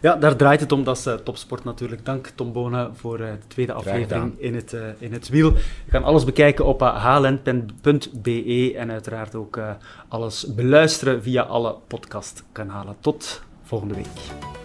Ja, 0.00 0.16
daar 0.16 0.36
draait 0.36 0.60
het 0.60 0.72
om. 0.72 0.84
Dat 0.84 0.96
is 0.96 1.06
uh, 1.06 1.14
topsport 1.14 1.64
natuurlijk. 1.64 2.04
Dank 2.04 2.26
Tom 2.26 2.52
Bonen 2.52 2.96
voor 2.96 3.20
uh, 3.20 3.26
de 3.26 3.46
tweede 3.46 3.72
aflevering 3.72 4.34
in 4.38 4.54
het, 4.54 4.76
in 4.98 5.12
het 5.12 5.28
wiel. 5.28 5.52
Je 5.84 5.90
kan 5.90 6.04
alles 6.04 6.24
bekijken 6.24 6.64
op 6.64 6.80
hln.be 6.80 8.74
en 8.76 8.90
uiteraard 8.90 9.34
ook 9.34 9.60
alles 10.08 10.54
beluisteren 10.54 11.22
via 11.22 11.42
alle 11.42 11.76
podcastkanalen. 11.86 12.96
Tot 13.00 13.42
volgende 13.62 13.94
week. 13.94 14.63